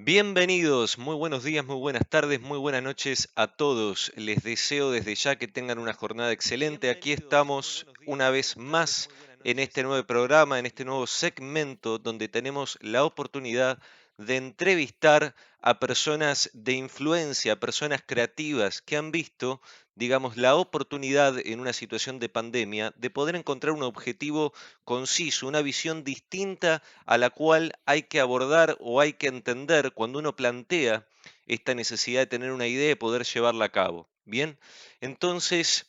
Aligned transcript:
Bienvenidos, 0.00 0.96
muy 0.96 1.16
buenos 1.16 1.42
días, 1.42 1.66
muy 1.66 1.74
buenas 1.74 2.08
tardes, 2.08 2.40
muy 2.40 2.56
buenas 2.56 2.84
noches 2.84 3.30
a 3.34 3.48
todos. 3.48 4.12
Les 4.14 4.44
deseo 4.44 4.92
desde 4.92 5.16
ya 5.16 5.36
que 5.36 5.48
tengan 5.48 5.80
una 5.80 5.92
jornada 5.92 6.30
excelente. 6.30 6.88
Aquí 6.88 7.10
estamos 7.10 7.84
una 8.06 8.30
vez 8.30 8.56
más 8.56 9.08
en 9.42 9.58
este 9.58 9.82
nuevo 9.82 10.06
programa, 10.06 10.60
en 10.60 10.66
este 10.66 10.84
nuevo 10.84 11.08
segmento 11.08 11.98
donde 11.98 12.28
tenemos 12.28 12.78
la 12.80 13.02
oportunidad 13.02 13.80
de 14.18 14.36
entrevistar 14.36 15.34
a 15.60 15.80
personas 15.80 16.48
de 16.54 16.74
influencia, 16.74 17.58
personas 17.58 18.00
creativas 18.06 18.80
que 18.80 18.96
han 18.96 19.10
visto, 19.10 19.60
digamos, 19.98 20.36
la 20.36 20.54
oportunidad 20.54 21.36
en 21.44 21.58
una 21.58 21.72
situación 21.72 22.20
de 22.20 22.28
pandemia 22.28 22.94
de 22.96 23.10
poder 23.10 23.34
encontrar 23.34 23.72
un 23.72 23.82
objetivo 23.82 24.52
conciso, 24.84 25.48
una 25.48 25.60
visión 25.60 26.04
distinta 26.04 26.82
a 27.04 27.18
la 27.18 27.30
cual 27.30 27.72
hay 27.84 28.04
que 28.04 28.20
abordar 28.20 28.76
o 28.80 29.00
hay 29.00 29.14
que 29.14 29.26
entender 29.26 29.92
cuando 29.92 30.20
uno 30.20 30.36
plantea 30.36 31.04
esta 31.46 31.74
necesidad 31.74 32.20
de 32.20 32.26
tener 32.26 32.52
una 32.52 32.68
idea 32.68 32.92
y 32.92 32.94
poder 32.94 33.24
llevarla 33.24 33.64
a 33.64 33.72
cabo. 33.72 34.08
Bien, 34.24 34.58
entonces 35.00 35.86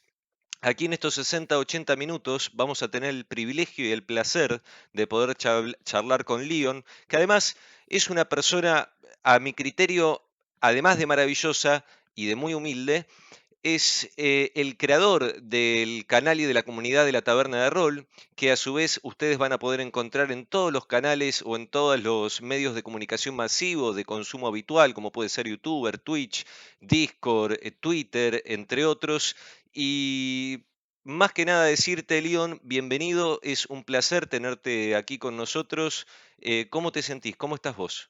Aquí 0.61 0.85
en 0.85 0.91
estos 0.91 1.13
60, 1.13 1.57
80 1.57 1.95
minutos 1.95 2.51
vamos 2.53 2.83
a 2.83 2.91
tener 2.91 3.11
el 3.11 3.25
privilegio 3.25 3.85
y 3.85 3.93
el 3.93 4.03
placer 4.03 4.61
de 4.91 5.07
poder 5.07 5.37
charlar 5.37 6.25
con 6.25 6.49
Leon, 6.49 6.83
que 7.07 7.15
además 7.15 7.55
es 7.87 8.09
una 8.09 8.25
persona, 8.25 8.91
a 9.23 9.39
mi 9.39 9.53
criterio, 9.53 10.21
además 10.59 10.97
de 10.97 11.05
maravillosa 11.05 11.85
y 12.13 12.25
de 12.25 12.35
muy 12.35 12.53
humilde, 12.55 13.05
es 13.63 14.11
eh, 14.17 14.51
el 14.55 14.77
creador 14.77 15.41
del 15.41 16.05
canal 16.05 16.39
y 16.39 16.45
de 16.45 16.53
la 16.53 16.63
comunidad 16.63 17.05
de 17.05 17.11
la 17.11 17.21
Taberna 17.21 17.63
de 17.63 17.69
Rol, 17.69 18.07
que 18.35 18.51
a 18.51 18.55
su 18.55 18.73
vez 18.73 18.99
ustedes 19.03 19.37
van 19.37 19.51
a 19.51 19.59
poder 19.59 19.81
encontrar 19.81 20.31
en 20.31 20.45
todos 20.45 20.71
los 20.71 20.85
canales 20.85 21.43
o 21.45 21.55
en 21.57 21.67
todos 21.67 22.01
los 22.01 22.41
medios 22.41 22.73
de 22.75 22.83
comunicación 22.83 23.35
masivos 23.35 23.95
de 23.95 24.05
consumo 24.05 24.47
habitual, 24.47 24.93
como 24.93 25.11
puede 25.11 25.29
ser 25.29 25.47
YouTuber, 25.47 25.97
Twitch, 25.97 26.45
Discord, 26.79 27.57
eh, 27.61 27.71
Twitter, 27.71 28.41
entre 28.45 28.85
otros. 28.85 29.35
Y 29.73 30.65
más 31.03 31.33
que 31.33 31.45
nada 31.45 31.65
decirte, 31.65 32.21
Leon, 32.21 32.59
bienvenido, 32.63 33.39
es 33.43 33.65
un 33.65 33.83
placer 33.83 34.27
tenerte 34.27 34.95
aquí 34.95 35.17
con 35.17 35.35
nosotros. 35.35 36.07
Eh, 36.39 36.69
¿Cómo 36.69 36.91
te 36.91 37.01
sentís? 37.01 37.35
¿Cómo 37.35 37.55
estás 37.55 37.75
vos? 37.75 38.09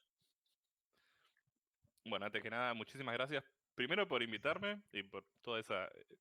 Bueno, 2.04 2.26
antes 2.26 2.42
que 2.42 2.50
nada, 2.50 2.72
muchísimas 2.74 3.14
gracias 3.14 3.44
primero 3.74 4.06
por 4.06 4.22
invitarme 4.22 4.82
y 4.92 5.02
por 5.02 5.24
toda 5.42 5.60
esa 5.60 5.86
eh, 5.86 6.18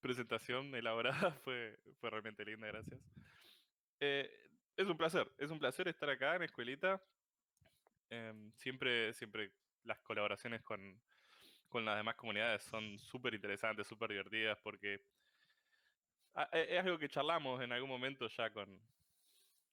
presentación 0.00 0.74
elaborada, 0.74 1.32
fue, 1.44 1.78
fue 2.00 2.10
realmente 2.10 2.44
linda, 2.44 2.66
gracias. 2.68 3.00
Eh, 4.00 4.30
es 4.76 4.86
un 4.86 4.96
placer, 4.96 5.30
es 5.38 5.50
un 5.50 5.58
placer 5.58 5.88
estar 5.88 6.08
acá 6.10 6.36
en 6.36 6.42
Escuelita. 6.42 7.02
Em, 8.10 8.52
siempre, 8.52 9.12
siempre 9.12 9.52
las 9.84 9.98
colaboraciones 10.00 10.62
con, 10.62 11.00
con 11.68 11.84
las 11.84 11.96
demás 11.96 12.14
comunidades 12.16 12.62
son 12.62 12.98
súper 12.98 13.34
interesantes, 13.34 13.86
súper 13.86 14.10
divertidas, 14.10 14.58
porque 14.62 15.00
e, 16.52 16.76
es 16.76 16.84
algo 16.84 16.98
que 16.98 17.08
charlamos 17.08 17.62
en 17.62 17.72
algún 17.72 17.88
momento 17.88 18.28
ya 18.28 18.50
con, 18.50 18.80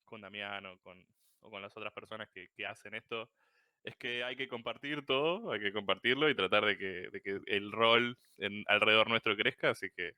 con 0.05 0.21
Damián 0.21 0.77
con, 0.79 1.05
o 1.41 1.49
con 1.49 1.61
las 1.61 1.75
otras 1.75 1.93
personas 1.93 2.29
que, 2.29 2.49
que 2.49 2.65
hacen 2.65 2.95
esto 2.95 3.29
es 3.83 3.95
que 3.97 4.23
hay 4.23 4.35
que 4.35 4.47
compartir 4.47 5.05
todo, 5.05 5.51
hay 5.51 5.59
que 5.59 5.73
compartirlo 5.73 6.29
y 6.29 6.35
tratar 6.35 6.65
de 6.65 6.77
que, 6.77 7.09
de 7.11 7.21
que 7.21 7.39
el 7.47 7.71
rol 7.71 8.17
en, 8.37 8.63
alrededor 8.67 9.09
nuestro 9.09 9.35
crezca. 9.35 9.71
Así 9.71 9.87
que 9.95 10.13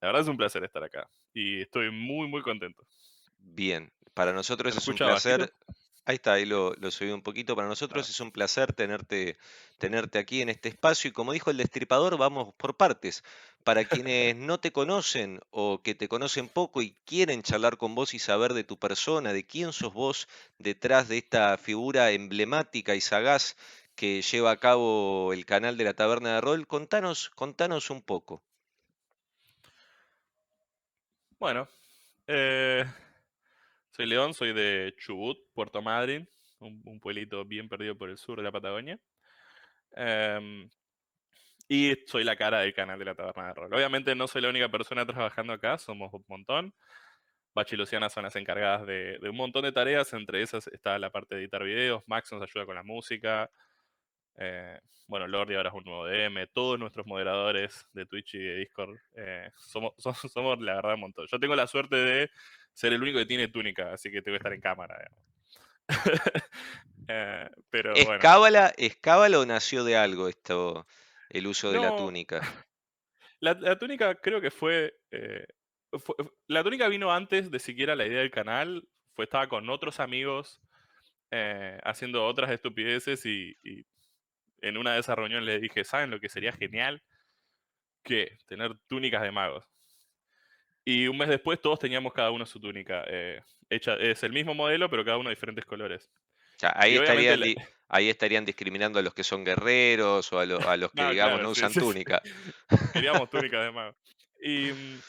la 0.00 0.08
verdad 0.08 0.22
es 0.22 0.28
un 0.28 0.36
placer 0.36 0.64
estar 0.64 0.82
acá 0.82 1.08
y 1.34 1.60
estoy 1.60 1.90
muy, 1.90 2.28
muy 2.28 2.42
contento. 2.42 2.86
Bien, 3.38 3.92
para 4.14 4.32
nosotros 4.32 4.76
es 4.76 4.88
un 4.88 4.96
placer. 4.96 5.52
Ahí 6.06 6.16
está, 6.16 6.32
ahí 6.32 6.46
lo, 6.46 6.74
lo, 6.74 6.90
subí 6.90 7.10
un 7.10 7.22
poquito. 7.22 7.54
Para 7.54 7.68
nosotros 7.68 8.08
ah. 8.08 8.10
es 8.10 8.20
un 8.20 8.32
placer 8.32 8.72
tenerte, 8.72 9.36
tenerte 9.78 10.18
aquí 10.18 10.40
en 10.40 10.48
este 10.48 10.70
espacio. 10.70 11.08
Y 11.08 11.12
como 11.12 11.32
dijo 11.32 11.50
el 11.50 11.58
destripador, 11.58 12.16
vamos 12.16 12.54
por 12.54 12.76
partes. 12.76 13.22
Para 13.64 13.84
quienes 13.84 14.36
no 14.36 14.58
te 14.58 14.72
conocen 14.72 15.40
o 15.50 15.82
que 15.82 15.94
te 15.94 16.08
conocen 16.08 16.48
poco 16.48 16.82
y 16.82 16.96
quieren 17.04 17.42
charlar 17.42 17.76
con 17.76 17.94
vos 17.94 18.14
y 18.14 18.18
saber 18.18 18.54
de 18.54 18.64
tu 18.64 18.78
persona, 18.78 19.32
de 19.32 19.44
quién 19.44 19.72
sos 19.72 19.92
vos 19.92 20.28
detrás 20.58 21.08
de 21.08 21.18
esta 21.18 21.56
figura 21.58 22.10
emblemática 22.10 22.94
y 22.94 23.00
sagaz 23.00 23.56
que 23.94 24.22
lleva 24.22 24.50
a 24.50 24.56
cabo 24.56 25.32
el 25.34 25.44
canal 25.44 25.76
de 25.76 25.84
la 25.84 25.94
Taberna 25.94 26.36
de 26.36 26.40
Rol, 26.40 26.66
contanos, 26.66 27.28
contanos 27.30 27.90
un 27.90 28.00
poco. 28.00 28.42
Bueno, 31.38 31.68
eh, 32.26 32.84
soy 33.90 34.06
León, 34.06 34.32
soy 34.34 34.52
de 34.52 34.94
Chubut, 34.98 35.38
Puerto 35.52 35.82
Madryn, 35.82 36.28
un, 36.60 37.00
pueblito 37.00 37.44
bien 37.44 37.68
perdido 37.68 37.96
por 37.96 38.08
el 38.10 38.18
sur 38.18 38.38
de 38.38 38.44
la 38.44 38.52
Patagonia. 38.52 38.98
Em, 39.92 40.70
y 41.72 41.96
soy 42.08 42.24
la 42.24 42.34
cara 42.34 42.58
del 42.58 42.74
canal 42.74 42.98
de 42.98 43.04
la 43.04 43.14
Taberna 43.14 43.46
de 43.46 43.54
Rol. 43.54 43.72
Obviamente 43.72 44.16
no 44.16 44.26
soy 44.26 44.42
la 44.42 44.48
única 44.48 44.68
persona 44.68 45.06
trabajando 45.06 45.52
acá, 45.52 45.78
somos 45.78 46.12
un 46.12 46.24
montón. 46.26 46.74
Bachi 47.54 47.76
y 47.76 47.78
Luciana 47.78 48.10
son 48.10 48.24
las 48.24 48.34
encargadas 48.34 48.84
de, 48.88 49.20
un 49.22 49.36
montón 49.36 49.62
de 49.62 49.70
tareas, 49.70 50.12
entre 50.12 50.42
esas 50.42 50.66
está 50.66 50.98
la 50.98 51.10
parte 51.10 51.36
de 51.36 51.42
editar 51.42 51.62
videos, 51.62 52.02
Max 52.08 52.32
nos 52.32 52.42
ayuda 52.42 52.66
con 52.66 52.74
la 52.74 52.82
música, 52.82 53.48
eh, 54.36 54.80
bueno, 55.06 55.28
Lordi 55.28 55.54
ahora 55.54 55.68
es 55.68 55.74
un 55.76 55.84
nuevo 55.84 56.06
DM, 56.06 56.48
todos 56.52 56.76
nuestros 56.76 57.06
moderadores 57.06 57.86
de 57.92 58.04
Twitch 58.04 58.34
y 58.34 58.38
de 58.38 58.56
Discord 58.56 58.96
eh, 59.14 59.50
somos, 59.56 60.60
la 60.60 60.74
verdad 60.74 60.94
un 60.94 61.00
montón. 61.00 61.26
Yo 61.30 61.38
tengo 61.38 61.54
la 61.54 61.68
suerte 61.68 61.94
de 61.94 62.30
ser 62.72 62.92
el 62.92 63.02
único 63.02 63.20
que 63.20 63.26
tiene 63.26 63.46
túnica, 63.46 63.92
así 63.92 64.10
que 64.10 64.22
tengo 64.22 64.34
que 64.34 64.38
estar 64.38 64.52
en 64.52 64.60
cámara. 64.60 65.08
Eh, 67.12 67.50
pero 67.70 67.92
¿Es, 67.94 68.06
cábala, 68.20 68.72
¿Es 68.76 68.94
cábala 68.94 69.40
o 69.40 69.46
nació 69.46 69.82
de 69.82 69.96
algo 69.96 70.28
esto, 70.28 70.86
el 71.30 71.46
uso 71.46 71.72
de 71.72 71.80
la 71.80 71.96
túnica? 71.96 72.40
La, 73.42 73.78
túnica 73.78 74.14
creo 74.16 74.42
que 74.42 74.50
fue, 74.50 74.94
La 76.46 76.62
túnica 76.62 76.88
vino 76.88 77.10
antes 77.10 77.50
de 77.50 77.58
siquiera 77.58 77.96
la 77.96 78.04
idea 78.04 78.20
del 78.20 78.30
canal. 78.30 78.86
Fue, 79.14 79.24
estaba 79.24 79.48
con 79.48 79.70
otros 79.70 79.98
amigos 79.98 80.60
haciendo 81.82 82.26
otras 82.26 82.50
estupideces 82.50 83.24
y 83.24 83.56
en 84.62 84.76
una 84.76 84.94
de 84.94 85.00
esas 85.00 85.16
reuniones 85.16 85.46
le 85.46 85.60
dije, 85.60 85.84
¿saben 85.84 86.10
lo 86.10 86.20
que 86.20 86.28
sería 86.28 86.52
genial? 86.52 87.02
Que 88.02 88.38
tener 88.46 88.76
túnicas 88.88 89.22
de 89.22 89.32
magos. 89.32 89.64
Y 90.84 91.06
un 91.08 91.18
mes 91.18 91.28
después 91.28 91.60
todos 91.60 91.78
teníamos 91.78 92.12
cada 92.12 92.30
uno 92.30 92.46
su 92.46 92.60
túnica. 92.60 93.04
Eh, 93.06 93.40
hecha, 93.68 93.94
es 93.96 94.22
el 94.22 94.32
mismo 94.32 94.54
modelo, 94.54 94.88
pero 94.88 95.04
cada 95.04 95.18
uno 95.18 95.28
de 95.28 95.34
diferentes 95.34 95.64
colores. 95.64 96.10
Ahí, 96.62 96.96
estarían, 96.96 97.40
ahí 97.88 98.08
estarían 98.08 98.44
discriminando 98.44 98.98
a 98.98 99.02
los 99.02 99.14
que 99.14 99.24
son 99.24 99.44
guerreros 99.44 100.32
o 100.32 100.38
a, 100.38 100.46
los 100.46 100.92
que, 100.92 101.04
digamos, 101.04 101.40
no 101.42 101.50
usan 101.50 101.72
túnica. 101.72 102.22
Queríamos 102.92 103.30
túnica 103.30 103.62
de 103.62 103.70
magos. 103.70 103.96
Y 104.42 104.72
mm, 104.72 105.00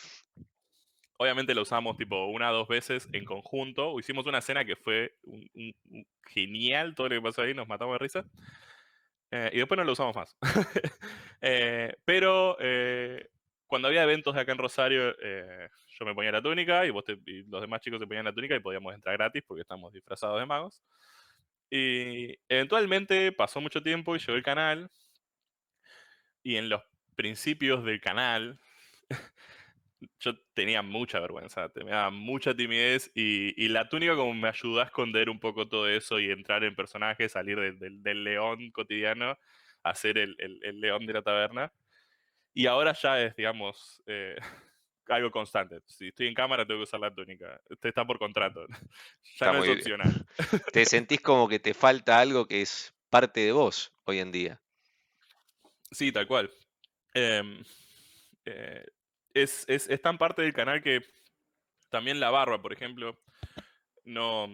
obviamente 1.18 1.56
lo 1.56 1.62
usamos 1.62 1.98
tipo 1.98 2.26
una 2.26 2.52
o 2.52 2.56
dos 2.56 2.68
veces 2.68 3.08
en 3.14 3.26
conjunto. 3.26 4.00
Hicimos 4.00 4.26
una 4.26 4.40
escena 4.40 4.66
que 4.66 4.76
fue 4.76 5.16
genial, 6.28 6.96
todo 6.96 7.10
lo 7.10 7.16
que 7.16 7.22
pasó 7.22 7.42
ahí, 7.42 7.54
nos 7.54 7.68
matamos 7.68 7.96
de 7.96 8.00
risa. 8.00 8.26
Eh, 9.32 9.50
y 9.54 9.58
después 9.60 9.78
no 9.78 9.84
lo 9.84 9.94
usamos 9.94 10.16
más. 10.16 10.36
Eh, 11.44 11.96
pero 12.06 12.56
eh, 12.60 13.32
cuando 13.66 13.88
había 13.88 14.04
eventos 14.04 14.36
de 14.36 14.42
acá 14.42 14.52
en 14.52 14.60
Rosario, 14.60 15.12
yo 15.18 16.06
me 16.06 16.14
ponía 16.14 16.32
la 16.32 16.40
túnica 16.40 16.86
y, 16.86 16.92
vos 16.92 17.04
los 17.48 17.62
demás 17.62 17.82
chicos 17.82 18.00
se 18.00 18.06
ponían 18.06 18.26
la 18.26 18.32
túnica 18.34 18.56
y 18.56 18.60
podíamos 18.60 18.94
entrar 18.94 19.18
gratis 19.18 19.42
porque 19.48 19.62
estamos 19.62 19.92
disfrazados 19.92 20.40
de 20.40 20.46
magos. 20.46 20.84
Y 21.72 22.38
eventualmente 22.50 23.32
pasó 23.32 23.62
mucho 23.62 23.82
tiempo 23.82 24.16
y 24.16 24.20
llegó 24.20 24.34
el 24.34 24.44
canal. 24.44 24.92
Y 26.44 26.58
en 26.58 26.70
los 26.70 26.82
principios 27.16 27.86
del 27.86 28.02
canal, 28.02 28.60
yo 30.20 30.38
tenía 30.54 30.82
mucha 30.82 31.20
vergüenza, 31.20 31.72
daba 31.74 32.10
mucha 32.10 32.54
timidez 32.54 33.12
y, 33.16 33.68
la 33.70 33.88
túnica 33.88 34.16
como 34.16 34.34
me 34.34 34.50
ayudó 34.50 34.82
a 34.82 34.86
esconder 34.86 35.30
un 35.30 35.40
poco 35.40 35.68
todo 35.70 35.88
eso 35.88 36.20
y 36.20 36.30
entrar 36.30 36.64
en 36.64 36.76
personaje, 36.76 37.30
salir 37.30 37.58
del 37.80 38.24
león 38.24 38.72
cotidiano 38.72 39.38
a 39.84 39.96
ser 39.96 40.18
el, 40.18 40.36
león 40.82 41.06
de 41.06 41.14
la 41.14 41.22
taberna. 41.22 41.72
Y 42.54 42.66
ahora 42.68 42.94
ya 42.94 43.22
es, 43.22 43.36
digamos, 43.36 44.04
eh, 44.08 44.36
algo 45.16 45.32
constante. 45.32 45.80
Si 45.88 46.08
estoy 46.08 46.28
en 46.28 46.34
cámara 46.34 46.66
tengo 46.66 46.80
que 46.80 46.84
usar 46.84 47.00
la 47.00 47.14
túnica. 47.14 47.62
Este 47.70 47.90
está 47.90 48.06
por 48.06 48.20
contrato. 48.20 48.66
ya 49.40 49.54
no 49.54 49.64
es 49.64 49.70
opcional. 49.70 50.26
¿Te 50.74 50.86
sentís 50.86 51.22
como 51.22 51.48
que 51.48 51.60
te 51.60 51.74
falta 51.74 52.20
algo 52.20 52.46
que 52.48 52.62
es 52.62 52.94
parte 53.10 53.42
de 53.42 53.52
vos 53.52 53.94
hoy 54.06 54.20
en 54.20 54.32
día? 54.32 54.62
Sí, 55.92 56.12
tal 56.12 56.28
cual. 56.28 56.50
Em, 57.14 57.64
eh, 58.46 58.86
es, 59.34 59.66
tan 60.02 60.18
parte 60.18 60.42
del 60.42 60.54
canal 60.54 60.82
que 60.82 61.02
también 61.90 62.20
la 62.20 62.30
barba, 62.30 62.62
por 62.62 62.74
ejemplo, 62.74 63.20
no 64.06 64.48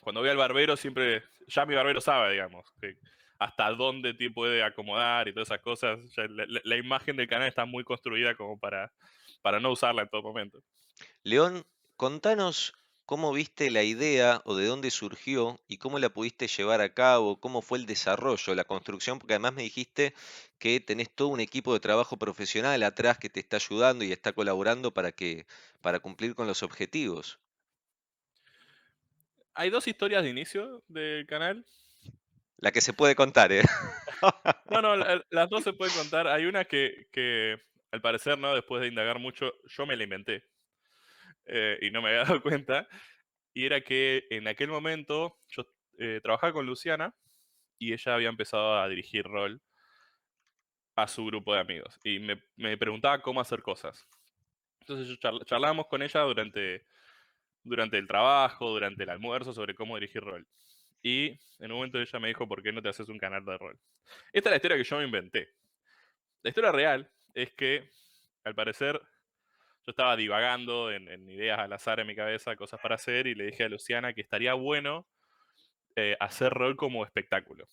cuando 0.00 0.20
voy 0.20 0.30
al 0.30 0.36
barbero 0.36 0.76
siempre, 0.76 1.22
ya 1.48 1.66
mi 1.66 1.74
barbero 1.74 2.00
sabe, 2.00 2.32
digamos, 2.32 2.64
hasta 3.38 3.70
dónde 3.72 4.14
te 4.14 4.30
puede 4.30 4.62
acomodar 4.62 5.28
y 5.28 5.32
todas 5.32 5.48
esas 5.48 5.60
cosas. 5.60 5.98
la, 6.16 6.76
imagen 6.76 7.16
del 7.16 7.28
canal 7.28 7.48
está 7.48 7.66
muy 7.66 7.84
construida 7.84 8.34
como 8.34 8.58
para, 8.58 8.90
para 9.42 9.60
no 9.60 9.70
usarla 9.72 10.02
en 10.02 10.08
todo 10.08 10.22
momento. 10.22 10.62
León, 11.22 11.64
contanos 11.96 12.74
¿Cómo 13.08 13.32
viste 13.32 13.70
la 13.70 13.84
idea 13.84 14.42
o 14.44 14.54
de 14.54 14.66
dónde 14.66 14.90
surgió 14.90 15.58
y 15.66 15.78
cómo 15.78 15.98
la 15.98 16.10
pudiste 16.10 16.46
llevar 16.46 16.82
a 16.82 16.92
cabo? 16.92 17.40
¿Cómo 17.40 17.62
fue 17.62 17.78
el 17.78 17.86
desarrollo, 17.86 18.54
la 18.54 18.64
construcción? 18.64 19.18
Porque 19.18 19.32
además 19.32 19.54
me 19.54 19.62
dijiste 19.62 20.12
que 20.58 20.78
tenés 20.80 21.08
todo 21.08 21.28
un 21.28 21.40
equipo 21.40 21.72
de 21.72 21.80
trabajo 21.80 22.18
profesional 22.18 22.82
atrás 22.82 23.16
que 23.16 23.30
te 23.30 23.40
está 23.40 23.56
ayudando 23.56 24.04
y 24.04 24.12
está 24.12 24.34
colaborando 24.34 24.92
para 24.92 25.12
que 25.12 25.46
para 25.80 26.00
cumplir 26.00 26.34
con 26.34 26.46
los 26.46 26.62
objetivos. 26.62 27.38
Hay 29.54 29.70
dos 29.70 29.88
historias 29.88 30.22
de 30.22 30.28
inicio 30.28 30.82
del 30.88 31.26
canal. 31.26 31.64
La 32.58 32.72
que 32.72 32.80
se 32.80 32.92
puede 32.92 33.14
contar, 33.14 33.52
¿eh? 33.52 33.62
No, 34.70 34.82
no, 34.82 34.96
la- 34.96 35.24
las 35.30 35.48
dos 35.48 35.64
se 35.64 35.72
pueden 35.72 35.94
contar. 35.94 36.26
Hay 36.26 36.44
una 36.46 36.64
que, 36.64 37.06
que, 37.12 37.56
al 37.92 38.00
parecer, 38.02 38.38
¿no? 38.38 38.54
Después 38.54 38.82
de 38.82 38.88
indagar 38.88 39.18
mucho, 39.18 39.52
yo 39.66 39.86
me 39.86 39.96
la 39.96 40.04
inventé. 40.04 40.44
eh, 41.46 41.78
y 41.82 41.90
no 41.90 42.02
me 42.02 42.08
había 42.10 42.24
dado 42.24 42.42
cuenta. 42.42 42.88
Y 43.54 43.66
era 43.66 43.80
que 43.82 44.26
en 44.30 44.48
aquel 44.48 44.68
momento 44.70 45.38
yo 45.48 45.64
eh, 45.98 46.20
trabajaba 46.22 46.52
con 46.52 46.66
Luciana 46.66 47.14
y 47.78 47.92
ella 47.92 48.14
había 48.14 48.30
empezado 48.30 48.78
a 48.80 48.88
dirigir 48.88 49.24
rol 49.26 49.62
a 50.96 51.06
su 51.08 51.24
grupo 51.26 51.54
de 51.54 51.60
amigos. 51.60 51.98
Y 52.04 52.18
me, 52.18 52.76
preguntaba 52.76 53.20
cómo 53.22 53.40
hacer 53.40 53.62
cosas. 53.62 54.06
Entonces 54.80 55.08
yo 55.08 55.16
charl- 55.16 55.44
charlábamos 55.46 55.86
con 55.88 56.02
ella 56.02 56.22
durante, 56.22 56.86
durante 57.64 57.98
el 57.98 58.08
trabajo, 58.08 58.70
durante 58.70 59.04
el 59.04 59.10
almuerzo, 59.10 59.52
sobre 59.54 59.74
cómo 59.74 59.96
dirigir 59.96 60.22
rol. 60.22 60.46
Y 61.02 61.30
en 61.60 61.72
un 61.72 61.78
momento 61.78 62.00
ella 62.00 62.20
me 62.20 62.28
dijo, 62.28 62.48
¿por 62.48 62.62
qué 62.62 62.72
no 62.72 62.82
te 62.82 62.90
haces 62.90 63.08
un 63.08 63.18
canal 63.18 63.44
de 63.44 63.58
rol? 63.58 63.80
Esta 64.32 64.50
es 64.50 64.52
la 64.52 64.56
historia 64.56 64.78
que 64.78 64.84
yo 64.84 64.98
me 64.98 65.04
inventé. 65.06 65.50
La 66.42 66.50
historia 66.50 66.72
real 66.72 67.10
es 67.42 67.52
que, 67.54 67.90
al 68.44 68.54
parecer, 68.54 69.00
yo 69.86 69.90
estaba 69.90 70.16
divagando 70.16 70.90
en, 70.90 71.30
ideas 71.30 71.58
al 71.60 71.72
azar 71.72 72.00
en 72.00 72.06
mi 72.06 72.16
cabeza, 72.16 72.56
cosas 72.56 72.80
para 72.80 72.96
hacer, 72.96 73.26
y 73.26 73.34
le 73.34 73.46
dije 73.46 73.64
a 73.64 73.68
Luciana 73.68 74.12
que 74.12 74.20
estaría 74.20 74.54
bueno 74.54 75.06
eh, 75.96 76.16
hacer 76.20 76.52
rol 76.52 76.76
como 76.76 77.04
espectáculo. 77.04 77.68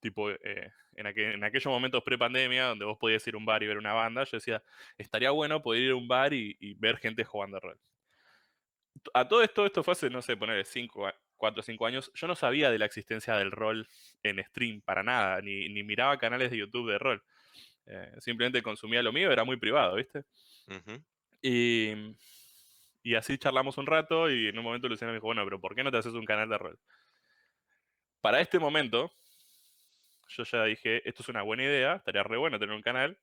Tipo, 0.00 0.30
eh, 0.30 0.70
en, 0.96 1.06
aquel- 1.06 1.34
en 1.34 1.44
aquellos 1.44 1.66
momentos 1.72 2.02
pre-pandemia, 2.02 2.66
donde 2.66 2.84
vos 2.84 2.98
podías 2.98 3.26
ir 3.26 3.34
a 3.34 3.38
un 3.38 3.46
bar 3.46 3.62
y 3.62 3.66
ver 3.66 3.78
una 3.78 3.92
banda, 3.94 4.24
yo 4.24 4.36
decía, 4.38 4.62
estaría 4.98 5.30
bueno 5.30 5.62
poder 5.62 5.82
ir 5.82 5.90
a 5.92 5.96
un 5.96 6.08
bar 6.08 6.32
y, 6.32 6.56
ver 6.74 6.98
gente 6.98 7.24
jugando 7.24 7.60
rol. 7.60 7.78
A 9.12 9.26
todo 9.28 9.42
esto, 9.42 9.66
esto 9.66 9.82
fue 9.82 9.92
hace, 9.92 10.10
no 10.10 10.22
sé, 10.22 10.36
poner 10.36 10.64
5, 10.64 11.10
4 11.36 11.60
o 11.60 11.62
5 11.62 11.86
años, 11.86 12.10
yo 12.14 12.26
no 12.26 12.34
sabía 12.34 12.70
de 12.70 12.78
la 12.78 12.86
existencia 12.86 13.36
del 13.36 13.50
rol 13.50 13.88
en 14.22 14.42
stream 14.44 14.80
para 14.82 15.02
nada, 15.02 15.40
ni, 15.42 15.68
ni 15.68 15.82
miraba 15.82 16.18
canales 16.18 16.50
de 16.50 16.58
YouTube 16.58 16.90
de 16.90 16.98
rol. 16.98 17.22
Eh, 17.86 18.12
simplemente 18.20 18.62
consumía 18.62 19.02
lo 19.02 19.12
mío, 19.12 19.30
era 19.30 19.44
muy 19.44 19.56
privado, 19.58 19.96
¿viste? 19.96 20.24
Y, 21.42 21.92
y 23.02 23.14
así 23.14 23.36
charlamos 23.38 23.76
un 23.78 23.86
rato 23.86 24.30
y 24.30 24.48
en 24.48 24.58
un 24.58 24.64
momento 24.64 24.88
Luciana 24.88 25.12
me 25.12 25.18
dijo, 25.18 25.26
bueno, 25.26 25.44
pero 25.44 25.60
¿por 25.60 25.74
qué 25.74 25.84
no 25.84 25.90
te 25.90 25.98
haces 25.98 26.14
un 26.14 26.24
canal 26.24 26.48
de 26.48 26.58
rol? 26.58 26.78
Para 28.20 28.40
este 28.40 28.58
momento, 28.58 29.12
yo 30.28 30.44
ya 30.44 30.64
dije, 30.64 31.06
esto 31.06 31.22
es 31.22 31.28
una 31.28 31.42
buena 31.42 31.64
idea, 31.64 31.96
estaría 31.96 32.22
re 32.22 32.38
bueno 32.38 32.58
tener 32.58 32.74
un 32.74 32.82
canal, 32.82 33.18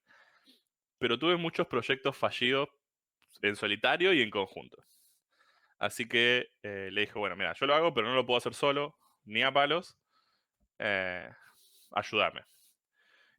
pero 1.00 1.18
tuve 1.18 1.36
muchos 1.38 1.66
proyectos 1.68 2.16
fallidos 2.16 2.70
en 3.42 3.56
solitario 3.56 4.14
y 4.14 4.22
en 4.22 4.30
conjunto. 4.30 4.84
Así 5.80 6.08
que 6.08 6.52
eh, 6.62 6.90
le 6.92 7.02
dije, 7.02 7.18
bueno, 7.18 7.36
mira, 7.36 7.54
yo 7.54 7.66
lo 7.66 7.74
hago, 7.74 7.94
pero 7.94 8.08
no 8.08 8.14
lo 8.14 8.26
puedo 8.26 8.38
hacer 8.38 8.54
solo, 8.54 8.96
ni 9.24 9.42
a 9.42 9.52
palos, 9.52 9.98
eh, 10.78 11.28
ayúdame. 11.92 12.42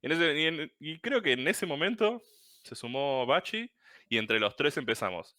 Y, 0.02 0.98
creo 1.00 1.22
que 1.22 1.32
en 1.32 1.46
ese 1.46 1.64
momento 1.64 2.22
se 2.64 2.74
sumó 2.74 3.24
Bachi 3.24 3.70
y 4.08 4.18
entre 4.18 4.40
los 4.40 4.56
tres 4.56 4.76
empezamos. 4.76 5.36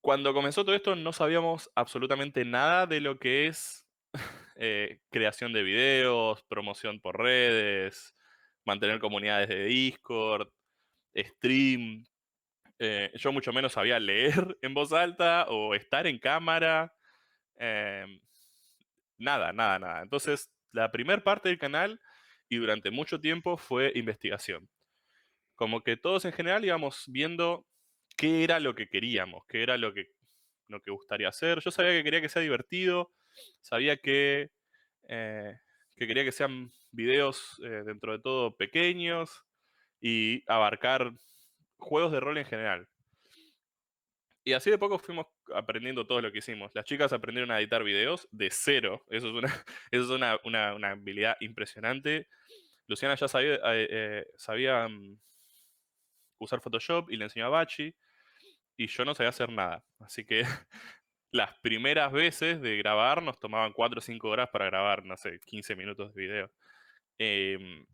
Cuando 0.00 0.32
comenzó 0.32 0.64
todo 0.64 0.74
esto 0.74 0.94
no 0.94 1.12
sabíamos 1.12 1.70
absolutamente 1.74 2.44
nada 2.44 2.86
de 2.86 3.00
lo 3.00 3.18
que 3.18 3.48
es 3.48 3.86
eh, 4.56 5.00
creación 5.10 5.52
de 5.52 5.64
videos, 5.64 6.42
promoción 6.44 7.00
por 7.00 7.18
redes, 7.18 8.14
mantener 8.64 9.00
comunidades 9.00 9.48
de 9.48 9.64
Discord, 9.64 10.48
stream. 11.16 12.04
Eh, 12.78 13.10
yo 13.14 13.32
mucho 13.32 13.52
menos 13.52 13.72
sabía 13.72 13.98
leer 14.00 14.56
en 14.62 14.74
voz 14.74 14.92
alta 14.92 15.46
o 15.48 15.74
estar 15.74 16.06
en 16.06 16.18
cámara. 16.18 16.92
em, 17.56 18.20
nada, 19.18 19.52
nada, 19.52 19.78
nada. 19.78 20.02
Entonces, 20.02 20.50
la 20.72 20.90
primera 20.90 21.22
parte 21.22 21.48
del 21.48 21.58
canal 21.58 22.00
y 22.52 22.58
durante 22.58 22.90
mucho 22.90 23.18
tiempo 23.18 23.56
fue 23.56 23.92
investigación. 23.94 24.68
Como 25.54 25.82
que 25.82 25.96
todos 25.96 26.26
en 26.26 26.34
general 26.34 26.62
íbamos 26.62 27.04
viendo 27.08 27.64
qué 28.14 28.44
era 28.44 28.60
lo 28.60 28.74
que 28.74 28.90
queríamos, 28.90 29.42
qué 29.48 29.62
era 29.62 29.78
lo 29.78 29.94
que, 29.94 30.10
lo 30.68 30.82
que 30.82 30.90
gustaría 30.90 31.30
hacer. 31.30 31.60
Yo 31.60 31.70
sabía 31.70 31.92
que 31.92 32.04
quería 32.04 32.20
que 32.20 32.28
sea 32.28 32.42
divertido, 32.42 33.10
sabía 33.62 33.96
que, 33.96 34.50
eh, 35.08 35.58
que 35.96 36.06
quería 36.06 36.24
que 36.24 36.32
sean 36.32 36.70
videos 36.90 37.58
eh, 37.64 37.84
dentro 37.86 38.12
de 38.12 38.18
todo 38.18 38.54
pequeños 38.54 39.46
y 39.98 40.44
abarcar 40.46 41.10
juegos 41.78 42.12
de 42.12 42.20
rol 42.20 42.36
en 42.36 42.44
general. 42.44 42.86
Y 44.44 44.52
así 44.52 44.70
de 44.70 44.76
poco 44.76 44.98
fuimos 44.98 45.24
aprendiendo 45.56 46.06
todo 46.06 46.20
lo 46.20 46.32
que 46.32 46.38
hicimos. 46.38 46.70
Las 46.74 46.84
chicas 46.84 47.12
aprendieron 47.12 47.50
a 47.50 47.60
editar 47.60 47.82
videos 47.84 48.28
de 48.32 48.50
cero. 48.50 49.04
Eso 49.10 49.28
es 49.28 49.34
una, 49.34 49.48
eso 49.90 50.04
es 50.04 50.10
una, 50.10 50.38
una- 50.44 50.74
una 50.74 50.90
habilidad 50.92 51.36
impresionante. 51.40 52.28
Luciana 52.88 53.14
ya 53.16 53.28
sabía, 53.28 53.54
eh, 53.56 53.88
eh, 53.90 54.26
sabía 54.36 54.88
mm, 54.88 55.18
usar 56.38 56.60
Photoshop 56.60 57.10
y 57.10 57.16
le 57.16 57.24
enseñó 57.24 57.46
a 57.46 57.50
Bachi. 57.50 57.94
Y 58.76 58.86
yo 58.88 59.04
no 59.04 59.14
sabía 59.14 59.30
hacer 59.30 59.50
nada. 59.50 59.84
Así 60.00 60.24
que 60.24 60.42
las 61.32 61.58
primeras 61.60 62.12
veces 62.12 62.60
de 62.62 62.76
grabar 62.78 63.22
nos 63.22 63.38
tomaban 63.38 63.72
4 63.72 63.98
o 63.98 64.02
5 64.02 64.28
horas 64.30 64.50
para 64.50 64.66
grabar, 64.66 65.04
no 65.04 65.16
sé, 65.16 65.40
15 65.46 65.76
minutos 65.76 66.14
de 66.14 66.22
video. 66.22 66.52
Em, 67.18 67.86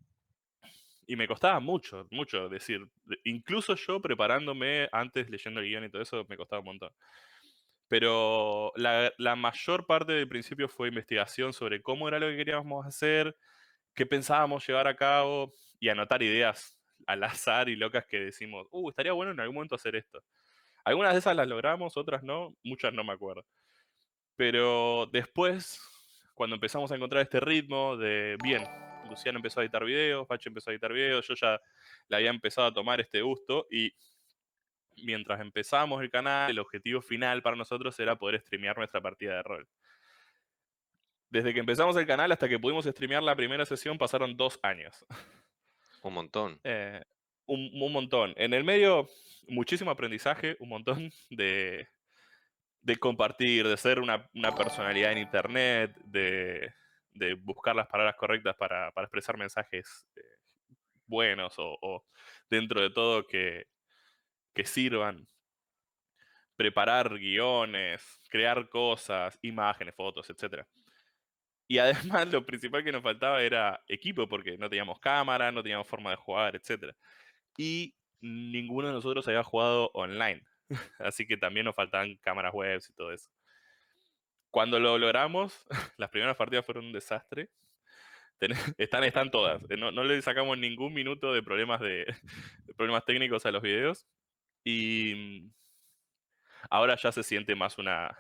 y 1.07 1.17
me 1.17 1.27
costaba 1.27 1.59
mucho, 1.61 2.07
mucho 2.11 2.49
decir. 2.49 2.87
de- 3.05 3.19
Incluso 3.25 3.75
yo 3.77 4.01
preparándome 4.01 4.89
antes, 4.93 5.29
leyendo 5.31 5.61
el 5.61 5.67
guion 5.67 5.85
y 5.85 5.91
todo 5.91 6.03
eso, 6.03 6.25
me 6.29 6.37
costaba 6.37 6.61
un 6.61 6.67
montón. 6.67 6.93
Pero 7.89 8.73
la, 8.77 9.37
mayor 9.37 9.87
parte 9.87 10.13
del 10.13 10.29
principio 10.29 10.69
fue 10.69 10.89
investigación 10.89 11.53
sobre 11.53 11.83
cómo 11.83 12.07
era 12.07 12.19
lo 12.19 12.29
que 12.29 12.37
queríamos 12.37 12.87
hacer, 12.87 13.35
qué 13.95 14.05
pensábamos 14.05 14.67
llevar 14.67 14.87
a 14.87 14.97
cabo 14.97 15.53
y 15.81 15.89
anotar 15.89 16.23
ideas 16.23 16.79
al 17.07 17.25
azar 17.25 17.69
y 17.69 17.77
locas 17.77 18.05
que 18.07 18.21
decimos, 18.21 18.67
uh, 18.71 18.91
estaría 18.91 19.13
bueno 19.13 19.33
en 19.33 19.41
algún 19.41 19.55
momento 19.55 19.75
hacer 19.75 19.97
esto. 19.97 20.23
Algunas 20.85 21.15
de 21.15 21.21
esas 21.21 21.35
las 21.35 21.49
logramos, 21.49 21.97
otras 21.97 22.23
no, 22.23 22.55
muchas 22.63 22.93
no 22.93 23.05
me 23.05 23.13
acuerdo. 23.13 23.45
Pero 24.37 25.07
después, 25.13 25.81
cuando 26.35 26.57
empezamos 26.57 26.93
a 26.93 26.97
encontrar 26.97 27.23
este 27.23 27.41
ritmo 27.41 27.97
de, 27.97 28.37
bien, 28.43 28.65
Luciano 29.09 29.39
empezó 29.39 29.61
a 29.61 29.65
editar 29.65 29.85
videos, 29.85 30.27
Pache 30.27 30.49
empezó 30.49 30.71
a 30.71 30.75
editar 30.75 30.93
videos, 30.93 31.27
yo 31.27 31.35
ya 31.35 31.61
le 32.09 32.17
había 32.17 32.31
empezado 32.31 32.69
a 32.69 32.75
tomar 32.75 33.01
este 33.01 33.23
gusto 33.23 33.67
y 33.71 33.93
mientras 35.05 35.41
empezamos 35.41 36.03
el 36.03 36.11
canal, 36.11 36.51
el 36.51 36.59
objetivo 36.59 37.01
final 37.01 37.43
para 37.43 37.57
nosotros 37.57 37.99
era 38.01 38.17
poder 38.17 38.41
streamear 38.41 38.77
nuestra 38.77 39.01
partida 39.01 39.37
de 39.37 39.43
rol. 39.43 39.69
Desde 41.31 41.53
que 41.53 41.61
empezamos 41.61 41.97
el 41.97 42.07
canal 42.07 42.33
hasta 42.33 42.49
que 42.49 42.59
pudimos 42.59 42.87
streamear 42.87 43.23
la 43.23 43.37
primera 43.37 43.67
sesión 43.67 43.99
pasaron 43.99 44.37
dos 44.37 44.59
años. 44.63 45.05
Un 46.03 46.15
montón. 46.15 46.61
Eh, 46.65 47.03
un, 47.47 47.71
un 47.81 47.93
montón. 47.93 48.33
En 48.37 48.55
el 48.55 48.65
medio, 48.65 49.09
muchísimo 49.49 49.91
aprendizaje, 49.91 50.57
un 50.61 50.71
montón 50.71 51.11
de, 51.31 51.89
de 52.81 52.97
compartir, 52.97 53.67
de 53.67 53.77
ser 53.77 53.99
una, 53.99 54.29
una 54.35 54.55
personalidad 54.55 55.13
en 55.13 55.19
internet, 55.19 55.95
de, 56.05 56.73
de 57.13 57.35
buscar 57.35 57.77
las 57.77 57.89
palabras 57.89 58.17
correctas 58.17 58.57
para, 58.57 58.91
para 58.93 59.05
expresar 59.07 59.37
mensajes 59.37 60.07
eh, 60.17 60.21
buenos 61.07 61.59
o, 61.59 61.77
o 61.83 62.05
dentro 62.49 62.81
de 62.81 62.91
todo 62.91 63.27
que, 63.27 63.67
que 64.59 64.65
sirvan. 64.65 65.25
Preparar 66.57 67.17
guiones, 67.17 68.03
crear 68.29 68.69
cosas, 68.69 69.39
imágenes, 69.41 69.95
fotos, 69.95 70.29
etc. 70.31 70.67
Y 71.69 71.79
además 71.79 72.27
lo 72.33 72.45
principal 72.45 72.83
que 72.83 72.91
nos 72.91 73.05
faltaba 73.05 73.41
era 73.41 73.81
equipo, 73.87 74.29
porque 74.29 74.59
no 74.59 74.69
teníamos 74.69 74.99
cámara, 74.99 75.53
no 75.53 75.63
teníamos 75.63 75.87
forma 75.87 76.11
de 76.11 76.17
jugar, 76.17 76.57
etc. 76.57 76.93
Y 77.57 77.95
ninguno 78.21 78.89
de 78.89 78.95
nosotros 78.95 79.29
había 79.29 79.45
jugado 79.45 79.93
online. 79.95 80.43
Así 80.99 81.25
que 81.25 81.37
también 81.37 81.65
nos 81.65 81.77
faltaban 81.77 82.17
cámaras 82.17 82.53
web 82.53 82.81
y 82.89 82.93
todo 82.95 83.13
eso. 83.13 83.31
Cuando 84.51 84.81
lo 84.81 84.99
logramos, 84.99 85.65
las 85.99 86.11
primeras 86.11 86.37
partidas 86.37 86.67
fueron 86.67 86.87
un 86.87 86.93
desastre. 86.93 87.49
Están, 88.77 89.05
están 89.05 89.31
todas. 89.31 89.61
No, 89.79 89.91
no 89.93 90.05
le 90.05 90.23
sacamos 90.23 90.59
ningún 90.59 90.95
minuto 90.95 91.33
de 91.33 91.43
problemas, 91.43 91.81
de 91.81 92.07
problemas 92.77 93.05
técnicos 93.05 93.45
a 93.47 93.51
los 93.51 93.63
videos. 93.63 94.07
Y 94.65 95.15
mm, 95.15 95.53
ahora 96.71 96.97
ya 96.97 97.13
se 97.13 97.23
siente 97.23 97.55
más 97.55 97.79
una, 97.79 98.17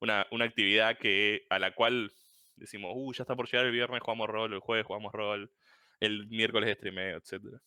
una, 0.00 0.26
una 0.30 0.44
actividad 0.44 0.98
que, 0.98 1.46
a 1.50 1.58
la 1.58 1.74
cual 1.74 2.12
decimos, 2.56 2.92
uh, 2.94 3.12
ya 3.12 3.22
está 3.22 3.36
por 3.36 3.46
llegar 3.46 3.66
el 3.66 3.72
viernes, 3.72 4.00
jugamos 4.02 4.28
rol, 4.28 4.52
el 4.52 4.60
jueves 4.60 4.86
jugamos 4.86 5.12
rol, 5.12 5.50
el 6.00 6.26
miércoles 6.28 6.76
streameo, 6.76 7.18
etc. 7.18 7.60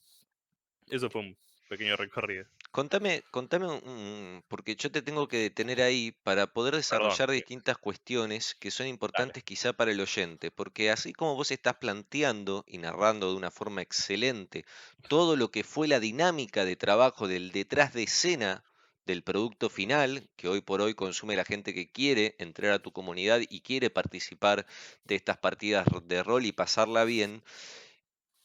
Eso 0.88 1.10
fue 1.10 1.22
un 1.22 1.38
pequeño 1.70 1.96
recorrido. 1.96 2.46
Contame, 2.78 3.24
contame 3.32 4.44
porque 4.48 4.76
yo 4.76 4.92
te 4.92 5.02
tengo 5.02 5.28
que 5.28 5.40
detener 5.40 5.82
ahí 5.82 6.12
para 6.12 6.46
poder 6.46 6.76
desarrollar 6.76 7.32
distintas 7.32 7.76
cuestiones 7.80 8.54
que 8.54 8.70
son 8.70 8.86
importantes 8.86 9.44
quizá 9.44 9.74
para 9.74 9.90
el 9.90 10.00
oyente, 10.00 10.52
porque 10.52 10.92
así 10.92 11.12
como 11.12 11.34
vos 11.34 11.50
estás 11.50 11.78
planteando 11.78 12.64
y 12.68 12.78
narrando 12.78 13.32
de 13.32 13.36
una 13.36 13.50
forma 13.50 13.82
excelente 13.82 14.64
todo 15.10 15.36
lo 15.36 15.50
que 15.50 15.64
fue 15.64 15.88
la 15.88 16.00
dinámica 16.00 16.66
de 16.66 16.76
trabajo 16.76 17.28
del 17.28 17.52
detrás 17.52 17.94
de 17.94 18.04
escena 18.04 18.64
del 19.08 19.24
producto 19.24 19.72
final 19.72 20.30
que 20.36 20.48
hoy 20.48 20.62
por 20.62 20.82
hoy 20.82 20.94
consume 20.94 21.36
la 21.36 21.46
gente 21.46 21.74
que 21.74 21.92
quiere 21.92 22.36
entrar 22.38 22.74
a 22.74 22.80
tu 22.84 22.92
comunidad 22.92 23.42
y 23.50 23.62
quiere 23.62 23.90
participar 23.90 24.68
de 25.04 25.16
estas 25.16 25.40
partidas 25.40 25.88
de 26.04 26.22
rol 26.22 26.46
y 26.46 26.52
pasarla 26.52 27.06
bien, 27.06 27.42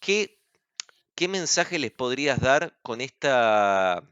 ¿qué, 0.00 0.40
qué 1.14 1.28
mensaje 1.28 1.78
les 1.78 1.90
podrías 1.90 2.40
dar 2.40 2.78
con 2.80 3.02
esta 3.02 4.08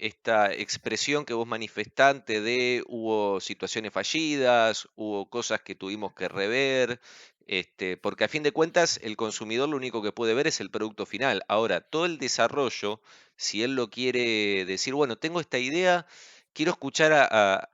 esta 0.00 0.52
expresión 0.52 1.24
que 1.26 1.34
vos 1.34 1.46
manifestaste 1.46 2.40
de 2.40 2.82
hubo 2.88 3.40
situaciones 3.40 3.92
fallidas, 3.92 4.88
hubo 4.96 5.28
cosas 5.28 5.60
que 5.60 5.74
tuvimos 5.74 6.14
que 6.14 6.28
rever, 6.28 7.00
este, 7.46 7.96
porque 7.96 8.24
a 8.24 8.28
fin 8.28 8.42
de 8.42 8.52
cuentas 8.52 8.98
el 9.02 9.16
consumidor 9.16 9.68
lo 9.68 9.76
único 9.76 10.02
que 10.02 10.12
puede 10.12 10.34
ver 10.34 10.46
es 10.46 10.60
el 10.60 10.70
producto 10.70 11.04
final. 11.06 11.42
Ahora, 11.48 11.80
todo 11.82 12.06
el 12.06 12.18
desarrollo, 12.18 13.00
si 13.36 13.62
él 13.62 13.74
lo 13.74 13.90
quiere 13.90 14.64
decir, 14.64 14.94
bueno, 14.94 15.16
tengo 15.18 15.40
esta 15.40 15.58
idea, 15.58 16.06
quiero 16.52 16.72
escuchar 16.72 17.12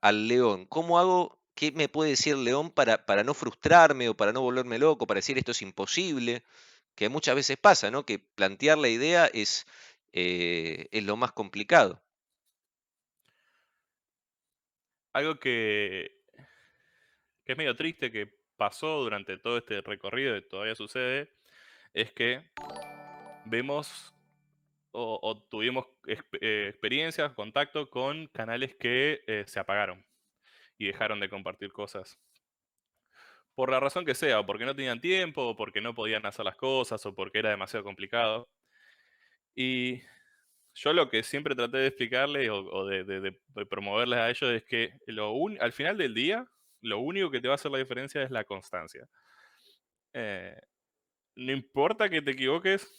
al 0.01 0.29
león, 0.29 0.67
¿cómo 0.67 0.99
hago? 0.99 1.39
¿Qué 1.55 1.73
me 1.73 1.89
puede 1.89 2.11
decir 2.11 2.37
León 2.37 2.71
para, 2.71 3.07
para 3.07 3.25
no 3.25 3.33
frustrarme 3.35 4.09
o 4.11 4.17
para 4.17 4.33
no 4.33 4.43
volverme 4.43 4.79
loco, 4.79 5.07
para 5.07 5.19
decir 5.19 5.39
esto 5.39 5.53
es 5.53 5.63
imposible? 5.63 6.45
Que 6.95 7.09
muchas 7.09 7.35
veces 7.37 7.57
pasa, 7.59 7.91
¿no? 7.91 8.05
Que 8.07 8.19
plantear 8.19 8.79
la 8.79 8.89
idea 8.89 9.27
es, 9.27 9.67
eh, 10.13 10.89
es 10.93 11.05
lo 11.05 11.17
más 11.17 11.33
complicado. 11.33 12.03
Algo 15.17 15.41
que, 15.41 16.15
que 17.47 17.53
es 17.53 17.57
medio 17.57 17.75
triste 17.75 18.13
que 18.13 18.29
pasó 18.59 19.01
durante 19.01 19.39
todo 19.39 19.57
este 19.57 19.81
recorrido 19.81 20.37
y 20.37 20.47
todavía 20.47 20.75
sucede, 20.75 21.33
es 21.95 22.13
que 22.13 22.45
vemos 23.47 24.15
o, 24.91 25.43
tuvimos 25.51 25.87
eh, 26.07 26.67
experiencias, 26.69 27.33
contacto 27.33 27.89
con 27.89 28.27
canales 28.27 28.75
que 28.75 29.23
eh, 29.27 29.45
se 29.47 29.59
apagaron 29.59 30.05
y 30.77 30.89
dejaron 30.89 31.19
de 31.19 31.31
compartir 31.31 31.73
cosas. 31.73 32.19
Por 33.55 33.71
la 33.71 33.81
razón 33.81 34.05
que 34.05 34.15
sea, 34.15 34.41
o 34.41 34.45
porque 34.45 34.67
no 34.67 34.77
tenían 34.77 35.01
tiempo, 35.01 35.49
o 35.49 35.57
porque 35.57 35.81
no 35.81 35.95
podían 35.95 36.27
hacer 36.27 36.45
las 36.45 36.57
cosas, 36.57 37.07
o 37.07 37.15
porque 37.15 37.39
era 37.39 37.49
demasiado 37.49 37.85
complicado. 37.85 38.51
Y 39.55 40.03
yo 40.77 40.93
lo 40.93 41.09
que 41.09 41.23
siempre 41.23 41.55
traté 41.55 41.79
de 41.79 41.87
explicarles 41.87 42.51
o, 42.51 42.85
de, 42.85 43.35
promoverles 43.69 44.19
a 44.19 44.29
ellos 44.29 44.51
es 44.53 44.65
que 44.65 44.93
lo 45.07 45.35
al 45.59 45.73
final 45.73 45.97
del 45.97 46.15
día, 46.15 46.47
lo 46.83 46.99
único 46.99 47.31
que 47.31 47.41
te 47.41 47.49
va 47.49 47.55
a 47.55 47.57
hacer 47.57 47.71
la 47.71 47.79
diferencia 47.79 48.23
es 48.23 48.31
la 48.31 48.45
constancia. 48.45 49.09
Eh, 50.13 50.61
no 51.37 51.53
importa 51.53 52.11
que 52.11 52.21
te 52.21 52.33
equivoques, 52.33 52.93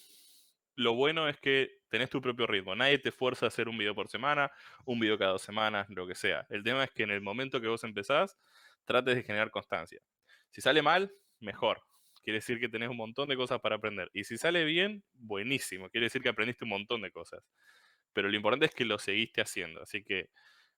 lo 0.76 0.96
bueno 0.96 1.30
es 1.30 1.38
que 1.40 1.78
tenés 1.90 2.10
tu 2.10 2.20
propio 2.20 2.48
ritmo. 2.48 2.76
Nadie 2.76 2.98
te 2.98 3.12
fuerza 3.12 3.46
a 3.46 3.50
hacer 3.50 3.70
un 3.70 3.78
video 3.78 3.94
por 3.94 4.10
semana, 4.10 4.52
un 4.86 5.00
video 5.00 5.18
cada 5.18 5.34
dos 5.34 5.44
semanas, 5.44 5.88
lo 5.90 6.08
que 6.08 6.16
sea. 6.16 6.48
El 6.50 6.64
tema 6.64 6.84
es 6.84 6.92
que 6.92 7.04
en 7.04 7.12
el 7.12 7.22
momento 7.22 7.62
que 7.62 7.68
vos 7.68 7.84
empezás, 7.84 8.38
trates 8.86 9.16
de 9.16 9.24
generar 9.24 9.52
constancia. 9.52 10.02
Si 10.50 10.62
sale 10.62 10.82
mal, 10.82 11.12
mejor. 11.40 11.82
Quiere 12.28 12.40
decir 12.40 12.60
que 12.60 12.68
tenés 12.68 12.90
un 12.90 12.98
montón 12.98 13.30
de 13.30 13.38
cosas 13.38 13.62
para 13.62 13.78
aprender. 13.78 14.12
Y 14.14 14.26
si 14.26 14.38
sale 14.38 14.66
bien, 14.66 15.02
buenísimo. 15.14 15.90
Quiere 15.90 16.08
decir 16.08 16.22
que 16.22 16.28
aprendiste 16.28 16.66
un 16.66 16.72
montón 16.72 17.02
de 17.02 17.10
cosas. 17.10 17.42
Pero 18.12 18.28
lo 18.28 18.36
importante 18.36 18.66
es 18.66 18.76
que 18.76 18.84
lo 18.84 19.00
seguiste 19.00 19.40
haciendo. 19.40 19.82
Así 19.82 20.04
que 20.04 20.30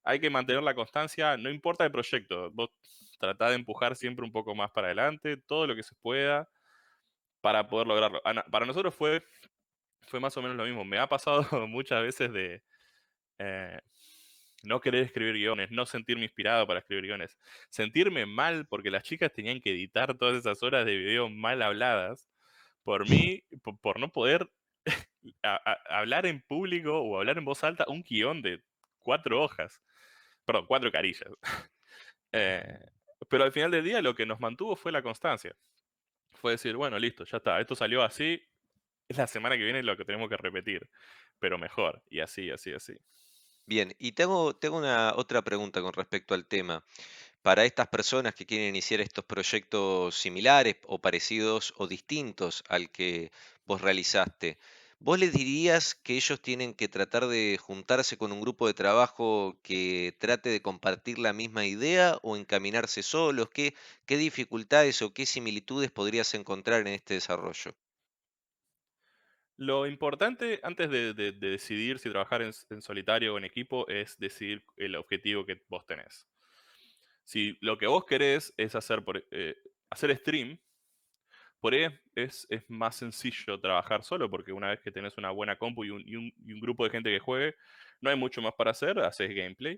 hay 0.04 0.20
que 0.20 0.30
mantener 0.30 0.62
la 0.62 0.76
constancia, 0.76 1.38
no 1.38 1.50
importa 1.50 1.84
el 1.84 1.92
proyecto. 1.92 2.52
Vos 2.52 2.70
tratá 3.20 3.50
de 3.50 3.56
empujar 3.56 3.96
siempre 3.96 4.24
un 4.24 4.32
poco 4.32 4.54
más 4.54 4.70
para 4.70 4.90
adelante, 4.90 5.38
todo 5.38 5.66
lo 5.66 5.76
que 5.76 5.82
se 5.82 5.96
pueda 5.96 6.48
para 7.42 7.68
poder 7.68 7.88
lograrlo. 7.88 8.22
Para 8.52 8.68
nosotros 8.68 8.94
fue, 8.94 9.24
fue 10.08 10.20
más 10.20 10.38
o 10.38 10.44
menos 10.44 10.56
lo 10.56 10.66
mismo. 10.66 10.86
Me 10.86 11.00
ha 11.00 11.10
pasado 11.10 11.42
muchas 11.68 12.04
veces 12.04 12.32
de 12.32 12.62
eh, 13.40 13.82
no 14.64 14.82
querer 14.82 15.04
escribir 15.04 15.36
guiones, 15.36 15.72
no 15.72 15.86
sentirme 15.86 16.24
inspirado 16.24 16.68
para 16.68 16.80
escribir 16.80 17.06
guiones, 17.06 17.38
sentirme 17.70 18.26
mal 18.26 18.68
porque 18.68 18.92
las 18.92 19.04
chicas 19.04 19.32
tenían 19.32 19.62
que 19.62 19.72
editar 19.72 20.18
todas 20.18 20.38
esas 20.38 20.62
horas 20.64 20.86
de 20.86 20.98
video 20.98 21.30
mal 21.30 21.62
habladas 21.62 22.30
por 22.84 23.08
mí, 23.10 23.44
por, 23.82 24.00
no 24.00 24.12
poder 24.12 24.50
hablar 25.90 26.26
en 26.26 26.42
público 26.42 27.00
o 27.00 27.18
hablar 27.18 27.38
en 27.38 27.46
voz 27.46 27.64
alta 27.64 27.86
un 27.88 28.04
guion 28.04 28.42
de 28.42 28.62
cuatro 29.00 29.42
hojas, 29.42 29.82
perdón, 30.46 30.66
cuatro 30.68 30.92
carillas. 30.92 31.30
Eh, 32.32 32.86
pero 33.28 33.44
al 33.44 33.52
final 33.52 33.72
del 33.72 33.84
día 33.84 34.04
lo 34.04 34.14
que 34.14 34.24
nos 34.24 34.40
mantuvo 34.40 34.76
fue 34.76 34.92
la 34.92 35.02
constancia. 35.02 35.56
Fue 36.34 36.52
decir, 36.52 36.76
bueno, 36.76 37.00
listo, 37.00 37.26
ya 37.26 37.38
está, 37.38 37.60
esto 37.60 37.74
salió 37.74 38.04
así, 38.04 38.40
es 39.08 39.18
la 39.18 39.26
semana 39.26 39.58
que 39.58 39.64
viene 39.64 39.82
lo 39.82 39.98
que 39.98 40.06
tenemos 40.06 40.30
que 40.30 40.38
repetir, 40.38 40.88
pero 41.40 41.58
mejor, 41.58 42.04
y 42.08 42.20
así, 42.20 42.52
así, 42.52 42.72
así. 42.72 42.94
Bien, 43.70 43.96
y 44.00 44.12
tengo, 44.14 44.54
tengo 44.56 44.78
una 44.78 45.14
otra 45.16 45.42
pregunta 45.44 45.82
con 45.82 45.94
respecto 45.94 46.34
al 46.34 46.46
tema. 46.46 46.84
Para 47.44 47.66
estas 47.66 47.88
personas 47.90 48.36
que 48.36 48.46
quieren 48.46 48.70
iniciar 48.70 49.02
estos 49.02 49.26
proyectos 49.26 50.16
similares 50.16 50.78
o 50.88 51.00
parecidos 51.02 51.74
o 51.78 51.88
distintos 51.88 52.64
al 52.70 52.92
que 52.92 53.32
vos 53.66 53.82
realizaste, 53.82 54.60
¿vos 55.00 55.20
les 55.20 55.34
dirías 55.34 55.96
que 55.96 56.18
ellos 56.18 56.42
tienen 56.42 56.74
que 56.76 56.90
tratar 56.90 57.28
de 57.28 57.60
juntarse 57.62 58.18
con 58.18 58.32
un 58.34 58.42
grupo 58.42 58.68
de 58.68 58.74
trabajo 58.76 59.60
que 59.64 60.16
trate 60.20 60.50
de 60.50 60.62
compartir 60.64 61.20
la 61.20 61.34
misma 61.34 61.66
idea 61.66 62.18
o 62.24 62.38
encaminarse 62.38 63.04
solos? 63.04 63.50
¿Qué, 63.54 63.76
qué 64.08 64.18
dificultades 64.18 65.02
o 65.04 65.14
qué 65.14 65.26
similitudes 65.28 65.92
podrías 65.92 66.34
encontrar 66.36 66.82
en 66.82 66.88
este 66.96 67.16
desarrollo? 67.16 67.76
Lo 69.60 69.86
importante 69.86 70.62
antes 70.64 70.90
de, 70.90 71.34
decidir 71.34 72.00
si 72.00 72.10
trabajar 72.10 72.42
en, 72.42 72.54
solitario 72.82 73.34
o 73.34 73.38
en 73.38 73.44
equipo 73.44 73.86
es 73.90 74.18
decidir 74.18 74.64
el 74.78 74.96
objetivo 74.96 75.46
que 75.46 75.62
vos 75.68 75.86
tenés. 75.86 76.30
Si 77.26 77.58
lo 77.60 77.78
que 77.78 77.86
vos 77.86 78.06
querés 78.06 78.54
es 78.56 78.74
hacer, 78.76 79.04
eh, 79.32 79.58
hacer 79.90 80.16
stream, 80.16 80.58
por 81.60 81.74
ahí 81.74 81.88
es, 82.16 82.48
más 82.70 82.96
sencillo 82.96 83.60
trabajar 83.60 84.02
solo, 84.02 84.30
porque 84.30 84.54
una 84.54 84.70
vez 84.70 84.80
que 84.80 84.94
tenés 84.94 85.18
una 85.18 85.32
buena 85.32 85.58
compu 85.58 85.84
y 85.84 85.90
un, 85.90 86.32
grupo 86.62 86.86
de 86.86 86.92
gente 86.92 87.10
que 87.10 87.20
juegue, 87.20 87.58
no 88.00 88.10
hay 88.10 88.16
mucho 88.16 88.42
más 88.42 88.54
para 88.54 88.72
hacer, 88.72 88.98
haces 89.00 89.36
gameplay. 89.36 89.78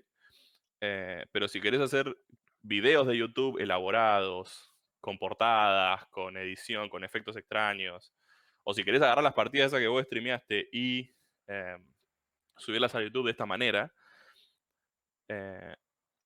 Eh, 0.80 1.26
pero 1.32 1.48
si 1.48 1.60
querés 1.60 1.80
hacer 1.80 2.16
videos 2.62 3.08
de 3.08 3.16
YouTube 3.16 3.58
elaborados, 3.58 4.72
con 5.00 5.18
portadas, 5.18 6.06
con 6.06 6.36
edición, 6.36 6.88
con 6.88 7.02
efectos 7.02 7.36
extraños, 7.36 8.14
o 8.64 8.74
si 8.74 8.84
querés 8.84 9.02
agarrar 9.02 9.24
las 9.24 9.34
partidas 9.34 9.68
esas 9.68 9.80
que 9.80 9.88
vos 9.88 10.04
streameaste 10.04 10.68
y 10.72 11.14
eh, 11.48 11.78
subirlas 12.56 12.94
a 12.94 13.02
YouTube 13.02 13.26
de 13.26 13.32
esta 13.32 13.46
manera, 13.46 13.92
eh, 15.28 15.74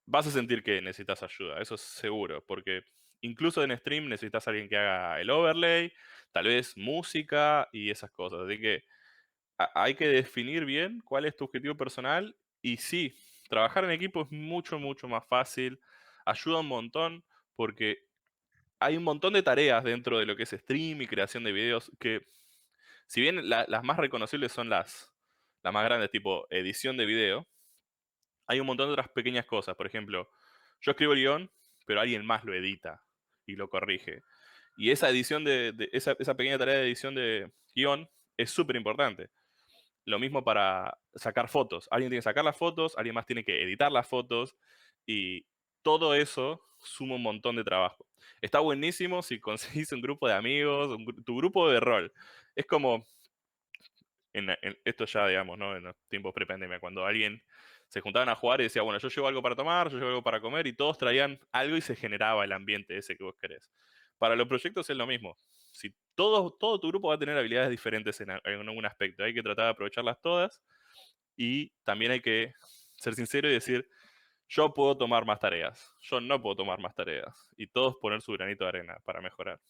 vas 0.07 0.27
a 0.27 0.31
sentir 0.31 0.63
que 0.63 0.81
necesitas 0.83 1.23
ayuda, 1.23 1.61
eso 1.61 1.75
es 1.77 1.81
seguro, 1.81 2.45
porque 2.47 2.83
incluso 3.21 3.63
en 3.65 3.77
stream 3.77 4.09
necesitas 4.09 4.47
a 4.47 4.51
alguien 4.51 4.69
que 4.69 4.77
haga 4.77 5.21
el 5.21 5.31
overlay, 5.31 5.93
tal 6.33 6.47
vez 6.47 6.77
música 6.77 7.69
y 7.73 7.91
esas 7.91 8.11
cosas. 8.11 8.41
Así 8.41 8.61
que 8.61 8.85
hay 9.59 9.95
que 9.95 10.09
definir 10.09 10.65
bien 10.65 11.01
cuál 11.05 11.25
es 11.25 11.37
tu 11.37 11.45
objetivo 11.45 11.77
personal 11.77 12.37
y 12.63 12.77
sí, 12.77 13.17
trabajar 13.49 13.85
en 13.85 13.91
equipo 13.91 14.23
es 14.23 14.31
mucho, 14.31 14.79
mucho 14.79 15.09
más 15.09 15.27
fácil, 15.27 15.81
ayuda 16.25 16.61
un 16.61 16.69
montón 16.69 17.25
porque 17.57 18.06
hay 18.79 18.97
un 18.97 19.05
montón 19.05 19.33
de 19.33 19.43
tareas 19.43 19.85
dentro 19.85 20.19
de 20.19 20.27
lo 20.27 20.37
que 20.37 20.43
es 20.45 20.51
stream 20.51 21.03
y 21.03 21.07
creación 21.07 21.45
de 21.45 21.53
videos 21.53 21.91
que, 21.99 22.27
si 23.07 23.21
bien 23.21 23.49
las 23.49 23.85
más 23.85 23.97
reconocibles 23.97 24.53
son 24.53 24.69
las, 24.69 25.13
las 25.63 25.73
más 25.73 25.85
grandes, 25.85 26.11
tipo 26.11 26.47
edición 26.51 26.97
de 26.97 27.07
video, 27.07 27.47
hay 28.47 28.61
un 28.61 28.67
montón 28.67 28.89
de 28.89 28.93
otras 28.93 29.09
pequeñas 29.09 29.47
cosas. 29.47 29.77
Por 29.77 29.87
ejemplo, 29.87 30.31
yo 30.81 30.91
escribo 30.93 31.13
el 31.13 31.21
guion, 31.21 31.51
pero 31.87 32.01
alguien 32.01 32.25
más 32.25 32.45
lo 32.45 32.55
edita 32.55 33.03
y 33.47 33.57
lo 33.57 33.69
corrige. 33.69 34.23
Y 34.77 34.91
esa 34.91 35.09
edición 35.09 35.45
de, 35.45 35.89
esa, 35.93 36.15
pequeña 36.15 36.59
tarea 36.59 36.77
de 36.77 36.87
edición 36.87 37.15
de 37.15 37.51
guion 37.75 38.09
es 38.37 38.51
súper 38.51 38.77
importante. 38.77 39.31
Lo 40.05 40.19
mismo 40.19 40.45
para 40.45 40.99
sacar 41.15 41.49
fotos. 41.49 41.89
Alguien 41.91 42.11
tiene 42.11 42.19
que 42.19 42.31
sacar 42.31 42.45
las 42.45 42.57
fotos, 42.57 42.97
alguien 42.97 43.15
más 43.15 43.27
tiene 43.27 43.45
que 43.45 43.63
editar 43.63 43.91
las 43.91 44.07
fotos 44.07 44.55
y 45.07 45.47
todo 45.87 46.17
eso 46.17 46.61
suma 46.81 47.15
un 47.15 47.23
montón 47.23 47.55
de 47.55 47.63
trabajo. 47.63 48.05
Está 48.41 48.59
buenísimo 48.59 49.23
si 49.23 49.39
conseguís 49.41 49.93
un 49.93 50.01
grupo 50.01 50.27
de 50.27 50.35
amigos, 50.35 50.99
tu 51.25 51.37
grupo 51.37 51.71
de 51.71 51.79
rol. 51.79 52.13
Es 52.57 52.67
como, 52.67 53.07
en, 54.33 54.51
esto 54.85 55.05
ya, 55.05 55.29
digamos, 55.29 55.57
¿no? 55.57 55.77
en 55.77 55.85
los 55.85 55.95
tiempos 56.09 56.35
pre-pandemia, 56.35 56.81
cuando 56.81 57.07
alguien 57.07 57.41
se 57.87 58.01
juntaban 58.01 58.29
a 58.29 58.35
jugar 58.35 58.61
y 58.61 58.65
decía, 58.65 58.83
bueno, 58.83 58.99
yo 58.99 59.09
llevo 59.09 59.29
algo 59.29 59.41
para 59.41 59.55
tomar, 59.55 59.89
yo 59.89 59.99
llevo 59.99 60.09
algo 60.09 60.23
para 60.25 60.41
comer, 60.41 60.67
y 60.67 60.73
todos 60.73 60.99
traían 60.99 61.39
algo 61.53 61.77
y 61.77 61.81
se 61.81 61.95
generaba 61.95 62.45
el 62.45 62.51
ambiente 62.51 62.99
ese 62.99 63.17
que 63.17 63.23
vos 63.23 63.37
querés. 63.41 63.71
Para 64.19 64.35
los 64.35 64.49
proyectos 64.49 64.91
es 64.91 64.97
lo 64.97 65.07
mismo. 65.07 65.39
Si 65.71 65.95
todo, 66.17 66.51
todo 66.51 66.81
tu 66.81 66.89
grupo 66.89 67.11
va 67.11 67.15
a 67.15 67.19
tener 67.19 67.39
habilidades 67.39 67.71
diferentes 67.71 68.21
en, 68.21 68.31
algún 68.33 68.87
aspecto, 68.87 69.23
hay 69.23 69.33
que 69.33 69.43
tratar 69.43 69.67
de 69.67 69.71
aprovecharlas 69.71 70.21
todas 70.21 70.61
Y 71.37 71.71
también 71.85 72.11
hay 72.11 72.21
que 72.21 72.55
ser 72.97 73.15
sincero 73.15 73.49
y 73.49 73.53
decir, 73.53 73.89
yo 74.49 74.73
puedo 74.73 74.97
tomar 74.97 75.27
más 75.27 75.41
tareas, 75.41 75.93
yo 76.01 76.21
no 76.21 76.41
puedo 76.41 76.57
tomar 76.57 76.81
más 76.81 76.95
tareas. 76.95 77.35
Y 77.57 77.67
todos 77.67 77.97
poner 77.97 78.23
su 78.23 78.33
granito 78.33 78.65
de 78.65 78.69
arena 78.69 78.99
para 79.05 79.21
mejorar. 79.21 79.61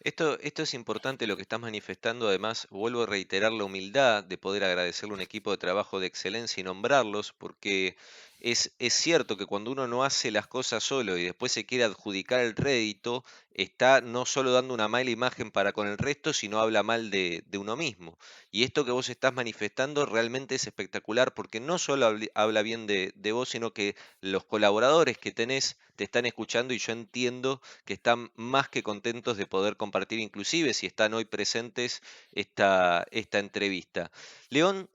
Esto, 0.00 0.38
esto 0.40 0.62
es 0.62 0.74
importante 0.74 1.26
lo 1.26 1.36
que 1.36 1.42
estás 1.42 1.58
manifestando. 1.58 2.28
Además, 2.28 2.68
vuelvo 2.70 3.02
a 3.02 3.06
reiterar 3.06 3.52
la 3.52 3.64
humildad 3.64 4.22
de 4.22 4.38
poder 4.38 4.62
agradecerle 4.62 5.12
a 5.12 5.16
un 5.16 5.20
equipo 5.20 5.50
de 5.50 5.58
trabajo 5.58 5.98
de 5.98 6.06
excelencia 6.06 6.60
y 6.60 6.64
nombrarlos, 6.64 7.32
porque 7.32 7.96
es, 8.40 8.72
cierto 8.90 9.36
que 9.36 9.46
cuando 9.46 9.70
uno 9.72 9.86
no 9.88 10.04
hace 10.04 10.30
las 10.30 10.46
cosas 10.46 10.82
solo 10.84 11.16
y 11.16 11.24
después 11.24 11.52
se 11.52 11.66
quiere 11.66 11.84
adjudicar 11.84 12.40
el 12.40 12.54
rédito, 12.56 13.24
está 13.52 14.00
no 14.00 14.26
solo 14.26 14.52
dando 14.52 14.74
una 14.74 14.88
mala 14.88 15.10
imagen 15.10 15.50
para 15.50 15.72
con 15.72 15.88
el 15.88 15.98
resto, 15.98 16.32
sino 16.32 16.60
habla 16.60 16.82
mal 16.82 17.10
de, 17.10 17.42
uno 17.58 17.76
mismo. 17.76 18.18
Y 18.50 18.62
esto 18.64 18.84
que 18.84 18.92
vos 18.92 19.08
estás 19.08 19.34
manifestando 19.34 20.06
realmente 20.06 20.54
es 20.54 20.66
espectacular, 20.66 21.34
porque 21.34 21.60
no 21.60 21.78
solo 21.78 22.10
habl- 22.10 22.30
habla 22.34 22.62
bien 22.62 22.86
de, 22.86 23.12
vos, 23.32 23.48
sino 23.48 23.72
que 23.72 23.96
los 24.20 24.44
colaboradores 24.44 25.18
que 25.18 25.32
tenés 25.32 25.76
te 25.96 26.04
están 26.04 26.26
escuchando 26.26 26.72
y 26.74 26.78
yo 26.78 26.92
entiendo 26.92 27.60
que 27.84 27.94
están 27.94 28.30
más 28.36 28.68
que 28.68 28.82
contentos 28.84 29.36
de 29.36 29.46
poder 29.46 29.76
compartir, 29.76 30.20
inclusive 30.20 30.72
si 30.74 30.86
están 30.86 31.12
hoy 31.14 31.24
presentes, 31.24 32.02
esta 32.32 33.04
entrevista. 33.10 34.10
León, 34.48 34.88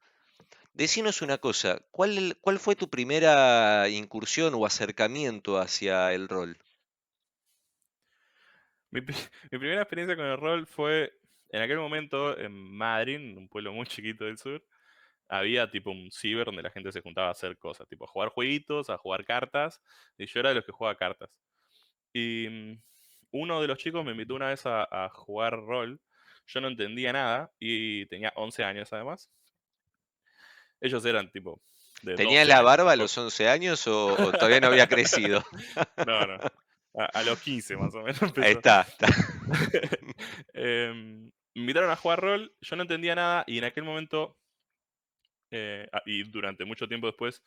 decinos 0.74 1.22
una 1.22 1.38
cosa, 1.38 1.82
¿cuál, 1.92 2.36
fue 2.60 2.76
tu 2.76 2.90
primera 2.90 3.88
incursión 3.90 4.54
o 4.56 4.66
acercamiento 4.66 5.58
hacia 5.58 6.14
el 6.14 6.28
rol? 6.28 6.58
Mi 8.92 9.02
primera 9.02 9.82
experiencia 9.82 10.16
con 10.16 10.26
el 10.26 10.38
rol 10.38 10.68
fue 10.68 11.14
en 11.50 11.62
aquel 11.62 11.78
momento 11.78 12.38
en 12.38 12.52
Madrid, 12.52 13.38
un 13.38 13.48
pueblo 13.48 13.74
muy 13.74 13.86
chiquito 13.86 14.26
del 14.26 14.38
sur. 14.38 14.64
Había 15.28 15.70
tipo 15.72 15.92
un 15.92 16.12
ciber 16.12 16.46
donde 16.46 16.64
la 16.64 16.70
gente 16.70 16.92
se 16.92 17.02
juntaba 17.02 17.30
a 17.30 17.32
hacer 17.32 17.58
cosas, 17.58 17.88
tipo 17.88 18.06
a 18.06 18.08
jugar 18.08 18.30
jueguitos, 18.30 18.90
a 18.90 18.98
jugar 18.98 19.26
cartas. 19.26 19.82
Y 20.18 20.28
yo 20.28 20.40
era 20.40 20.50
de 20.50 20.56
los 20.56 20.66
que 20.66 20.72
jugaba 20.72 20.96
cartas. 20.98 21.30
Y 22.14 22.48
mm, 22.50 22.82
uno 23.32 23.62
de 23.62 23.68
los 23.68 23.78
chicos 23.78 24.06
me 24.06 24.12
invitó 24.12 24.36
una 24.36 24.50
vez 24.50 24.66
a, 24.66 24.88
a 24.92 25.10
jugar 25.10 25.54
rol. 25.54 26.00
Yo 26.48 26.62
no 26.62 26.68
entendía 26.68 27.14
nada 27.14 27.52
y 27.60 28.06
tenía 28.08 28.32
11 28.36 28.64
años 28.64 28.94
además. 28.94 29.32
Ellos 30.84 31.06
eran 31.06 31.32
tipo 31.32 31.62
de 32.02 32.16
¿Tenía 32.16 32.42
12 32.42 32.50
la 32.50 32.62
barba 32.62 32.92
a 32.92 32.96
los 32.98 33.18
11 33.18 33.48
años 33.48 33.88
o, 33.88 34.14
o 34.14 34.32
todavía 34.34 34.60
no 34.60 34.68
había 34.68 34.88
crecido? 34.88 35.44
No, 36.06 36.28
no. 36.28 36.38
A, 36.96 37.06
a 37.06 37.24
los 37.24 37.40
15 37.42 37.78
más 37.78 37.96
o 37.96 38.04
menos 38.04 38.22
empezó. 38.22 38.46
Ahí 38.46 38.54
está, 38.54 38.82
está. 38.82 39.08
Em, 40.54 41.32
me 41.56 41.62
invitaron 41.62 41.90
a 41.90 41.96
jugar 41.96 42.20
rol, 42.20 42.54
yo 42.62 42.76
no 42.76 42.82
entendía 42.82 43.16
nada 43.16 43.44
y 43.48 43.58
en 43.58 43.64
aquel 43.64 43.84
momento, 43.84 44.38
eh, 45.50 45.88
y 46.06 46.24
durante 46.24 46.66
mucho 46.66 46.88
tiempo 46.88 47.08
después, 47.08 47.42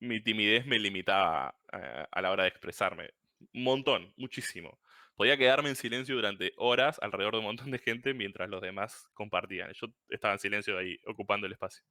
mi 0.00 0.22
timidez 0.22 0.64
me 0.66 0.78
limitaba 0.78 1.54
eh, 1.72 2.06
a 2.10 2.22
la 2.22 2.30
hora 2.30 2.44
de 2.44 2.50
expresarme. 2.50 3.10
Un 3.52 3.64
montón, 3.64 4.14
muchísimo. 4.16 4.78
Podía 5.16 5.36
quedarme 5.36 5.68
en 5.68 5.76
silencio 5.76 6.16
durante 6.16 6.52
horas 6.56 6.98
alrededor 7.00 7.34
de 7.34 7.38
un 7.38 7.44
montón 7.44 7.70
de 7.70 7.78
gente 7.78 8.14
mientras 8.14 8.48
los 8.48 8.60
demás 8.60 9.08
compartían. 9.14 9.72
Yo 9.74 9.86
estaba 10.08 10.34
en 10.34 10.40
silencio 10.40 10.76
ahí, 10.76 10.98
ocupando 11.06 11.46
el 11.46 11.52
espacio. 11.52 11.84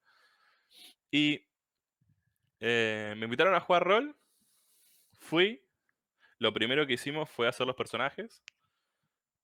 Y 1.09 1.45
eh, 2.59 3.13
me 3.17 3.25
invitaron 3.25 3.55
a 3.55 3.59
jugar 3.59 3.83
rol, 3.83 4.15
fui, 5.19 5.63
lo 6.39 6.53
primero 6.53 6.85
que 6.85 6.93
hicimos 6.93 7.29
fue 7.29 7.47
hacer 7.47 7.65
los 7.65 7.75
personajes. 7.75 8.43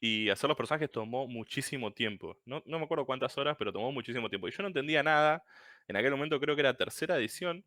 Y 0.02 0.30
hacer 0.30 0.48
los 0.48 0.58
personajes 0.58 0.92
tomó 0.92 1.28
muchísimo 1.28 1.94
tiempo. 1.94 2.38
No, 2.46 2.64
no 2.66 2.80
me 2.80 2.86
acuerdo 2.86 3.06
cuántas 3.06 3.38
horas, 3.38 3.56
pero 3.58 3.72
tomó 3.72 3.92
muchísimo 3.92 4.30
tiempo. 4.30 4.48
Y 4.48 4.52
yo 4.52 4.62
no 4.64 4.68
entendía 4.68 5.04
nada. 5.04 5.44
En 5.88 5.96
aquel 5.96 6.12
momento 6.12 6.40
creo 6.40 6.56
que 6.56 6.62
era 6.62 6.76
tercera 6.76 7.18
edición. 7.18 7.64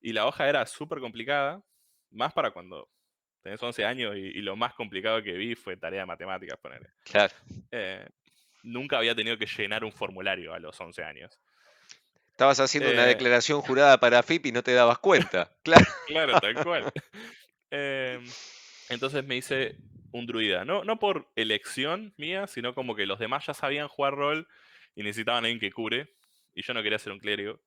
Y 0.00 0.12
la 0.12 0.26
hoja 0.26 0.48
era 0.48 0.64
súper 0.66 1.00
complicada. 1.00 1.62
Más 2.10 2.32
para 2.32 2.52
cuando 2.52 2.88
tenés 3.44 3.62
11 3.62 3.84
años 3.84 4.16
y, 4.16 4.20
y 4.20 4.40
lo 4.42 4.56
más 4.56 4.74
complicado 4.74 5.22
que 5.22 5.32
vi 5.34 5.54
fue 5.54 5.76
tarea 5.76 6.00
de 6.00 6.06
matemáticas, 6.06 6.58
ponerle. 6.58 6.88
Claro. 7.04 7.32
nunca 8.64 8.98
había 8.98 9.14
tenido 9.14 9.36
que 9.38 9.46
llenar 9.46 9.84
un 9.84 9.92
formulario 9.92 10.52
a 10.54 10.58
los 10.58 10.80
11 10.80 11.04
años. 11.04 11.38
Estabas 12.32 12.58
haciendo 12.58 12.90
una 12.90 13.04
Eh. 13.04 13.08
declaración 13.08 13.60
jurada 13.60 14.00
para 14.00 14.22
FIP 14.22 14.46
y 14.46 14.52
no 14.52 14.62
te 14.64 14.72
dabas 14.72 14.98
cuenta. 14.98 15.50
Claro. 15.62 15.86
Claro, 16.08 16.40
tal 16.40 16.54
cual. 16.64 16.92
Em, 17.70 18.24
entonces 18.88 19.24
me 19.24 19.36
hice 19.36 19.76
un 20.12 20.26
druida. 20.26 20.64
No, 20.64 20.84
no 20.84 20.98
por 20.98 21.28
elección 21.36 22.14
mía, 22.16 22.46
sino 22.46 22.74
como 22.74 22.94
que 22.94 23.04
los 23.06 23.18
demás 23.18 23.44
ya 23.46 23.54
sabían 23.54 23.88
jugar 23.88 24.14
rol 24.14 24.46
y 24.94 25.02
necesitaban 25.02 25.44
a 25.44 25.46
alguien 25.48 25.58
que 25.60 25.72
cure. 25.72 26.08
Y 26.54 26.62
yo 26.62 26.72
no 26.72 26.82
quería 26.82 26.98
ser 27.00 27.12
un 27.12 27.18
clérigo. 27.18 27.60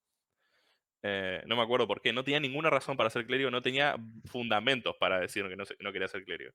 Eh, 1.04 1.44
no 1.46 1.56
me 1.56 1.62
acuerdo 1.64 1.88
por 1.88 2.02
qué. 2.02 2.14
No 2.14 2.24
tenía 2.24 2.40
ninguna 2.40 2.70
razón 2.70 2.98
para 2.98 3.10
ser 3.10 3.26
clérigo. 3.28 3.52
No 3.52 3.62
tenía 3.62 3.96
fundamentos 4.26 4.96
para 5.00 5.20
decir 5.20 5.48
que 5.48 5.56
no, 5.56 5.92
quería 5.94 6.08
ser 6.08 6.24
clérigo. 6.26 6.54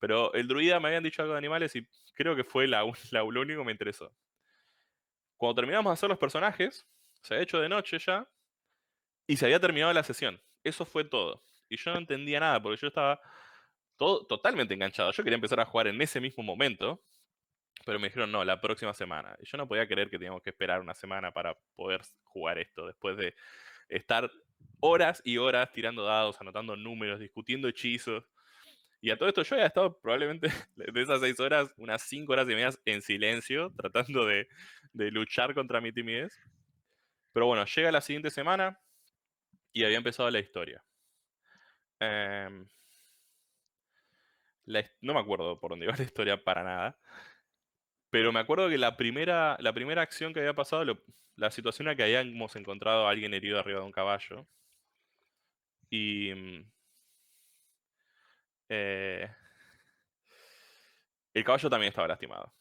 Pero 0.00 0.34
el 0.34 0.48
druida 0.48 0.80
me 0.80 0.88
habían 0.88 1.04
dicho 1.04 1.22
algo 1.22 1.34
de 1.34 1.38
animales 1.38 1.76
y 1.76 1.88
creo 2.14 2.36
que 2.36 2.44
fue 2.44 2.68
la, 2.68 2.84
la- 3.12 3.22
lo 3.24 3.40
único 3.42 3.60
que 3.60 3.66
me 3.66 3.72
interesó. 3.72 4.14
Cuando 5.36 5.56
terminamos 5.56 5.90
de 5.90 5.94
hacer 5.94 6.08
los 6.08 6.18
personajes, 6.18 6.86
se 7.22 7.34
había 7.34 7.42
hecho 7.44 7.60
de 7.60 7.68
noche 7.68 7.98
ya 7.98 8.28
y 9.26 9.36
se 9.36 9.46
había 9.46 9.60
terminado 9.60 9.92
la 9.92 10.02
sesión. 10.04 10.42
Eso 10.64 10.84
fue 10.84 11.04
todo. 11.04 11.44
Y 11.68 11.76
yo 11.76 11.92
no 11.92 11.98
entendía 11.98 12.40
nada 12.40 12.62
porque 12.62 12.80
yo 12.80 12.88
estaba 12.88 13.20
todo, 13.96 14.26
totalmente 14.26 14.74
enganchado. 14.74 15.12
Yo 15.12 15.24
quería 15.24 15.36
empezar 15.36 15.60
a 15.60 15.66
jugar 15.66 15.88
en 15.88 16.00
ese 16.02 16.20
mismo 16.20 16.44
momento, 16.44 17.04
pero 17.86 17.98
me 18.00 18.08
dijeron 18.08 18.32
no, 18.32 18.44
la 18.44 18.60
próxima 18.60 18.94
semana. 18.94 19.36
Y 19.40 19.46
yo 19.46 19.58
no 19.58 19.68
podía 19.68 19.88
creer 19.88 20.10
que 20.10 20.18
teníamos 20.18 20.42
que 20.42 20.50
esperar 20.50 20.80
una 20.80 20.94
semana 20.94 21.32
para 21.32 21.56
poder 21.76 22.02
jugar 22.24 22.58
esto 22.58 22.86
después 22.88 23.16
de 23.16 23.34
estar 23.92 24.30
horas 24.80 25.22
y 25.24 25.38
horas 25.38 25.70
tirando 25.72 26.04
dados, 26.04 26.40
anotando 26.40 26.76
números, 26.76 27.20
discutiendo 27.20 27.68
hechizos. 27.68 28.24
Y 29.00 29.10
a 29.10 29.16
todo 29.16 29.28
esto 29.28 29.42
yo 29.42 29.56
había 29.56 29.66
estado 29.66 29.98
probablemente 30.00 30.48
de 30.76 31.02
esas 31.02 31.20
seis 31.20 31.38
horas, 31.40 31.72
unas 31.76 32.02
cinco 32.02 32.32
horas 32.32 32.46
y 32.46 32.54
media 32.54 32.70
en 32.84 33.02
silencio, 33.02 33.72
tratando 33.76 34.26
de, 34.26 34.48
luchar 34.94 35.54
contra 35.54 35.80
mi 35.80 35.92
timidez. 35.92 36.32
Pero 37.32 37.46
bueno, 37.46 37.64
llega 37.64 37.92
la 37.92 38.00
siguiente 38.00 38.30
semana 38.30 38.78
y 39.72 39.84
había 39.84 39.96
empezado 39.96 40.30
la 40.30 40.38
historia. 40.38 40.82
Em, 42.00 42.66
no 45.00 45.14
me 45.14 45.20
acuerdo 45.20 45.58
por 45.58 45.70
dónde 45.70 45.86
iba 45.86 45.96
la 45.96 46.02
historia 46.02 46.42
para 46.42 46.62
nada. 46.62 46.98
Pero 48.12 48.30
me 48.30 48.38
acuerdo 48.40 48.68
que 48.68 48.78
la 48.78 48.96
primera, 48.96 49.56
la 49.58 49.72
primera 49.72 50.02
acción 50.02 50.32
que 50.32 50.38
había 50.40 50.54
pasado, 50.54 50.84
la 51.36 51.50
situación 51.50 51.88
era 51.88 51.96
que 51.96 52.04
habíamos 52.04 52.54
encontrado 52.56 53.08
a 53.08 53.10
alguien 53.10 53.34
herido 53.34 53.58
arriba 53.58 53.80
de 53.80 53.86
un 53.86 53.92
caballo. 53.92 54.46
Y. 55.90 56.32
mm, 56.34 56.64
eh, 58.68 59.28
el 61.34 61.44
caballo 61.44 61.70
también 61.70 61.88
estaba 61.90 62.08
lastimado. 62.08 62.52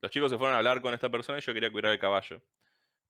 Los 0.00 0.10
chicos 0.10 0.30
se 0.30 0.38
fueron 0.38 0.54
a 0.54 0.58
hablar 0.58 0.80
con 0.80 0.94
esta 0.94 1.10
persona 1.10 1.38
y 1.38 1.42
yo 1.42 1.54
quería 1.54 1.70
cuidar 1.72 1.92
el 1.92 1.98
caballo. 1.98 2.42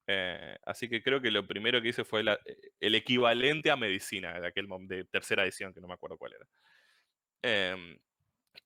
Eh, 0.07 0.57
así 0.65 0.89
que 0.89 1.03
creo 1.03 1.21
que 1.21 1.31
lo 1.31 1.47
primero 1.47 1.81
que 1.83 1.89
hice 1.89 2.05
fue 2.05 2.23
la- 2.25 2.39
el 2.81 2.95
equivalente 2.95 3.71
a 3.71 3.77
medicina 3.77 4.41
de 4.41 4.47
aquel 4.49 4.69
de 4.89 5.05
tercera 5.07 5.45
edición, 5.45 5.75
que 5.75 5.81
no 5.81 5.89
me 5.89 5.95
acuerdo 5.95 6.19
cuál 6.19 6.35
era. 6.35 6.47
Em, 7.43 7.99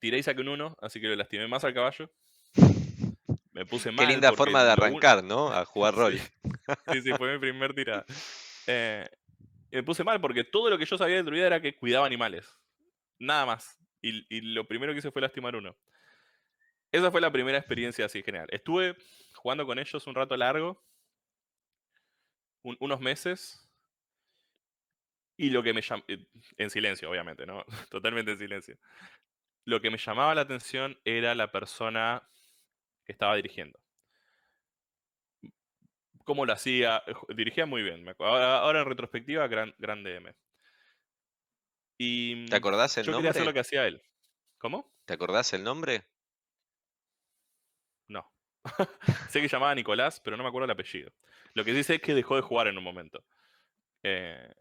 tiré 0.01 0.19
y 0.19 0.23
saqué 0.25 0.41
un 0.43 0.49
1, 0.51 0.77
así 0.81 1.01
que 1.01 1.09
lo 1.09 1.17
lastimé 1.17 1.49
más 1.49 1.65
al 1.65 1.75
caballo. 1.75 2.11
Me 3.59 3.67
puse 3.67 3.91
mal. 3.91 4.07
Qué 4.07 4.13
linda 4.13 4.33
forma 4.33 4.63
de 4.63 4.71
arrancar, 4.71 5.25
¿no? 5.25 5.49
A 5.53 5.65
jugar 5.65 5.93
rol. 5.97 6.17
Sí, 6.93 7.03
sí, 7.03 7.13
fue 7.19 7.33
mi 7.33 7.39
primer 7.41 7.75
tirada. 7.75 8.05
Eh, 8.69 9.05
me 9.73 9.83
puse 9.83 10.05
mal 10.05 10.21
porque 10.21 10.45
todo 10.45 10.71
lo 10.71 10.79
que 10.79 10.85
yo 10.87 10.97
sabía 10.97 11.17
del 11.17 11.25
druida 11.27 11.47
era 11.49 11.61
que 11.61 11.75
cuidaba 11.77 12.07
animales. 12.07 12.49
Nada 13.19 13.45
más. 13.47 13.77
Y, 14.01 14.25
y 14.35 14.41
lo 14.43 14.65
primero 14.69 14.93
que 14.93 15.01
hice 15.01 15.11
fue 15.11 15.21
lastimar 15.23 15.57
uno. 15.57 15.77
Esa 16.93 17.11
fue 17.11 17.21
la 17.21 17.33
primera 17.33 17.59
experiencia 17.59 18.07
así 18.07 18.23
general. 18.23 18.47
Estuve 18.53 18.97
jugando 19.35 19.67
con 19.67 19.79
ellos 19.81 20.07
un 20.07 20.15
rato 20.15 20.37
largo, 20.37 20.81
un- 22.63 22.77
unos 22.79 23.01
meses. 23.01 23.69
Y 25.37 25.51
lo 25.51 25.65
que 25.65 25.73
me 25.75 25.83
llamó, 25.83 26.05
en 26.57 26.71
silencio, 26.71 27.11
obviamente, 27.11 27.45
¿no? 27.45 27.65
Totalmente 27.91 28.31
en 28.33 28.39
silencio. 28.39 28.79
Lo 29.65 29.81
que 29.81 29.91
me 29.91 29.99
llamaba 29.99 30.35
la 30.37 30.43
atención 30.43 30.97
era 31.05 31.35
la 31.35 31.51
persona 31.51 32.23
que 33.09 33.13
estaba 33.13 33.37
dirigiendo. 33.37 33.81
Cómo 36.25 36.45
lo 36.45 36.53
hacía, 36.53 37.03
eh, 37.07 37.15
dirigía 37.35 37.65
muy 37.65 37.83
bien. 37.83 38.07
Ahora, 38.19 38.59
ahora 38.59 38.81
en 38.81 38.85
retrospectiva, 38.85 39.49
gran, 39.49 39.75
gran 39.79 40.05
DM. 40.05 40.35
Y 41.97 42.45
¿Te 42.51 42.57
acordás 42.57 42.99
el 42.99 43.07
yo 43.07 43.15
quería 43.15 43.31
hacer 43.31 43.41
lo 43.41 43.47
nombre? 43.47 43.55
que 43.55 43.61
hacía 43.61 43.87
él. 43.87 44.03
¿Cómo? 44.59 44.93
¿Te 45.07 45.15
acordás 45.15 45.55
el 45.55 45.65
nombre? 45.65 46.05
No. 48.09 48.31
sé 49.31 49.41
que 49.41 49.49
llamaba 49.49 49.75
Nicolás, 49.75 50.21
pero 50.21 50.37
no 50.37 50.43
me 50.43 50.51
acuerdo 50.51 50.67
el 50.67 50.71
apellido. 50.71 51.11
Lo 51.55 51.65
que 51.65 51.73
sí 51.73 51.83
sé 51.83 51.95
es 51.95 52.03
que 52.03 52.13
dejó 52.15 52.37
de 52.37 52.43
jugar 52.43 52.67
en 52.67 52.77
un 52.77 52.85
momento. 52.85 53.25
Eh, 54.03 54.53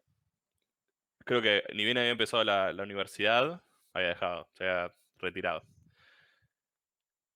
creo 1.26 1.42
que 1.42 1.64
ni 1.74 1.84
bien 1.84 1.98
había 1.98 2.12
empezado 2.12 2.46
la, 2.46 2.72
la 2.72 2.84
universidad, 2.84 3.62
había 3.94 4.08
dejado, 4.08 4.50
se 4.54 4.64
había 4.64 4.96
retirado. 5.18 5.64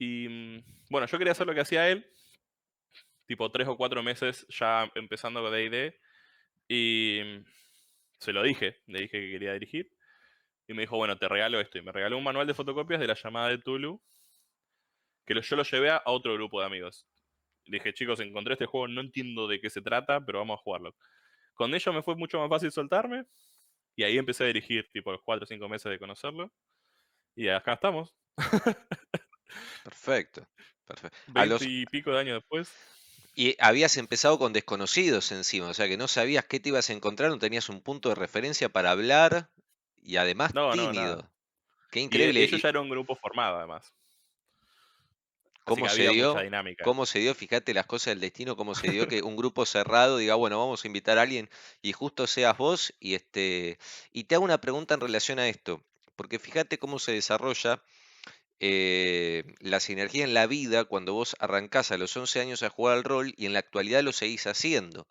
Y 0.01 0.27
mm, 0.27 0.63
bueno, 0.89 1.05
yo 1.05 1.17
quería 1.19 1.33
hacer 1.33 1.45
lo 1.45 1.53
que 1.53 1.61
hacía 1.61 1.87
él. 1.87 2.03
tipo 3.27 3.51
tres 3.51 3.67
o 3.67 3.77
cuatro 3.77 4.01
meses 4.01 4.47
ya 4.49 4.91
empezando 4.95 5.41
con 5.43 5.51
D&D 5.51 5.95
y 6.67 7.21
se 8.17 8.33
lo 8.33 8.41
dije, 8.41 8.81
le 8.87 9.01
dije 9.01 9.19
que 9.19 9.31
quería 9.31 9.53
dirigir 9.53 9.91
y 10.67 10.73
me 10.73 10.83
dijo, 10.83 10.97
bueno, 10.97 11.17
te 11.17 11.27
regalo 11.27 11.59
esto. 11.59 11.77
Y 11.77 11.83
me 11.83 11.91
regaló 11.91 12.17
un 12.17 12.23
manual 12.23 12.47
de 12.47 12.55
fotocopias 12.55 12.99
de 12.99 13.07
la 13.07 13.13
llamada 13.13 13.49
de 13.49 13.59
Tulu, 13.59 14.01
que 15.25 15.39
yo 15.39 15.55
lo 15.55 15.63
llevé 15.63 15.91
a 15.91 16.01
otro 16.05 16.33
grupo 16.33 16.59
de 16.61 16.65
amigos. 16.65 17.07
Le 17.65 17.77
dije, 17.77 17.93
chicos, 17.93 18.19
encontré 18.21 18.53
este 18.53 18.65
juego, 18.65 18.87
no 18.87 19.01
entiendo 19.01 19.47
de 19.47 19.61
qué 19.61 19.69
se 19.69 19.81
trata, 19.81 20.25
pero 20.25 20.39
vamos 20.39 20.59
a 20.59 20.63
jugarlo. 20.63 20.95
Con 21.53 21.75
ello 21.75 21.93
me 21.93 22.01
fue 22.01 22.15
mucho 22.15 22.39
más 22.39 22.49
fácil 22.49 22.71
soltarme, 22.71 23.25
y 23.95 24.03
ahí 24.03 24.17
empecé 24.17 24.45
a 24.45 24.47
dirigir, 24.47 24.89
tipo, 24.91 25.11
los 25.11 25.21
4 25.23 25.43
o 25.43 25.47
5 25.47 25.69
meses 25.69 25.91
de 25.91 25.99
conocerlo. 25.99 26.51
Y 27.35 27.49
acá 27.49 27.73
estamos. 27.73 28.15
Perfecto. 29.83 30.47
perfecto. 30.85 31.17
A 31.33 31.45
los... 31.45 31.61
y 31.61 31.85
pico 31.85 32.11
de 32.11 32.19
años 32.19 32.35
después. 32.35 32.69
Y 33.33 33.55
habías 33.59 33.95
empezado 33.97 34.37
con 34.37 34.51
desconocidos 34.51 35.31
encima, 35.31 35.67
o 35.67 35.73
sea 35.73 35.87
que 35.87 35.95
no 35.95 36.07
sabías 36.07 36.45
qué 36.45 36.59
te 36.59 36.69
ibas 36.69 36.89
a 36.89 36.93
encontrar, 36.93 37.29
no 37.29 37.39
tenías 37.39 37.69
un 37.69 37.81
punto 37.81 38.09
de 38.09 38.15
referencia 38.15 38.67
para 38.67 38.91
hablar 38.91 39.49
y 40.03 40.17
además 40.17 40.51
tímido. 40.73 41.31
Qué 41.91 42.01
increíble. 42.01 42.41
Y 42.41 42.43
ellos 42.43 42.61
ya 42.61 42.69
era 42.69 42.81
un 42.81 42.89
grupo 42.89 43.15
formado, 43.15 43.57
además. 43.57 43.93
¿Cómo 45.63 45.87
se 45.87 46.09
dio? 46.09 46.35
¿Cómo 46.83 47.05
se 47.05 47.19
dio? 47.19 47.35
Fíjate 47.35 47.73
las 47.73 47.85
cosas 47.85 48.07
del 48.07 48.19
destino, 48.19 48.55
cómo 48.55 48.75
se 48.75 48.89
dio 48.89 49.07
que 49.07 49.21
un 49.21 49.35
grupo 49.35 49.65
cerrado 49.65 50.17
diga, 50.17 50.35
bueno, 50.35 50.57
vamos 50.57 50.83
a 50.83 50.87
invitar 50.87 51.17
a 51.17 51.21
alguien 51.21 51.49
y 51.81 51.93
justo 51.93 52.27
seas 52.27 52.57
vos 52.57 52.93
y 52.99 53.13
este 53.13 53.77
y 54.11 54.23
te 54.23 54.35
hago 54.35 54.43
una 54.43 54.59
pregunta 54.59 54.95
en 54.95 55.01
relación 55.01 55.39
a 55.39 55.47
esto, 55.47 55.83
porque 56.15 56.39
fíjate 56.39 56.79
cómo 56.79 56.97
se 56.99 57.11
desarrolla 57.11 57.83
eh, 58.63 59.43
la 59.59 59.79
sinergia 59.79 60.23
en 60.23 60.35
la 60.35 60.45
vida 60.45 60.85
cuando 60.85 61.13
vos 61.13 61.35
arrancás 61.39 61.91
a 61.91 61.97
los 61.97 62.15
11 62.15 62.41
años 62.41 62.61
a 62.61 62.69
jugar 62.69 62.95
al 62.95 63.03
rol 63.03 63.33
y 63.35 63.47
en 63.47 63.53
la 63.53 63.59
actualidad 63.59 64.03
lo 64.03 64.13
seguís 64.13 64.45
haciendo. 64.45 65.07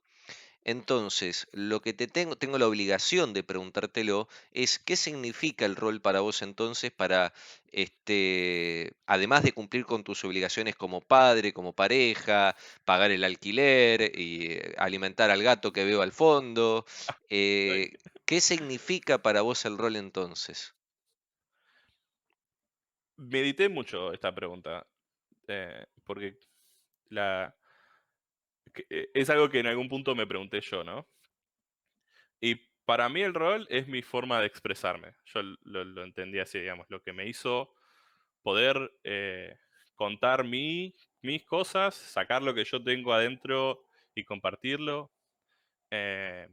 Entonces, 0.62 1.48
lo 1.52 1.80
que 1.80 1.92
te 1.92 2.06
tengo, 2.06 2.36
tengo 2.36 2.58
la 2.58 2.68
obligación 2.68 3.32
de 3.32 3.42
preguntártelo 3.42 4.28
es 4.52 4.78
qué 4.78 4.94
significa 4.94 5.64
el 5.64 5.74
rol 5.74 6.00
para 6.00 6.20
vos 6.20 6.42
entonces 6.42 6.92
para, 6.92 7.32
este, 7.72 8.92
además 9.06 9.42
de 9.42 9.52
cumplir 9.52 9.84
con 9.84 10.04
tus 10.04 10.24
obligaciones 10.24 10.76
como 10.76 11.00
padre, 11.00 11.52
como 11.52 11.72
pareja, 11.72 12.54
pagar 12.84 13.10
el 13.10 13.24
alquiler 13.24 14.12
y 14.16 14.52
eh, 14.52 14.74
alimentar 14.78 15.30
al 15.30 15.42
gato 15.42 15.72
que 15.72 15.84
veo 15.84 16.02
al 16.02 16.12
fondo, 16.12 16.84
eh, 17.30 17.92
¿qué 18.26 18.40
significa 18.40 19.18
para 19.18 19.42
vos 19.42 19.64
el 19.64 19.76
rol 19.76 19.96
entonces? 19.96 20.74
Medité 23.20 23.68
mucho 23.68 24.14
esta 24.14 24.34
pregunta, 24.34 24.86
eh, 25.46 25.84
porque 26.04 26.38
la, 27.10 27.54
eh, 28.88 29.10
es 29.12 29.28
algo 29.28 29.50
que 29.50 29.60
en 29.60 29.66
algún 29.66 29.90
punto 29.90 30.14
me 30.14 30.26
pregunté 30.26 30.62
yo, 30.62 30.82
¿no? 30.82 31.06
Y 32.40 32.54
para 32.86 33.10
mí 33.10 33.20
el 33.20 33.34
rol 33.34 33.66
es 33.68 33.86
mi 33.88 34.00
forma 34.00 34.40
de 34.40 34.46
expresarme. 34.46 35.12
Yo 35.26 35.42
lo, 35.42 36.02
entendí 36.02 36.38
así, 36.38 36.60
digamos, 36.60 36.86
lo 36.88 37.02
que 37.02 37.12
me 37.12 37.28
hizo 37.28 37.74
poder 38.40 38.90
eh, 39.04 39.54
contar 39.96 40.44
mi, 40.44 40.94
mis 41.20 41.44
cosas, 41.44 41.94
sacar 41.94 42.40
lo 42.40 42.54
que 42.54 42.64
yo 42.64 42.82
tengo 42.82 43.12
adentro 43.12 43.84
y 44.14 44.24
compartirlo. 44.24 45.12
Me 45.90 46.48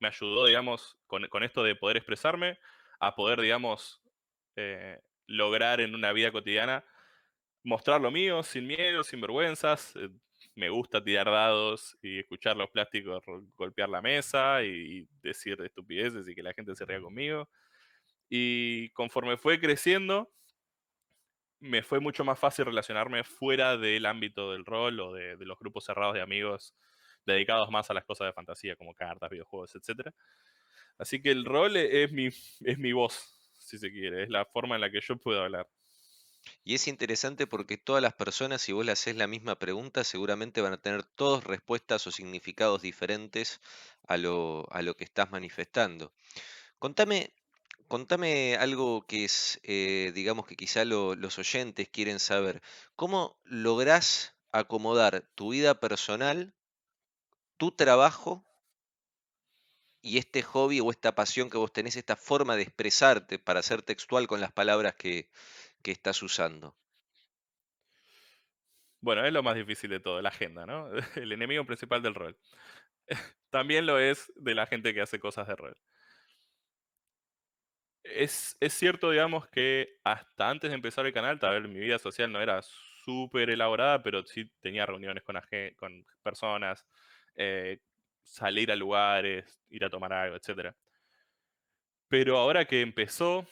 ayudó, 0.00 0.46
digamos, 0.46 0.98
con, 1.06 1.42
esto 1.44 1.62
de 1.62 1.76
poder 1.76 1.98
expresarme, 1.98 2.58
a 2.98 3.14
poder, 3.14 3.40
digamos, 3.40 4.02
lograr 5.28 5.80
en 5.80 5.94
una 5.94 6.12
vida 6.12 6.32
cotidiana 6.32 6.84
mostrar 7.68 8.00
lo 8.00 8.10
mío 8.10 8.42
sin 8.42 8.66
miedo, 8.66 9.04
sin 9.04 9.20
vergüenzas, 9.20 9.94
me 10.54 10.70
gusta 10.70 11.02
tirar 11.02 11.26
dados 11.26 11.96
y 12.02 12.18
escuchar 12.18 12.56
los 12.56 12.70
plásticos 12.70 13.22
golpear 13.56 13.88
la 13.88 14.00
mesa 14.00 14.62
y 14.62 15.06
decir 15.22 15.60
estupideces 15.62 16.26
y 16.28 16.34
que 16.34 16.42
la 16.42 16.54
gente 16.54 16.74
se 16.74 16.84
ría 16.84 17.00
conmigo. 17.00 17.48
Y 18.28 18.90
conforme 18.90 19.36
fue 19.36 19.60
creciendo, 19.60 20.30
me 21.60 21.82
fue 21.82 22.00
mucho 22.00 22.24
más 22.24 22.38
fácil 22.38 22.66
relacionarme 22.66 23.24
fuera 23.24 23.76
del 23.76 24.06
ámbito 24.06 24.52
del 24.52 24.64
rol 24.64 25.00
o 25.00 25.12
de, 25.12 25.36
los 25.40 25.58
grupos 25.58 25.84
cerrados 25.84 26.14
de 26.14 26.22
amigos 26.22 26.74
dedicados 27.26 27.70
más 27.70 27.90
a 27.90 27.94
las 27.94 28.04
cosas 28.04 28.28
de 28.28 28.32
fantasía 28.32 28.76
como 28.76 28.94
cartas, 28.94 29.28
videojuegos, 29.28 29.74
etc. 29.74 30.10
Así 30.98 31.20
que 31.20 31.30
el 31.30 31.44
rol 31.44 31.76
es 31.76 32.12
mi, 32.12 32.28
es 32.28 32.78
mi 32.78 32.92
voz, 32.92 33.37
si 33.68 33.78
se 33.78 33.90
quiere, 33.90 34.24
es 34.24 34.30
la 34.30 34.44
forma 34.46 34.74
en 34.74 34.80
la 34.80 34.90
que 34.90 35.00
yo 35.00 35.16
puedo 35.16 35.42
hablar. 35.42 35.68
Y 36.64 36.74
es 36.74 36.88
interesante 36.88 37.46
porque 37.46 37.76
todas 37.76 38.02
las 38.02 38.14
personas, 38.14 38.62
si 38.62 38.72
vos 38.72 38.84
le 38.84 38.92
haces 38.92 39.16
la 39.16 39.26
misma 39.26 39.58
pregunta, 39.58 40.04
seguramente 40.04 40.60
van 40.60 40.72
a 40.72 40.80
tener 40.80 41.02
todas 41.02 41.44
respuestas 41.44 42.06
o 42.06 42.10
significados 42.10 42.82
diferentes 42.82 43.60
a 44.06 44.16
lo, 44.16 44.66
a 44.72 44.82
lo 44.82 44.94
que 44.94 45.04
estás 45.04 45.30
manifestando. 45.30 46.12
Contame, 46.78 47.32
contame 47.88 48.56
algo 48.56 49.06
que 49.06 49.24
es, 49.24 49.60
eh, 49.62 50.12
digamos 50.14 50.46
que 50.46 50.56
quizá 50.56 50.84
los 50.84 51.38
oyentes 51.38 51.88
quieren 51.88 52.20
saber. 52.20 52.62
¿Cómo 52.96 53.38
lográs 53.44 54.34
acomodar 54.52 55.28
tu 55.34 55.50
vida 55.50 55.78
personal, 55.80 56.54
tu 57.56 57.72
trabajo 57.72 58.47
y 60.08 60.18
este 60.18 60.42
hobby 60.42 60.80
o 60.80 60.90
esta 60.90 61.14
pasión 61.14 61.50
que 61.50 61.58
vos 61.58 61.72
tenés, 61.72 61.96
esta 61.96 62.16
forma 62.16 62.56
de 62.56 62.62
expresarte 62.62 63.38
para 63.38 63.62
ser 63.62 63.82
textual 63.82 64.26
con 64.26 64.40
las 64.40 64.52
palabras 64.52 64.94
que, 64.94 65.28
que 65.82 65.90
estás 65.90 66.22
usando? 66.22 66.74
Bueno, 69.00 69.24
es 69.24 69.32
lo 69.32 69.42
más 69.42 69.54
difícil 69.54 69.90
de 69.90 70.00
todo, 70.00 70.20
la 70.20 70.30
agenda, 70.30 70.66
¿no? 70.66 70.90
El 71.16 71.32
enemigo 71.32 71.64
principal 71.64 72.02
del 72.02 72.14
rol. 72.14 72.36
También 73.50 73.86
lo 73.86 73.98
es 73.98 74.32
de 74.36 74.54
la 74.54 74.66
gente 74.66 74.94
que 74.94 75.02
hace 75.02 75.20
cosas 75.20 75.46
de 75.46 75.56
rol. 75.56 75.76
Es, 78.02 78.56
cierto, 78.70 79.10
digamos, 79.10 79.46
que 79.48 79.98
hasta 80.02 80.48
antes 80.48 80.70
de 80.70 80.76
empezar 80.76 81.04
el 81.06 81.12
canal, 81.12 81.38
tal 81.38 81.60
vez 81.60 81.70
mi 81.70 81.78
vida 81.78 81.98
social 81.98 82.32
no 82.32 82.40
era 82.40 82.62
súper 82.62 83.50
elaborada, 83.50 84.02
pero 84.02 84.24
sí 84.24 84.50
tenía 84.60 84.86
reuniones 84.86 85.22
con, 85.22 85.38
con 85.76 86.06
personas, 86.22 86.86
eh, 87.36 87.80
salir 88.28 88.70
a 88.70 88.76
lugares, 88.76 89.60
ir 89.70 89.84
a 89.84 89.90
tomar 89.90 90.12
algo, 90.12 90.36
etc. 90.36 90.74
Pero 92.08 92.38
ahora 92.38 92.64
que 92.66 92.80
empezó, 92.82 93.46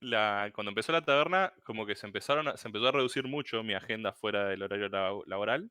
cuando 0.00 0.70
empezó 0.70 0.92
la 0.92 1.04
taberna, 1.04 1.52
como 1.64 1.86
que 1.86 1.94
se, 1.94 2.06
empezaron 2.06 2.56
se 2.56 2.68
empezó 2.68 2.88
a 2.88 2.92
reducir 2.92 3.24
mucho 3.28 3.62
mi 3.62 3.74
agenda 3.74 4.12
fuera 4.12 4.48
del 4.48 4.62
horario 4.62 4.88
laboral. 5.26 5.70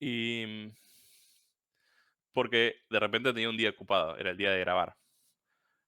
Y. 0.00 0.44
Mm, 0.46 0.72
porque 2.32 2.76
de 2.88 3.00
repente 3.00 3.32
tenía 3.32 3.50
un 3.50 3.56
día 3.56 3.70
ocupado, 3.70 4.16
era 4.16 4.30
el 4.30 4.36
día 4.36 4.52
de 4.52 4.60
grabar. 4.60 4.96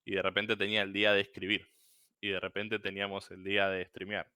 Y 0.05 0.15
de 0.15 0.23
repente 0.23 0.57
tenía 0.57 0.83
el 0.83 0.93
día 0.93 1.13
de 1.13 1.21
escribir. 1.21 1.69
Y 2.21 2.31
de 2.31 2.41
repente 2.41 2.79
teníamos 2.79 3.31
el 3.31 3.45
día 3.45 3.69
de 3.69 3.85
streamear. 3.87 4.31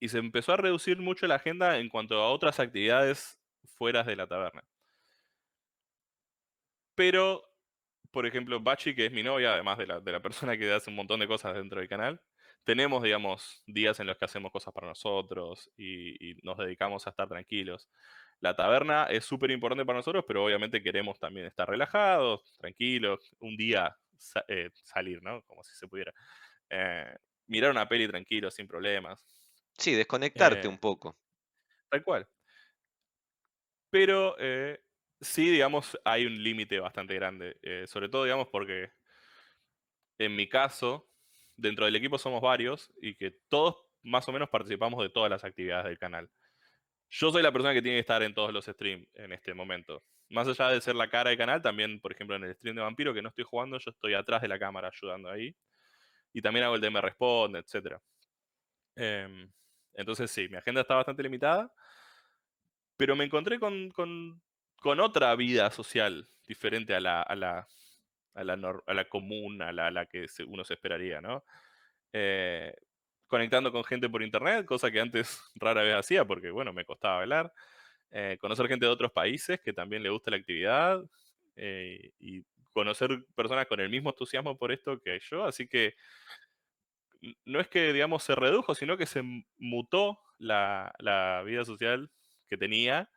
Y 0.00 0.08
se 0.08 0.18
empezó 0.18 0.52
a 0.52 0.56
reducir 0.56 0.98
mucho 0.98 1.26
la 1.26 1.36
agenda 1.36 1.78
en 1.78 1.88
cuanto 1.88 2.16
a 2.20 2.30
otras 2.30 2.60
actividades 2.60 3.40
fuera 3.76 4.04
de 4.04 4.16
la 4.16 4.26
taberna. 4.26 4.64
Pero 6.94 7.52
por 8.12 8.26
ejemplo, 8.26 8.60
Bachi, 8.60 8.94
que 8.94 9.06
es 9.06 9.12
mi 9.12 9.22
novia, 9.22 9.54
además 9.54 9.78
de 9.78 9.86
la, 9.86 10.00
de 10.00 10.12
la 10.12 10.20
persona 10.20 10.56
que 10.56 10.70
hace 10.70 10.90
un 10.90 10.96
montón 10.96 11.18
de 11.18 11.26
cosas 11.26 11.54
dentro 11.54 11.80
del 11.80 11.88
canal, 11.88 12.20
tenemos, 12.62 13.02
digamos, 13.02 13.62
días 13.66 13.98
en 13.98 14.06
los 14.06 14.18
que 14.18 14.26
hacemos 14.26 14.52
cosas 14.52 14.72
para 14.72 14.86
nosotros 14.86 15.70
y, 15.76 16.36
nos 16.42 16.58
dedicamos 16.58 17.06
a 17.06 17.10
estar 17.10 17.28
tranquilos. 17.28 17.88
La 18.40 18.54
taberna 18.54 19.06
es 19.06 19.24
súper 19.24 19.50
importante 19.50 19.84
para 19.84 19.98
nosotros, 19.98 20.24
pero 20.28 20.44
obviamente 20.44 20.82
queremos 20.82 21.18
también 21.18 21.46
estar 21.46 21.68
relajados, 21.68 22.56
tranquilos, 22.58 23.34
un 23.40 23.56
día 23.56 23.96
eh, 24.46 24.70
salir, 24.84 25.22
¿no? 25.22 25.42
Como 25.42 25.64
si 25.64 25.74
se 25.74 25.88
pudiera. 25.88 26.12
Eh, 26.68 27.16
mirar 27.46 27.70
una 27.70 27.88
peli 27.88 28.06
tranquilo, 28.06 28.50
sin 28.50 28.68
problemas. 28.68 29.24
Sí, 29.78 29.94
desconectarte 29.94 30.68
un 30.68 30.74
eh, 30.74 30.80
poco. 30.80 31.16
Tal 31.88 32.04
cual. 32.04 32.28
Pero 33.90 34.36
sí, 35.22 35.48
digamos, 35.50 35.98
hay 36.04 36.26
un 36.26 36.42
límite 36.42 36.80
bastante 36.80 37.14
grande. 37.14 37.56
Eh, 37.62 37.86
sobre 37.86 38.08
todo, 38.08 38.24
digamos, 38.24 38.48
porque 38.48 38.90
en 40.18 40.36
mi 40.36 40.48
caso, 40.48 41.08
dentro 41.56 41.84
del 41.86 41.96
equipo 41.96 42.18
somos 42.18 42.42
varios 42.42 42.92
y 43.00 43.14
que 43.16 43.32
todos 43.48 43.76
más 44.02 44.28
o 44.28 44.32
menos 44.32 44.50
participamos 44.50 45.02
de 45.02 45.10
todas 45.10 45.30
las 45.30 45.44
actividades 45.44 45.86
del 45.86 45.98
canal. 45.98 46.30
Yo 47.10 47.30
soy 47.30 47.42
la 47.42 47.52
persona 47.52 47.74
que 47.74 47.82
tiene 47.82 47.96
que 47.96 48.00
estar 48.00 48.22
en 48.22 48.34
todos 48.34 48.52
los 48.52 48.66
streams 48.66 49.06
en 49.14 49.32
este 49.32 49.54
momento. 49.54 50.02
Más 50.30 50.48
allá 50.48 50.68
de 50.70 50.80
ser 50.80 50.96
la 50.96 51.10
cara 51.10 51.30
del 51.30 51.38
canal, 51.38 51.62
también, 51.62 52.00
por 52.00 52.12
ejemplo, 52.12 52.36
en 52.36 52.44
el 52.44 52.54
stream 52.54 52.76
de 52.76 52.82
Vampiro, 52.82 53.14
que 53.14 53.22
no 53.22 53.28
estoy 53.28 53.44
jugando, 53.44 53.78
yo 53.78 53.90
estoy 53.90 54.14
atrás 54.14 54.42
de 54.42 54.48
la 54.48 54.58
cámara 54.58 54.90
ayudando 54.92 55.28
ahí. 55.30 55.54
Y 56.32 56.42
también 56.42 56.64
hago 56.66 56.76
el 56.76 56.80
DM 56.80 57.00
Responde, 57.00 57.60
etc. 57.60 57.98
Em, 58.96 59.50
entonces, 59.94 60.30
sí, 60.30 60.48
mi 60.48 60.56
agenda 60.56 60.80
está 60.82 60.94
bastante 60.96 61.22
limitada. 61.22 61.70
Pero 62.96 63.16
me 63.16 63.24
encontré 63.24 63.58
con 63.60 63.90
con 63.90 64.40
otra 65.00 65.34
vida 65.36 65.70
social 65.70 66.28
diferente 66.46 66.94
a 66.94 67.00
la, 67.00 67.22
a 67.22 67.36
la, 67.36 67.68
a 68.34 68.44
la, 68.94 69.04
común, 69.08 69.62
a 69.62 69.72
la, 69.72 70.06
que 70.06 70.26
uno 70.46 70.64
se 70.64 70.74
esperaría, 70.74 71.20
¿no? 71.20 71.44
Eh, 72.12 72.74
conectando 73.26 73.72
con 73.72 73.84
gente 73.84 74.08
por 74.08 74.22
internet, 74.22 74.66
cosa 74.66 74.90
que 74.90 75.00
antes 75.00 75.40
rara 75.56 75.82
vez 75.82 75.94
hacía 75.96 76.24
porque, 76.26 76.50
bueno, 76.50 76.72
me 76.72 76.84
costaba 76.84 77.20
hablar. 77.22 77.52
eh, 78.12 78.38
conocer 78.40 78.68
gente 78.68 78.86
de 78.86 78.92
otros 78.92 79.12
países 79.12 79.60
que 79.60 79.72
también 79.74 80.02
le 80.02 80.10
gusta 80.10 80.30
la 80.32 80.38
actividad 80.38 81.02
eh, 81.56 82.12
y 82.20 82.42
conocer 82.72 83.24
personas 83.36 83.66
con 83.66 83.80
el 83.80 83.90
mismo 83.90 84.10
entusiasmo 84.10 84.58
por 84.58 84.72
esto 84.72 85.00
que 85.00 85.20
yo, 85.30 85.44
así 85.44 85.68
que 85.68 85.94
no 87.44 87.60
es 87.60 87.68
que, 87.68 87.92
digamos, 87.92 88.24
se 88.24 88.34
redujo, 88.34 88.74
sino 88.74 88.96
que 88.96 89.06
se 89.06 89.22
mutó 89.58 90.18
la, 90.38 90.92
la 90.98 91.42
vida 91.44 91.64
social 91.64 92.10
que 92.48 92.56
tenía 92.56 93.08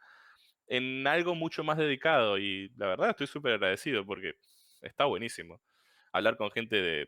en 0.68 1.06
algo 1.08 1.36
mucho 1.36 1.64
más 1.64 1.78
dedicado 1.78 2.38
y 2.38 2.72
la 2.78 2.88
verdad 2.88 3.10
estoy 3.12 3.28
súper 3.28 3.54
agradecido 3.54 4.06
porque 4.06 4.34
está 4.82 5.06
buenísimo. 5.06 5.62
Hablar 6.12 6.38
con 6.38 6.52
gente 6.52 6.82
de 6.82 7.08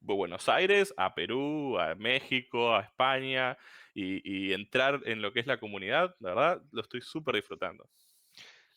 Buenos 0.00 0.48
Aires 0.48 0.94
a 0.96 1.14
Perú, 1.14 1.78
a 1.78 1.94
México, 1.94 2.74
a 2.74 2.82
España 2.82 3.56
y, 3.94 4.52
entrar 4.52 5.00
en 5.04 5.22
lo 5.22 5.32
que 5.32 5.40
es 5.40 5.46
la 5.46 5.58
comunidad, 5.58 6.14
la 6.20 6.34
verdad 6.34 6.62
lo 6.70 6.82
estoy 6.82 7.00
súper 7.00 7.36
disfrutando. 7.36 7.88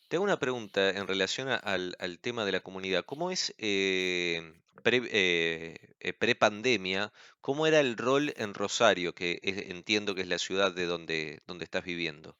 Te 0.07 0.15
hago 0.15 0.23
una 0.23 0.39
pregunta 0.39 0.89
en 0.89 1.07
relación 1.07 1.49
al, 1.49 2.19
tema 2.21 2.45
de 2.45 2.53
la 2.53 2.61
comunidad. 2.61 3.05
¿Cómo 3.05 3.29
es 3.29 3.53
eh, 3.59 4.41
eh, 4.85 5.75
eh, 5.99 6.13
prepandemia? 6.13 7.13
¿Cómo 7.41 7.67
era 7.67 7.79
el 7.79 7.95
rol 7.95 8.33
en 8.37 8.53
Rosario, 8.53 9.13
que 9.13 9.39
entiendo 9.43 10.15
que 10.15 10.21
es 10.21 10.27
la 10.27 10.39
ciudad 10.39 10.73
de 10.73 10.85
donde, 10.85 11.41
donde 11.45 11.65
estás 11.65 11.83
viviendo? 11.83 12.35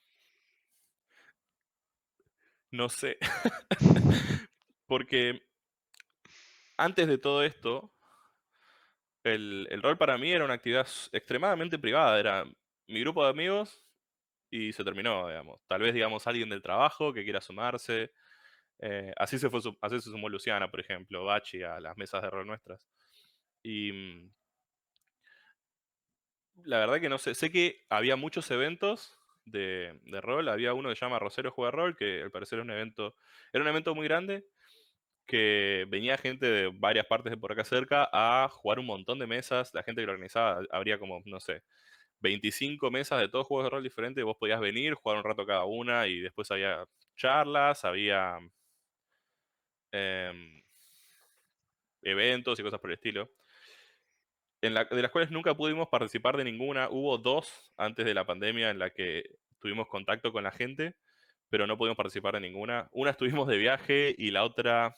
No 2.72 2.90
sé, 2.90 3.18
porque 4.88 5.42
antes 6.78 7.08
de 7.08 7.18
todo 7.20 7.44
esto, 7.44 7.92
el, 9.24 9.68
el 9.70 9.82
rol 9.82 9.98
para 9.98 10.18
mí 10.18 10.32
era 10.32 10.46
una 10.46 10.54
actividad 10.56 10.88
extremadamente 11.12 11.78
privada, 11.80 12.20
era 12.20 12.46
mi 12.88 13.02
grupo 13.02 13.24
de 13.24 13.30
amigos 13.32 13.86
y 14.52 14.74
se 14.74 14.84
terminó, 14.86 15.28
digamos. 15.30 15.62
Tal 15.68 15.82
vez, 15.82 15.94
digamos, 15.94 16.28
alguien 16.28 16.50
del 16.50 16.64
trabajo 16.64 17.14
que 17.14 17.26
quiera 17.26 17.42
sumarse. 17.42 18.12
eh, 18.80 19.14
así, 19.18 19.40
se 19.40 19.50
fue, 19.50 19.62
así 19.82 20.02
se 20.02 20.12
sumó 20.12 20.30
Luciana, 20.30 20.72
por 20.72 20.82
ejemplo, 20.82 21.26
Bachi 21.26 21.64
a 21.64 21.80
las 21.82 21.98
mesas 21.98 22.22
de 22.24 22.32
rol 22.32 22.48
nuestras. 22.48 22.82
Y 23.64 23.94
mm, 23.94 24.32
la 26.64 26.78
verdad 26.80 27.02
que 27.02 27.10
no 27.10 27.18
sé, 27.18 27.34
sé 27.36 27.52
que 27.52 27.86
había 27.90 28.16
muchos 28.16 28.50
eventos 28.52 29.18
de, 29.52 30.00
rol, 30.22 30.50
había 30.50 30.74
uno 30.74 30.90
que 30.90 30.96
se 30.96 31.06
llama 31.06 31.20
Rosero 31.20 31.52
Juega 31.52 31.72
Rol, 31.72 31.96
que 31.96 32.22
al 32.24 32.32
parecer 32.32 32.58
era 32.58 32.64
un 32.64 32.72
evento, 32.72 33.16
era 33.54 33.64
un 33.64 33.70
evento 33.70 33.96
muy 33.96 34.08
grande, 34.08 34.46
que 35.28 35.86
venía 35.90 36.18
gente 36.18 36.48
de 36.48 36.72
varias 36.74 37.06
partes 37.08 37.32
de 37.32 37.38
por 37.38 37.52
acá 37.52 37.66
cerca 37.66 38.10
a 38.12 38.50
jugar 38.50 38.80
un 38.80 38.88
montón 38.88 39.20
de 39.20 39.28
mesas, 39.28 39.74
la 39.74 39.84
gente 39.84 40.02
que 40.02 40.08
lo 40.08 40.14
organizaba, 40.14 40.62
habría 40.72 41.00
como, 41.00 41.22
no 41.26 41.40
sé, 41.40 41.64
25 42.22 42.92
mesas 42.92 43.20
de 43.22 43.30
todos 43.30 43.48
juegos 43.48 43.66
de 43.66 43.70
rol 43.72 43.84
diferentes, 43.84 44.24
vos 44.24 44.38
podías 44.38 44.60
venir, 44.62 44.96
jugar 44.96 45.18
un 45.18 45.24
rato 45.24 45.46
cada 45.46 45.66
una 45.66 46.08
y 46.08 46.20
después 46.22 46.52
había 46.52 46.86
charlas, 47.18 47.86
había 47.86 48.40
em, 49.92 50.62
eventos 52.02 52.60
y 52.60 52.64
cosas 52.64 52.80
por 52.80 52.90
el 52.90 52.96
estilo. 52.96 53.30
En 54.62 54.74
la- 54.74 54.86
de 54.86 55.02
las 55.02 55.12
cuales 55.12 55.32
nunca 55.32 55.54
pudimos 55.56 55.88
participar 55.90 56.36
de 56.38 56.44
ninguna. 56.44 56.90
Hubo 56.90 57.18
dos 57.18 57.72
antes 57.78 58.06
de 58.06 58.14
la 58.14 58.26
pandemia 58.26 58.70
en 58.70 58.80
la 58.80 58.90
que 58.90 59.24
tuvimos 59.60 59.88
contacto 59.88 60.32
con 60.32 60.44
la 60.44 60.52
gente, 60.52 60.96
pero 61.50 61.66
no 61.66 61.78
pudimos 61.78 61.98
participar 61.98 62.34
de 62.36 62.42
ninguna. 62.42 62.90
Una 62.92 63.12
estuvimos 63.12 63.48
de 63.48 63.58
viaje 63.58 64.14
y 64.18 64.32
la 64.32 64.44
otra, 64.44 64.96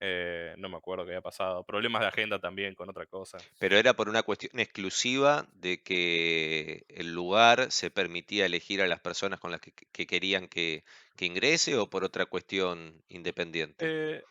eh, 0.00 0.54
no 0.58 0.68
me 0.68 0.76
acuerdo 0.76 1.04
qué 1.04 1.10
había 1.12 1.20
pasado. 1.22 1.64
Problemas 1.64 2.02
de 2.02 2.08
agenda 2.08 2.38
también 2.38 2.74
con 2.74 2.88
otra 2.88 3.06
cosa. 3.06 3.38
Pero 3.58 3.76
era 3.76 3.94
por 3.94 4.08
una 4.08 4.22
cuestión 4.22 4.58
exclusiva 4.60 5.46
de 5.54 5.82
que 5.82 6.84
el 6.88 7.12
lugar 7.12 7.70
se 7.72 7.90
permitía 7.90 8.46
elegir 8.46 8.80
a 8.80 8.86
las 8.86 9.00
personas 9.00 9.40
con 9.40 9.50
las 9.50 9.60
que, 9.60 9.72
que 9.72 10.06
querían 10.06 10.48
que, 10.48 10.84
que 11.16 11.26
ingrese 11.26 11.76
o 11.76 11.90
por 11.90 12.04
otra 12.04 12.26
cuestión 12.26 13.02
independiente. 13.08 13.84
Eh, 13.88 14.22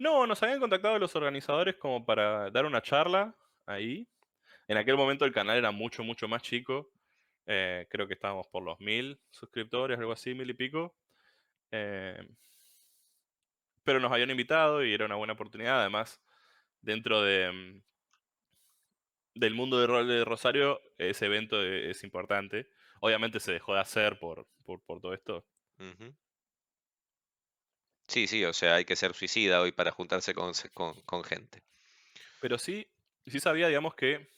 no, 0.00 0.26
nos 0.26 0.42
habían 0.42 0.60
contactado 0.60 0.98
los 0.98 1.14
organizadores 1.14 1.76
como 1.76 2.06
para 2.06 2.50
dar 2.50 2.64
una 2.64 2.80
charla 2.80 3.36
ahí. 3.66 4.08
En 4.66 4.78
aquel 4.78 4.96
momento 4.96 5.26
el 5.26 5.32
canal 5.32 5.58
era 5.58 5.72
mucho, 5.72 6.02
mucho 6.02 6.26
más 6.26 6.40
chico. 6.40 6.90
Eh, 7.44 7.86
creo 7.90 8.08
que 8.08 8.14
estábamos 8.14 8.46
por 8.48 8.62
los 8.62 8.80
mil 8.80 9.20
suscriptores, 9.30 9.98
algo 9.98 10.12
así, 10.12 10.34
mil 10.34 10.48
y 10.48 10.54
pico. 10.54 10.96
Eh, 11.70 12.26
pero 13.84 14.00
nos 14.00 14.10
habían 14.10 14.30
invitado 14.30 14.82
y 14.82 14.94
era 14.94 15.04
una 15.04 15.16
buena 15.16 15.34
oportunidad. 15.34 15.80
Además, 15.80 16.18
dentro 16.80 17.22
de, 17.22 17.52
mm, 17.52 17.82
del 19.34 19.54
mundo 19.54 19.78
de 19.80 19.86
rol 19.86 20.08
de 20.08 20.24
Rosario, 20.24 20.80
ese 20.96 21.26
evento 21.26 21.62
es 21.62 22.02
importante. 22.04 22.70
Obviamente 23.00 23.38
se 23.38 23.52
dejó 23.52 23.74
de 23.74 23.80
hacer 23.80 24.18
por, 24.18 24.46
por, 24.64 24.80
todo 25.02 25.12
esto. 25.12 25.44
Sí, 28.10 28.26
sí, 28.26 28.44
o 28.44 28.52
sea, 28.52 28.74
hay 28.74 28.84
que 28.84 28.94
ser 28.94 29.14
suicida 29.14 29.62
hoy 29.62 29.72
para 29.72 29.90
juntarse 29.90 30.34
con, 30.34 30.52
con, 30.74 31.00
con 31.06 31.24
gente. 31.24 31.62
Pero 32.40 32.58
sí, 32.58 32.86
sí 33.26 33.40
sabía, 33.40 33.68
digamos, 33.68 33.94
que 33.94 34.28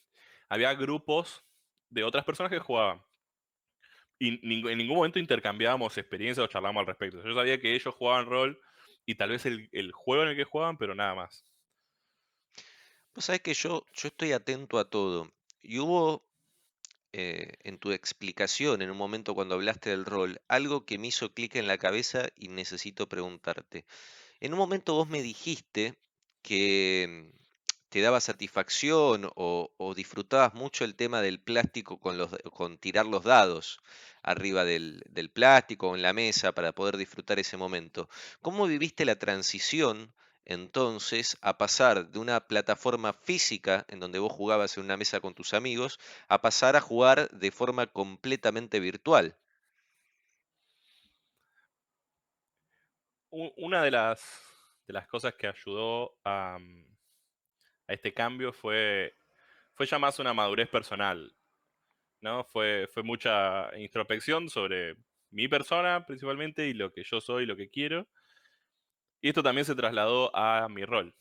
había 0.49 0.75
grupos 0.75 1.45
de 1.91 2.05
otras 2.05 2.25
personas 2.25 2.51
que 2.53 2.59
jugaban. 2.59 3.03
Y 4.19 4.41
ning- 4.47 4.71
en 4.71 4.79
ningún 4.79 4.97
momento 4.97 5.19
intercambiábamos 5.19 5.99
experiencias 5.99 6.45
o 6.45 6.49
charlábamos 6.49 6.81
al 6.81 6.87
respecto. 6.87 7.23
Yo 7.25 7.35
sabía 7.35 7.61
que 7.61 7.75
ellos 7.75 7.95
jugaban 7.95 8.27
rol 8.27 8.61
y 9.05 9.17
tal 9.17 9.31
vez 9.31 9.45
el, 9.47 9.69
el 9.73 9.93
juego 9.93 10.23
en 10.23 10.31
el 10.31 10.37
que 10.37 10.45
jugaban, 10.45 10.79
pero 10.79 10.95
nada 10.95 11.15
más. 11.15 11.45
Vos 13.15 13.25
sabés 13.27 13.41
que 13.43 13.55
yo, 13.55 13.87
yo 13.95 14.09
estoy 14.09 14.33
atento 14.33 14.79
a 14.79 14.89
todo. 14.89 15.33
Y 15.63 15.79
hubo 15.79 16.25
eh, 17.13 17.55
en 17.65 17.79
tu 17.79 17.93
explicación, 17.93 18.83
en 18.83 18.91
un 18.91 18.97
momento 18.97 19.35
cuando 19.35 19.55
hablaste 19.55 19.91
del 19.91 20.05
rol, 20.05 20.41
algo 20.49 20.87
que 20.87 20.99
me 20.99 21.09
hizo 21.09 21.33
clic 21.33 21.57
en 21.57 21.67
la 21.67 21.79
cabeza 21.79 22.29
y 22.37 22.49
necesito 22.49 23.09
preguntarte. 23.09 23.85
En 24.41 24.53
un 24.53 24.59
momento 24.59 24.95
vos 24.95 25.09
me 25.09 25.23
dijiste 25.23 25.95
que 26.43 27.31
mm, 27.33 27.39
te 27.91 28.01
daba 28.01 28.21
satisfacción 28.21 29.31
o, 29.35 29.69
disfrutabas 29.95 30.55
mucho 30.55 30.85
el 30.85 30.95
tema 30.95 31.21
del 31.21 31.41
plástico 31.41 32.01
con 32.01 32.79
tirar 32.79 33.07
los 33.07 33.25
dados 33.25 33.81
arriba 34.23 34.65
del, 34.65 35.03
del 35.11 35.31
plástico 35.31 35.91
o 35.91 35.97
en 35.97 36.03
la 36.03 36.13
mesa 36.13 36.53
para 36.53 36.73
poder 36.73 36.97
disfrutar 36.97 37.39
ese 37.39 37.57
momento. 37.57 38.09
¿Cómo 38.41 38.67
viviste 38.67 39.05
la 39.05 39.19
transición 39.19 40.15
entonces 40.45 41.39
a 41.43 41.59
pasar 41.59 42.09
de 42.11 42.19
una 42.19 42.47
plataforma 42.47 43.13
física 43.13 43.85
en 43.89 44.01
donde 44.01 44.19
vos 44.19 44.33
jugabas 44.33 44.77
en 44.77 44.85
una 44.85 44.97
mesa 44.97 45.21
con 45.21 45.35
tus 45.35 45.55
amigos 45.55 45.99
a 46.29 46.41
pasar 46.43 46.77
a 46.77 46.81
jugar 46.81 47.29
de 47.31 47.51
forma 47.51 47.87
completamente 47.87 48.81
virtual? 48.81 49.37
Una 53.31 53.83
de 53.83 53.91
las, 53.91 54.21
de 54.87 54.93
las 54.93 55.09
cosas 55.09 55.35
que 55.35 55.47
ayudó 55.49 56.19
a, 56.25 56.59
mm, 56.61 56.85
a 57.89 57.93
este 57.95 58.13
cambio 58.15 58.53
fue, 58.53 59.15
fue 59.75 59.87
ya 59.87 59.99
más 59.99 60.19
una 60.19 60.35
madurez 60.35 60.69
personal, 60.69 61.35
¿no? 62.21 62.45
Fue, 62.45 62.89
fue 62.93 63.03
mucha 63.03 63.77
introspección 63.79 64.49
sobre 64.51 64.97
mi 65.31 65.49
persona 65.49 66.07
principalmente 66.07 66.67
y 66.69 66.75
lo 66.75 66.93
que 66.93 67.05
yo 67.05 67.21
soy, 67.21 67.47
lo 67.47 67.57
que 67.57 67.71
quiero. 67.71 68.09
Y 69.23 69.29
esto 69.29 69.43
también 69.43 69.65
se 69.65 69.75
trasladó 69.77 70.35
a 70.37 70.69
mi 70.69 70.85
rol. 70.85 71.15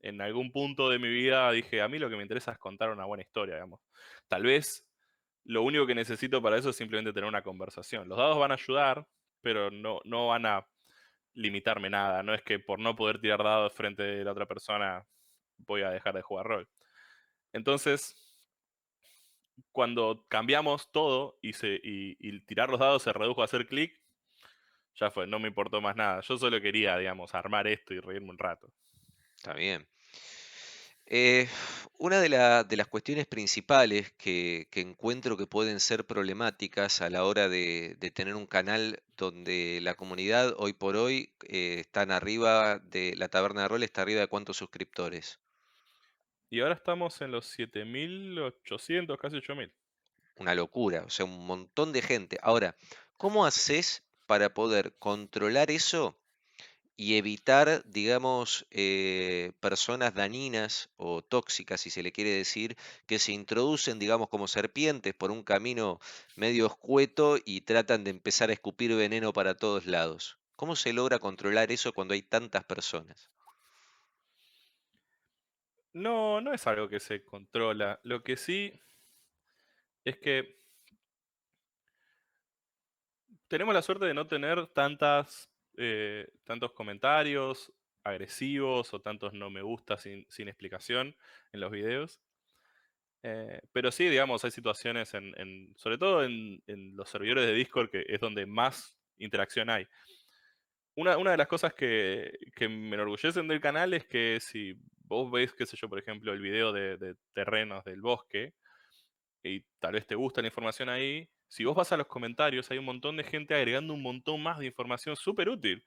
En 0.00 0.20
algún 0.20 0.52
punto 0.52 0.90
de 0.90 0.98
mi 0.98 1.08
vida 1.08 1.50
dije, 1.52 1.80
a 1.80 1.88
mí 1.88 1.98
lo 1.98 2.10
que 2.10 2.16
me 2.16 2.22
interesa 2.22 2.52
es 2.52 2.58
contar 2.58 2.90
una 2.90 3.06
buena 3.06 3.22
historia, 3.22 3.54
digamos. 3.54 3.80
Tal 4.28 4.42
vez 4.42 4.84
lo 5.44 5.62
único 5.62 5.86
que 5.86 5.94
necesito 5.94 6.42
para 6.42 6.58
eso 6.58 6.70
es 6.70 6.76
simplemente 6.76 7.12
tener 7.12 7.28
una 7.28 7.42
conversación. 7.42 8.08
Los 8.08 8.18
dados 8.18 8.38
van 8.38 8.50
a 8.50 8.54
ayudar, 8.54 9.06
pero 9.40 9.70
no, 9.70 10.00
no 10.04 10.28
van 10.28 10.44
a 10.44 10.66
limitarme 11.34 11.88
nada. 11.88 12.22
No 12.24 12.34
es 12.34 12.42
que 12.42 12.58
por 12.58 12.80
no 12.80 12.96
poder 12.96 13.20
tirar 13.20 13.42
dados 13.44 13.72
frente 13.72 14.02
de 14.02 14.24
la 14.24 14.32
otra 14.32 14.46
persona 14.46 15.06
voy 15.58 15.82
a 15.82 15.90
dejar 15.90 16.14
de 16.14 16.22
jugar 16.22 16.46
rol. 16.46 16.68
Entonces, 17.52 18.16
cuando 19.70 20.24
cambiamos 20.28 20.90
todo 20.90 21.38
y, 21.42 21.52
se, 21.52 21.80
y, 21.82 22.16
y 22.18 22.40
tirar 22.40 22.70
los 22.70 22.80
dados 22.80 23.02
se 23.04 23.12
redujo 23.12 23.42
a 23.42 23.44
hacer 23.44 23.66
clic, 23.68 24.00
ya 24.96 25.10
fue, 25.10 25.26
no 25.26 25.38
me 25.38 25.48
importó 25.48 25.80
más 25.80 25.96
nada. 25.96 26.20
Yo 26.22 26.36
solo 26.38 26.60
quería, 26.60 26.96
digamos, 26.98 27.34
armar 27.34 27.66
esto 27.66 27.94
y 27.94 28.00
reírme 28.00 28.30
un 28.30 28.38
rato. 28.38 28.72
Está 29.36 29.54
bien. 29.54 29.86
Eh, 31.08 31.48
una 31.98 32.20
de, 32.20 32.28
la- 32.28 32.64
de 32.64 32.76
las 32.76 32.88
cuestiones 32.88 33.26
principales 33.26 34.12
que, 34.18 34.66
que 34.70 34.80
encuentro 34.80 35.36
que 35.36 35.46
pueden 35.46 35.78
ser 35.80 36.04
problemáticas 36.04 37.00
a 37.00 37.10
la 37.10 37.24
hora 37.24 37.48
de, 37.48 37.96
de 38.00 38.10
tener 38.10 38.34
un 38.34 38.46
canal 38.46 39.02
donde 39.16 39.78
la 39.82 39.94
comunidad 39.94 40.52
hoy 40.58 40.72
por 40.72 40.96
hoy 40.96 41.32
eh, 41.48 41.76
están 41.80 42.10
arriba 42.10 42.78
de 42.80 43.14
la 43.16 43.28
taberna 43.28 43.62
de 43.62 43.68
rol, 43.68 43.82
está 43.84 44.02
arriba 44.02 44.20
de 44.20 44.26
cuántos 44.26 44.56
suscriptores. 44.56 45.38
Y 46.50 46.60
ahora 46.60 46.74
estamos 46.74 47.20
en 47.20 47.30
los 47.30 47.46
7800, 47.46 49.18
casi 49.18 49.36
8000. 49.36 49.72
Una 50.36 50.54
locura, 50.54 51.02
o 51.04 51.10
sea, 51.10 51.24
un 51.24 51.46
montón 51.46 51.92
de 51.92 52.02
gente. 52.02 52.38
Ahora, 52.42 52.76
¿cómo 53.16 53.46
haces 53.46 54.02
para 54.26 54.54
poder 54.54 54.94
controlar 54.98 55.70
eso 55.70 56.18
y 56.96 57.16
evitar, 57.16 57.82
digamos, 57.84 58.66
eh, 58.70 59.52
personas 59.60 60.14
dañinas 60.14 60.90
o 60.96 61.22
tóxicas, 61.22 61.80
si 61.82 61.90
se 61.90 62.02
le 62.02 62.12
quiere 62.12 62.30
decir, 62.30 62.76
que 63.06 63.18
se 63.18 63.32
introducen, 63.32 63.98
digamos, 63.98 64.28
como 64.28 64.48
serpientes 64.48 65.14
por 65.14 65.30
un 65.30 65.42
camino 65.42 66.00
medio 66.36 66.66
escueto 66.66 67.36
y 67.44 67.60
tratan 67.62 68.04
de 68.04 68.10
empezar 68.10 68.48
a 68.50 68.54
escupir 68.54 68.94
veneno 68.94 69.32
para 69.32 69.54
todos 69.54 69.84
lados. 69.86 70.38
¿Cómo 70.56 70.74
se 70.74 70.94
logra 70.94 71.18
controlar 71.18 71.70
eso 71.70 71.92
cuando 71.92 72.14
hay 72.14 72.22
tantas 72.22 72.64
personas? 72.64 73.30
No, 75.92 76.40
no 76.40 76.54
es 76.54 76.66
algo 76.66 76.88
que 76.88 77.00
se 77.00 77.22
controla. 77.24 78.00
Lo 78.04 78.22
que 78.22 78.36
sí 78.38 78.72
es 80.04 80.18
que 80.18 80.60
tenemos 83.48 83.74
la 83.74 83.82
suerte 83.82 84.06
de 84.06 84.14
no 84.14 84.26
tener 84.26 84.66
tantas, 84.68 85.50
eh, 85.76 86.28
tantos 86.44 86.72
comentarios 86.72 87.72
agresivos 88.04 88.94
o 88.94 89.00
tantos 89.00 89.32
no 89.32 89.50
me 89.50 89.62
gusta 89.62 89.98
sin, 89.98 90.26
sin 90.28 90.48
explicación 90.48 91.16
en 91.52 91.60
los 91.60 91.70
videos. 91.70 92.20
Eh, 93.22 93.60
pero 93.72 93.90
sí, 93.90 94.08
digamos, 94.08 94.44
hay 94.44 94.52
situaciones, 94.52 95.12
en, 95.14 95.74
sobre 95.76 95.98
todo 95.98 96.22
en, 96.24 96.62
los 96.94 97.08
servidores 97.08 97.46
de 97.46 97.54
Discord, 97.54 97.90
que 97.90 98.04
es 98.06 98.20
donde 98.20 98.46
más 98.46 98.96
interacción 99.18 99.68
hay. 99.70 99.86
Una, 100.94 101.18
una 101.18 101.32
de 101.32 101.36
las 101.36 101.48
cosas 101.48 101.74
que, 101.74 102.32
que 102.54 102.68
me 102.68 102.94
enorgullecen 102.94 103.48
del 103.48 103.60
canal 103.60 103.92
es 103.94 104.06
que 104.06 104.38
si 104.40 104.74
vos 104.98 105.30
ves, 105.30 105.52
qué 105.54 105.66
sé 105.66 105.76
yo, 105.76 105.88
por 105.88 105.98
ejemplo, 105.98 106.32
el 106.32 106.40
video 106.40 106.72
de, 106.72 106.96
de 106.96 107.16
terrenos 107.32 107.84
del 107.84 108.00
bosque, 108.00 108.54
y 109.42 109.60
tal 109.78 109.94
vez 109.94 110.06
te 110.06 110.14
gusta 110.14 110.40
la 110.40 110.48
información 110.48 110.88
ahí, 110.88 111.28
si 111.48 111.64
vos 111.64 111.74
vas 111.76 111.92
a 111.92 111.96
los 111.96 112.06
comentarios, 112.06 112.70
hay 112.70 112.78
un 112.78 112.84
montón 112.86 113.16
de 113.16 113.24
gente 113.24 113.54
agregando 113.54 113.94
un 113.94 114.02
montón 114.02 114.42
más 114.42 114.58
de 114.58 114.66
información 114.66 115.16
súper 115.16 115.48
útil, 115.48 115.84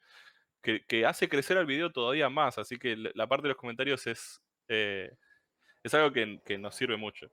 que, 0.64 0.86
que 0.88 1.06
hace 1.06 1.30
crecer 1.30 1.58
al 1.58 1.66
video 1.68 1.92
todavía 1.92 2.30
más, 2.30 2.58
así 2.58 2.78
que 2.80 2.96
la 2.98 3.28
parte 3.28 3.44
de 3.44 3.50
los 3.50 3.58
comentarios 3.58 4.08
es, 4.08 4.42
eh, 4.70 5.12
es 5.84 5.94
algo 5.96 6.14
que, 6.14 6.42
que 6.46 6.58
nos 6.58 6.76
sirve 6.76 6.98
mucho. 6.98 7.32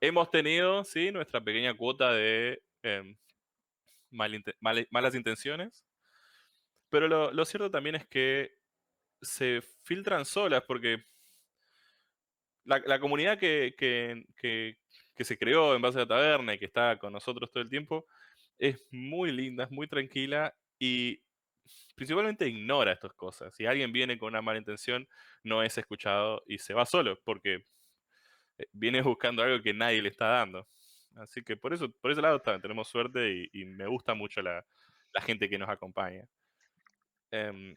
Hemos 0.00 0.30
tenido, 0.30 0.84
sí, 0.84 1.12
nuestra 1.12 1.40
pequeña 1.42 1.74
cuota 1.76 2.12
de 2.12 2.62
em, 2.82 3.16
malas 4.90 5.14
intenciones, 5.14 5.84
pero 6.90 7.08
lo, 7.08 7.32
lo 7.32 7.44
cierto 7.44 7.70
también 7.70 7.96
es 7.96 8.06
que 8.06 8.50
se 9.22 9.62
filtran 9.84 10.24
solas 10.24 10.64
porque 10.66 11.04
la, 12.64 12.78
la 12.86 12.98
comunidad 13.00 13.38
que- 13.38 13.74
que- 13.76 14.24
que 15.16 15.24
se 15.24 15.38
creó 15.38 15.74
en 15.74 15.82
base 15.82 15.98
a 15.98 16.02
la 16.02 16.08
taberna 16.08 16.54
y 16.54 16.58
que 16.58 16.66
está 16.66 16.98
con 16.98 17.12
nosotros 17.12 17.50
todo 17.50 17.62
el 17.62 17.70
tiempo 17.70 18.06
es 18.58 18.82
muy 18.90 19.32
linda, 19.32 19.64
es 19.64 19.70
muy 19.70 19.86
tranquila 19.86 20.54
y 20.78 21.20
principalmente 21.94 22.48
ignora 22.48 22.92
estas 22.92 23.12
cosas. 23.14 23.54
Si 23.54 23.66
alguien 23.66 23.92
viene 23.92 24.18
con 24.18 24.28
una 24.28 24.42
mala 24.42 24.58
intención, 24.58 25.08
no 25.42 25.62
es 25.62 25.76
escuchado 25.78 26.42
y 26.46 26.58
se 26.58 26.74
va 26.74 26.86
solo 26.86 27.18
porque 27.24 27.66
eh, 28.58 28.66
viene 28.72 29.02
buscando 29.02 29.42
algo 29.42 29.62
que 29.62 29.74
nadie 29.74 30.02
le 30.02 30.08
está 30.08 30.26
dando. 30.28 30.68
Así 31.16 31.42
que 31.42 31.56
por 31.56 31.72
eso, 31.72 31.90
por 32.00 32.10
ese 32.10 32.22
lado 32.22 32.40
tenemos 32.40 32.88
suerte 32.88 33.48
y, 33.52 33.64
me 33.64 33.86
gusta 33.86 34.14
mucho 34.14 34.42
la, 34.42 34.64
gente 35.24 35.48
que 35.48 35.58
nos 35.58 35.70
acompaña. 35.70 36.26
Em, 37.30 37.74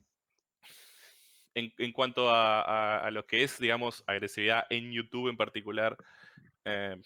en, 1.56 1.92
cuanto 1.94 2.30
a- 2.30 3.00
a 3.00 3.12
lo 3.12 3.26
que 3.26 3.44
es, 3.44 3.60
digamos, 3.60 4.04
agresividad 4.08 4.66
en 4.70 4.92
YouTube 4.92 5.30
en 5.30 5.38
particular, 5.38 5.98
em, 6.66 7.02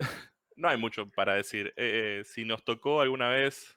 no 0.56 0.68
hay 0.68 0.76
mucho 0.78 1.10
para 1.10 1.34
decir. 1.34 1.68
Eh, 1.76 2.20
eh, 2.20 2.24
si 2.24 2.44
nos 2.44 2.64
tocó 2.64 3.00
alguna 3.00 3.28
vez, 3.28 3.76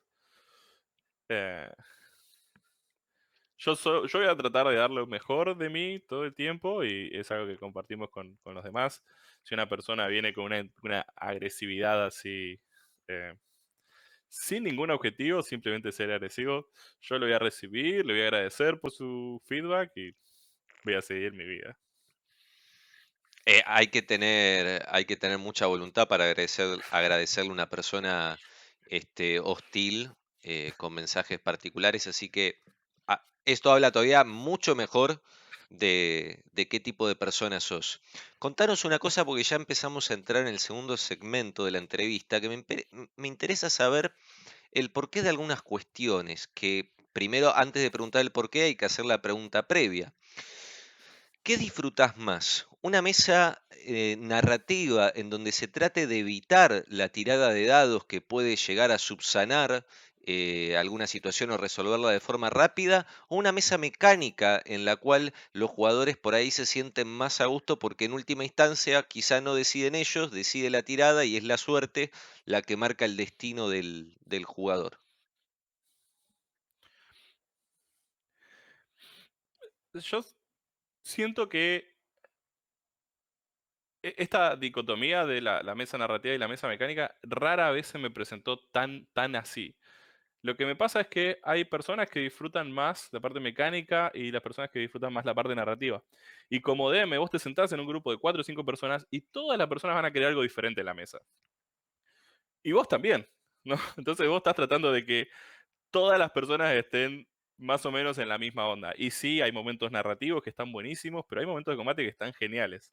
eh, 1.29 1.69
yo, 3.59 3.75
voy 4.13 4.27
a 4.27 4.35
tratar 4.35 4.67
de 4.67 4.75
dar 4.75 4.91
lo 4.91 5.07
mejor 5.07 5.57
de 5.57 5.69
mí 5.69 5.99
todo 6.07 6.25
el 6.25 6.35
tiempo 6.35 6.83
y 6.83 7.09
es 7.13 7.31
algo 7.31 7.47
que 7.47 7.57
compartimos 7.57 8.09
con, 8.11 8.37
los 8.45 8.63
demás. 8.63 9.03
Si 9.43 9.55
una 9.55 9.67
persona 9.67 10.07
viene 10.07 10.33
con 10.33 10.45
una, 10.45 10.63
una 10.83 11.01
agresividad 11.15 12.05
así, 12.05 12.59
eh, 13.07 13.33
sin 14.29 14.63
ningún 14.63 14.91
objetivo, 14.91 15.41
simplemente 15.41 15.91
ser 15.91 16.11
agresivo, 16.11 16.69
yo 17.01 17.17
lo 17.17 17.25
voy 17.25 17.33
a 17.33 17.39
recibir, 17.39 18.05
le 18.05 18.13
voy 18.13 18.21
a 18.23 18.25
agradecer 18.25 18.79
por 18.79 18.91
su 18.91 19.41
feedback 19.47 19.91
y 19.95 20.15
voy 20.83 20.95
a 20.95 21.01
seguir 21.01 21.33
mi 21.33 21.45
vida. 21.45 21.77
Eh, 23.49 23.63
hay 23.65 23.87
que 23.87 24.01
tener, 24.01 24.85
hay 24.89 25.05
que 25.05 25.15
tener 25.15 25.37
mucha 25.37 25.67
voluntad 25.67 26.09
para 26.09 26.25
agradecer, 26.25 26.81
agradecerle 26.91 27.51
a 27.51 27.53
una 27.53 27.69
persona 27.69 28.37
este, 28.89 29.39
hostil 29.39 30.11
eh, 30.43 30.73
con 30.75 30.93
mensajes 30.93 31.39
particulares, 31.39 32.07
así 32.07 32.27
que 32.27 32.59
ah, 33.07 33.25
esto 33.45 33.71
habla 33.71 33.93
todavía 33.93 34.25
mucho 34.25 34.75
mejor 34.75 35.23
de, 35.69 36.43
qué 36.69 36.81
tipo 36.81 37.07
de 37.07 37.15
persona 37.15 37.61
sos. 37.61 38.01
Contanos 38.37 38.83
una 38.83 38.99
cosa 38.99 39.23
porque 39.23 39.43
ya 39.43 39.55
empezamos 39.55 40.11
a 40.11 40.15
entrar 40.15 40.41
en 40.41 40.49
el 40.49 40.59
segundo 40.59 40.97
segmento 40.97 41.63
de 41.63 41.71
la 41.71 41.77
entrevista, 41.77 42.41
que 42.41 42.49
me, 42.49 42.65
me 43.15 43.27
interesa 43.29 43.69
saber 43.69 44.13
el 44.73 44.91
porqué 44.91 45.21
de 45.21 45.29
algunas 45.29 45.61
cuestiones, 45.61 46.49
que 46.53 46.91
primero, 47.13 47.55
antes 47.55 47.81
de 47.81 47.91
preguntar 47.91 48.23
el 48.23 48.33
porqué, 48.33 48.63
hay 48.63 48.75
que 48.75 48.83
hacer 48.83 49.05
la 49.05 49.21
pregunta 49.21 49.69
previa. 49.69 50.13
¿Qué 51.47 51.55
disfrutás 51.55 52.17
más? 52.17 52.67
¿Una 52.81 53.01
mesa 53.01 53.63
eh, 53.71 54.17
narrativa 54.19 55.09
en 55.15 55.29
donde 55.29 55.53
se 55.53 55.69
trate 55.69 56.05
de 56.05 56.19
evitar 56.19 56.83
la 56.89 57.07
tirada 57.07 57.53
de 57.53 57.65
dados 57.65 58.03
que 58.03 58.19
puede 58.19 58.57
llegar 58.57 58.91
a 58.91 58.97
subsanar 58.97 59.87
eh, 60.25 60.75
alguna 60.75 61.07
situación 61.07 61.51
o 61.51 61.57
resolverla 61.57 62.09
de 62.09 62.19
forma 62.19 62.49
rápida? 62.49 63.07
¿O 63.29 63.37
una 63.37 63.53
mesa 63.53 63.77
mecánica 63.77 64.61
en 64.65 64.83
la 64.83 64.97
cual 64.97 65.33
los 65.53 65.69
jugadores 65.69 66.17
por 66.17 66.35
ahí 66.35 66.51
se 66.51 66.65
sienten 66.65 67.07
más 67.07 67.39
a 67.39 67.45
gusto 67.45 67.79
porque 67.79 68.03
en 68.03 68.11
última 68.11 68.43
instancia 68.43 69.01
quizá 69.03 69.39
no 69.39 69.55
deciden 69.55 69.95
ellos, 69.95 70.31
decide 70.31 70.69
la 70.69 70.83
tirada 70.83 71.23
y 71.23 71.37
es 71.37 71.45
la 71.45 71.57
suerte 71.57 72.11
la 72.43 72.61
que 72.61 72.75
marca 72.75 73.05
el 73.05 73.15
destino 73.15 73.69
del, 73.69 74.17
del 74.25 74.43
jugador? 74.43 74.99
Yo 79.93 80.21
siento 81.07 81.47
que 81.49 81.95
e- 84.03 84.15
esta 84.17 84.55
dicotomía 84.55 85.25
de 85.25 85.41
la, 85.41 85.75
mesa 85.75 85.97
narrativa 85.97 86.35
y 86.35 86.37
la 86.37 86.47
mesa 86.47 86.67
mecánica 86.67 87.15
rara 87.23 87.71
vez 87.71 87.87
se 87.87 87.97
me 87.97 88.11
presentó 88.11 88.59
tan, 88.71 89.07
tan 89.13 89.35
así. 89.35 89.75
Lo 90.43 90.55
que 90.55 90.65
me 90.65 90.75
pasa 90.75 91.01
es 91.01 91.07
que 91.07 91.39
hay 91.43 91.65
personas 91.65 92.09
que 92.09 92.19
disfrutan 92.19 92.71
más 92.71 93.09
la 93.11 93.19
parte 93.19 93.39
mecánica 93.39 94.11
y 94.13 94.31
las 94.31 94.41
personas 94.41 94.69
que 94.71 94.79
disfrutan 94.79 95.13
más 95.13 95.25
la 95.25 95.33
parte 95.35 95.55
narrativa. 95.55 96.03
Y 96.49 96.61
como 96.61 96.91
DM, 96.91 97.17
vos 97.17 97.31
te 97.31 97.39
sentás 97.39 97.71
en 97.73 97.79
un 97.79 97.87
grupo 97.87 98.11
de 98.11 98.17
cuatro 98.17 98.41
o 98.41 98.43
cinco 98.43 98.65
personas 98.65 99.07
y 99.11 99.21
todas 99.21 99.57
las 99.57 99.67
personas 99.67 99.95
van 99.95 100.05
a 100.05 100.11
querer 100.11 100.29
algo 100.29 100.43
diferente 100.43 100.81
en 100.81 100.85
la 100.85 100.93
mesa. 100.93 101.19
Y 102.63 102.71
vos 102.73 102.87
también, 102.87 103.27
¿no? 103.63 103.75
Entonces 103.97 104.27
vos 104.27 104.37
estás 104.37 104.55
tratando 104.55 104.91
de 104.91 105.05
que 105.05 105.27
todas 105.91 106.19
las 106.19 106.31
personas 106.31 106.73
estén 106.75 107.27
más 107.57 107.85
o 107.85 107.91
menos 107.91 108.17
en 108.17 108.29
la 108.29 108.37
misma 108.37 108.67
onda. 108.67 108.93
Y 108.97 109.11
sí, 109.11 109.41
hay 109.41 109.51
momentos 109.51 109.91
narrativos 109.91 110.43
que 110.43 110.49
están 110.49 110.71
buenísimos, 110.71 111.25
pero 111.27 111.41
hay 111.41 111.47
momentos 111.47 111.73
de 111.73 111.77
combate 111.77 112.03
que 112.03 112.09
están 112.09 112.33
geniales. 112.33 112.91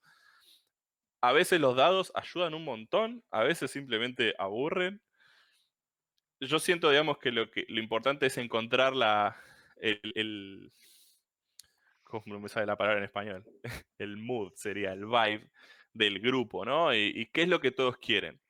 A 1.21 1.33
veces 1.33 1.61
los 1.61 1.75
dados 1.75 2.13
ayudan 2.15 2.55
un 2.55 2.63
montón, 2.65 3.25
a 3.33 3.43
veces 3.43 3.73
simplemente 3.73 4.33
aburren. 4.39 5.03
Yo 6.41 6.59
siento, 6.59 6.91
digamos, 6.91 7.19
que 7.19 7.31
lo, 7.33 7.51
que, 7.51 7.65
lo 7.69 7.81
importante 7.81 8.27
es 8.27 8.37
encontrar 8.39 8.95
la, 8.95 9.37
el, 9.77 10.01
el- 10.15 10.73
¿Cómo 12.03 12.23
no 12.27 12.41
me 12.41 12.49
sale 12.49 12.67
la 12.67 12.77
palabra 12.77 12.99
en 12.99 13.05
español? 13.05 13.45
El 13.99 14.17
mood 14.17 14.53
sería, 14.57 14.93
el 14.93 15.07
vibe 15.07 15.51
del 15.93 16.21
grupo, 16.21 16.65
¿no? 16.65 16.95
Y, 16.95 17.13
y 17.15 17.27
qué 17.27 17.43
es 17.43 17.49
lo 17.49 17.61
que 17.61 17.71
todos 17.71 17.97
quieren. 17.99 18.41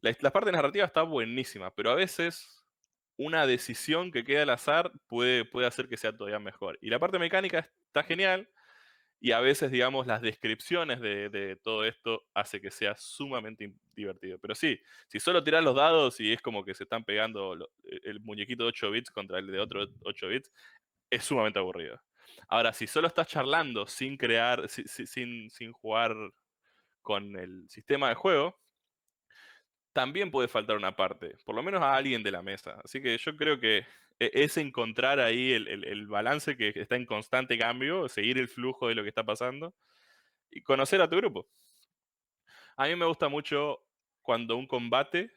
La, 0.00 0.16
la 0.20 0.32
parte 0.32 0.52
narrativa 0.52 0.86
está 0.86 1.02
buenísima, 1.02 1.74
pero 1.74 1.90
a 1.90 1.94
veces 1.96 2.55
una 3.16 3.46
decisión 3.46 4.10
que 4.12 4.24
queda 4.24 4.42
al 4.42 4.50
azar 4.50 4.92
puede, 5.06 5.44
puede 5.44 5.66
hacer 5.66 5.88
que 5.88 5.96
sea 5.96 6.16
todavía 6.16 6.38
mejor. 6.38 6.78
Y 6.82 6.90
la 6.90 6.98
parte 6.98 7.18
mecánica 7.18 7.70
está 7.88 8.02
genial, 8.04 8.48
y 9.20 9.32
a 9.32 9.40
veces, 9.40 9.70
digamos, 9.70 10.06
las 10.06 10.20
descripciones 10.22 11.00
de, 11.00 11.30
de 11.30 11.56
todo 11.56 11.84
esto 11.86 12.26
hace 12.34 12.60
que 12.60 12.70
sea 12.70 12.94
sumamente 12.96 13.72
divertido. 13.94 14.38
Pero 14.38 14.54
sí, 14.54 14.78
si 15.08 15.18
solo 15.20 15.42
tiras 15.42 15.64
los 15.64 15.74
dados 15.74 16.20
y 16.20 16.32
es 16.32 16.42
como 16.42 16.64
que 16.64 16.74
se 16.74 16.84
están 16.84 17.04
pegando 17.04 17.54
e, 17.84 18.00
el 18.04 18.20
muñequito 18.20 18.64
de 18.64 18.68
8 18.68 18.90
bits 18.90 19.10
contra 19.10 19.38
el 19.38 19.46
de 19.46 19.58
otro 19.58 19.86
8 20.04 20.28
bits, 20.28 20.52
es 21.10 21.24
sumamente 21.24 21.58
aburrido. 21.58 22.00
Ahora, 22.48 22.72
si 22.72 22.86
solo 22.86 23.08
estás 23.08 23.28
charlando 23.28 23.86
sin 23.86 24.16
crear, 24.18 24.68
si- 24.68 24.84
si- 24.84 25.06
sin, 25.06 25.50
sin 25.50 25.72
jugar 25.72 26.14
con 27.02 27.36
el 27.38 27.68
sistema 27.68 28.08
de 28.08 28.14
juego, 28.14 28.58
también 29.96 30.30
puede 30.30 30.48
faltar 30.48 30.76
una 30.76 30.96
parte, 30.96 31.36
por 31.46 31.56
lo 31.56 31.64
menos 31.64 31.82
a 31.82 31.96
alguien 31.96 32.22
de 32.22 32.30
la 32.32 32.42
mesa. 32.42 32.80
Así 32.84 33.02
que 33.02 33.18
yo 33.18 33.36
creo 33.36 33.60
que 33.60 33.78
e- 34.20 34.32
es 34.34 34.58
encontrar 34.58 35.20
ahí 35.20 35.52
el, 35.54 35.68
el- 35.68 36.06
balance 36.08 36.56
que 36.58 36.72
está 36.76 36.96
en 36.96 37.06
constante 37.06 37.58
cambio, 37.58 38.08
seguir 38.08 38.38
el 38.38 38.48
flujo 38.48 38.88
de 38.88 38.96
lo 38.96 39.04
que 39.04 39.10
está 39.10 39.24
pasando 39.24 39.74
y 40.50 40.62
conocer 40.62 41.00
a 41.02 41.10
tu 41.10 41.16
grupo. 41.18 41.48
A 42.76 42.86
mí 42.86 42.96
me 42.96 43.06
gusta 43.06 43.28
mucho 43.28 43.80
cuando 44.22 44.56
un 44.56 44.66
combate 44.66 45.30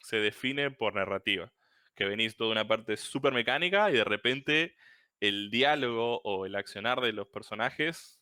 se 0.00 0.18
define 0.18 0.70
por 0.70 0.94
narrativa. 0.94 1.52
que 1.96 2.06
venís 2.06 2.36
toda 2.36 2.52
una 2.52 2.68
parte 2.68 2.96
súper 2.96 3.32
mecánica 3.34 3.90
y 3.90 3.94
de 3.94 4.04
repente 4.04 4.76
el 5.20 5.50
diálogo 5.50 6.20
o 6.24 6.46
el 6.46 6.56
accionar 6.56 7.00
de 7.00 7.12
los 7.12 7.28
personajes 7.28 8.20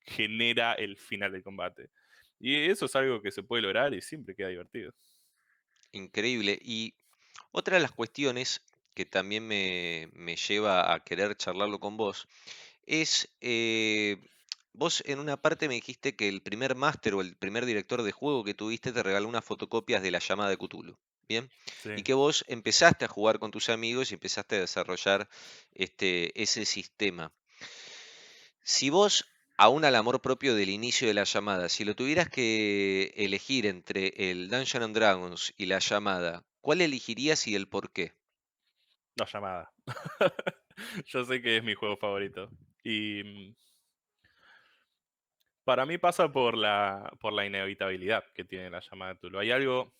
genera 0.00 0.74
el 0.74 0.96
final 0.98 1.32
del 1.32 1.42
combate. 1.44 1.90
Y 2.40 2.56
eso 2.56 2.86
es 2.86 2.96
algo 2.96 3.20
que 3.20 3.30
se 3.30 3.42
puede 3.42 3.62
lograr 3.62 3.94
y 3.94 4.00
siempre 4.00 4.34
queda 4.34 4.48
divertido. 4.48 4.94
Increíble. 5.92 6.58
Y 6.62 6.94
otra 7.52 7.76
de 7.76 7.82
las 7.82 7.92
cuestiones 7.92 8.62
que 8.94 9.04
también 9.04 9.46
me, 9.46 10.08
me 10.14 10.36
lleva 10.36 10.92
a 10.92 11.04
querer 11.04 11.36
charlarlo 11.36 11.78
con 11.78 11.96
vos 11.96 12.26
es, 12.86 13.28
eh, 13.40 14.16
vos 14.72 15.02
en 15.06 15.20
una 15.20 15.36
parte 15.36 15.68
me 15.68 15.74
dijiste 15.74 16.16
que 16.16 16.28
el 16.28 16.42
primer 16.42 16.74
máster 16.74 17.14
o 17.14 17.20
el 17.20 17.36
primer 17.36 17.66
director 17.66 18.02
de 18.02 18.12
juego 18.12 18.42
que 18.42 18.54
tuviste 18.54 18.92
te 18.92 19.02
regaló 19.02 19.28
unas 19.28 19.44
fotocopias 19.44 20.02
de 20.02 20.10
la 20.10 20.18
llamada 20.18 20.50
de 20.50 20.56
Cthulhu. 20.56 20.98
Bien, 21.28 21.48
y 21.96 22.02
que 22.02 22.12
vos 22.12 22.44
empezaste 22.48 23.04
a 23.04 23.08
jugar 23.08 23.38
con 23.38 23.52
tus 23.52 23.68
amigos 23.68 24.10
y 24.10 24.14
empezaste 24.14 24.56
a 24.56 24.60
desarrollar 24.60 25.28
este, 25.72 26.32
ese 26.42 26.64
sistema. 26.64 27.32
Si 28.64 28.90
vos, 28.90 29.26
aún 29.60 29.84
al 29.84 29.94
amor 29.94 30.22
propio 30.22 30.54
del 30.54 30.70
inicio 30.70 31.06
de 31.06 31.12
la 31.12 31.24
llamada, 31.24 31.68
si 31.68 31.84
lo 31.84 31.94
tuvieras 31.94 32.30
que 32.30 33.12
elegir 33.14 33.66
entre 33.66 34.30
el 34.30 34.48
Dungeons 34.48 34.86
and 34.86 34.94
Dragons 34.94 35.52
y 35.58 35.66
la 35.66 35.80
llamada, 35.80 36.46
¿cuál 36.62 36.80
elegirías 36.80 37.46
y 37.46 37.54
el 37.54 37.68
por 37.68 37.92
qué? 37.92 38.14
La 39.16 39.26
llamada. 39.26 39.70
Yo 41.04 41.26
sé 41.26 41.42
que 41.42 41.58
es 41.58 41.62
mi 41.62 41.74
juego 41.74 41.98
favorito. 41.98 42.48
Y 42.82 43.22
mm, 43.22 43.54
para 45.64 45.84
mí 45.84 45.98
pasa 45.98 46.32
por 46.32 46.56
la, 46.56 47.12
por 47.20 47.34
la 47.34 47.44
inevitabilidad 47.44 48.24
que 48.32 48.44
tiene 48.44 48.70
la 48.70 48.80
llamada 48.80 49.12
de 49.12 49.20
Tulu. 49.20 49.40
Hay 49.40 49.50
algo, 49.50 49.92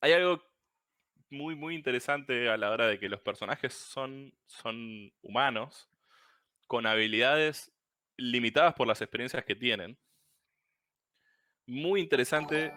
hay 0.00 0.14
algo 0.14 0.42
muy, 1.30 1.54
muy 1.54 1.76
interesante 1.76 2.50
a 2.50 2.56
la 2.56 2.72
hora 2.72 2.88
de 2.88 2.98
que 2.98 3.08
los 3.08 3.20
personajes 3.20 3.72
son, 3.72 4.34
son 4.46 5.12
humanos, 5.22 5.88
con 6.66 6.86
habilidades 6.86 7.72
limitadas 8.16 8.74
por 8.74 8.86
las 8.86 9.00
experiencias 9.00 9.44
que 9.44 9.54
tienen. 9.54 9.98
Muy 11.66 12.00
interesante 12.00 12.72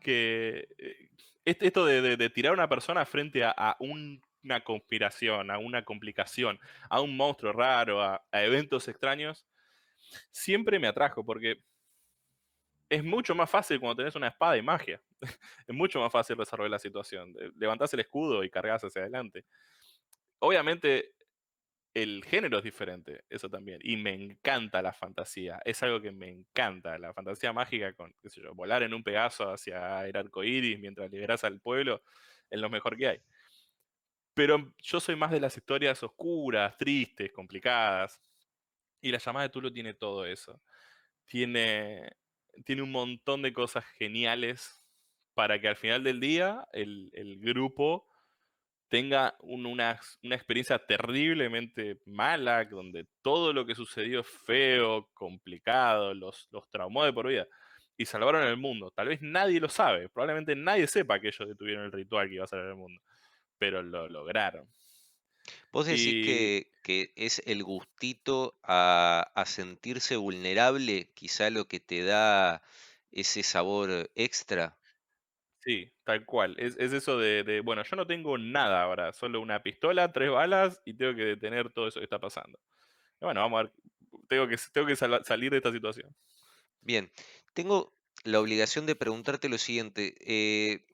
que 0.00 0.68
eh, 0.78 1.10
esto 1.44 1.84
de, 1.84 2.30
tirar 2.30 2.52
a 2.52 2.54
una 2.54 2.68
persona 2.68 3.04
frente 3.04 3.44
a, 3.44 3.50
a 3.50 3.76
un- 3.80 4.22
una 4.42 4.62
conspiración, 4.62 5.50
a 5.50 5.58
una 5.58 5.84
complicación, 5.84 6.58
a 6.88 7.00
un 7.00 7.16
monstruo 7.16 7.52
raro, 7.52 8.02
a, 8.02 8.22
eventos 8.32 8.88
extraños, 8.88 9.46
siempre 10.30 10.78
me 10.78 10.88
atrajo 10.88 11.24
porque 11.24 11.62
es 12.88 13.02
mucho 13.02 13.34
más 13.34 13.50
fácil 13.50 13.80
cuando 13.80 13.96
tenés 13.96 14.14
una 14.16 14.28
espada 14.28 14.56
y 14.56 14.62
magia. 14.62 15.00
es 15.66 15.74
mucho 15.74 16.00
más 16.00 16.12
fácil 16.12 16.36
resolver 16.36 16.70
la 16.70 16.78
situación. 16.78 17.34
Levantás 17.56 17.94
el 17.94 18.00
escudo 18.00 18.44
y 18.44 18.50
cargas 18.50 18.84
hacia 18.84 19.02
adelante. 19.02 19.44
Obviamente 20.40 21.14
el 21.94 22.24
género 22.24 22.58
es 22.58 22.64
diferente, 22.64 23.24
eso 23.28 23.50
también. 23.50 23.78
Y 23.82 23.96
me 23.96 24.14
encanta 24.14 24.80
la 24.80 24.92
fantasía. 24.92 25.60
Es 25.64 25.82
algo 25.82 26.00
que 26.00 26.12
me 26.12 26.30
encanta. 26.30 26.98
La 26.98 27.12
fantasía 27.12 27.52
mágica 27.52 27.92
con, 27.92 28.14
qué 28.22 28.30
sé 28.30 28.40
yo, 28.42 28.54
volar 28.54 28.82
en 28.82 28.94
un 28.94 29.02
pegaso 29.02 29.50
hacia 29.50 30.06
el 30.06 30.16
arco 30.16 30.42
iris 30.42 30.78
mientras 30.78 31.10
liberás 31.10 31.44
al 31.44 31.60
pueblo 31.60 32.02
es 32.50 32.60
lo 32.60 32.70
mejor 32.70 32.96
que 32.96 33.08
hay. 33.08 33.22
Pero 34.34 34.72
yo 34.78 35.00
soy 35.00 35.16
más 35.16 35.30
de 35.30 35.40
las 35.40 35.56
historias 35.56 36.02
oscuras, 36.02 36.76
tristes, 36.78 37.30
complicadas. 37.32 38.20
Y 39.02 39.12
la 39.12 39.18
llamada 39.18 39.44
de 39.44 39.50
Tulo 39.50 39.72
tiene 39.72 39.92
todo 39.94 40.24
eso. 40.24 40.62
Tiene, 41.26 42.16
tiene 42.64 42.82
un 42.82 42.92
montón 42.92 43.42
de 43.42 43.52
cosas 43.52 43.84
geniales 43.98 44.82
para 45.34 45.60
que 45.60 45.68
al 45.68 45.76
final 45.76 46.04
del 46.04 46.20
día 46.20 46.66
el 46.72 47.38
grupo 47.40 48.06
tenga 48.92 49.36
un- 49.40 49.66
una, 49.66 50.00
una 50.22 50.36
experiencia 50.36 50.78
terriblemente 50.78 52.00
mala, 52.06 52.66
donde 52.66 53.08
todo 53.22 53.52
lo 53.54 53.66
que 53.66 53.74
sucedió 53.76 54.20
es 54.20 54.28
feo, 54.46 55.10
complicado, 55.14 56.14
los, 56.14 56.48
los 56.52 56.70
traumó 56.70 57.04
de 57.04 57.14
por 57.14 57.28
vida. 57.28 57.48
Y 57.96 58.06
salvaron 58.06 58.44
el 58.44 58.58
mundo. 58.58 58.92
Tal 58.94 59.08
vez 59.08 59.20
nadie 59.22 59.60
lo 59.60 59.68
sabe. 59.70 60.10
Probablemente 60.10 60.56
nadie 60.56 60.86
sepa 60.88 61.20
que 61.20 61.28
ellos 61.28 61.48
detuvieron 61.48 61.86
el 61.86 61.92
ritual 61.92 62.28
que 62.28 62.36
iba 62.36 62.44
a 62.44 62.48
salvar 62.48 62.68
el 62.70 62.76
mundo. 62.76 63.02
Pero 63.58 63.82
lo 63.82 64.08
lograron. 64.08 64.68
Vos 65.72 65.86
decís 65.86 66.14
Y 66.14 66.20
que, 66.20 66.70
que 66.82 67.12
es 67.16 67.42
el 67.46 67.64
gustito 67.64 68.58
a, 68.62 69.32
a 69.34 69.46
sentirse 69.46 70.16
vulnerable, 70.16 71.12
quizá 71.14 71.50
lo 71.50 71.66
que 71.68 71.80
te 71.80 72.04
da 72.04 72.62
ese 73.10 73.42
sabor 73.42 74.10
extra. 74.14 74.78
Sí, 75.64 75.92
tal 76.04 76.24
cual. 76.24 76.54
Es, 76.58 76.76
es 76.78 76.92
eso 76.92 77.18
de, 77.18 77.44
de, 77.44 77.60
bueno, 77.60 77.82
yo 77.84 77.96
no 77.96 78.06
tengo 78.06 78.38
nada 78.38 78.82
ahora. 78.82 79.12
Solo 79.12 79.40
una 79.40 79.62
pistola, 79.62 80.12
tres 80.12 80.30
balas 80.30 80.80
y 80.84 80.94
tengo 80.94 81.14
que 81.14 81.24
detener 81.24 81.72
todo 81.72 81.88
eso 81.88 82.00
que 82.00 82.04
está 82.04 82.18
pasando. 82.20 82.58
Bueno, 83.20 83.40
vamos 83.42 83.60
a 83.60 83.62
ver. 83.64 83.72
Tengo 84.28 84.48
que, 84.48 84.56
tengo 84.72 84.86
que 84.88 84.96
sal- 84.96 85.24
salir 85.24 85.50
de 85.52 85.58
esta 85.58 85.72
situación. 85.72 86.14
Bien, 86.80 87.12
tengo 87.54 87.94
la 88.24 88.40
obligación 88.40 88.86
de 88.86 88.96
preguntarte 88.96 89.48
lo 89.48 89.58
siguiente. 89.58 90.14
eh, 90.20 90.86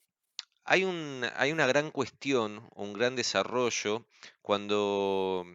hay 0.64 0.84
un, 0.84 1.22
hay 1.36 1.52
una 1.52 1.66
gran 1.66 1.90
cuestión, 1.92 2.68
un 2.76 2.92
gran 2.94 3.16
desarrollo 3.16 4.06
cuando 4.42 5.46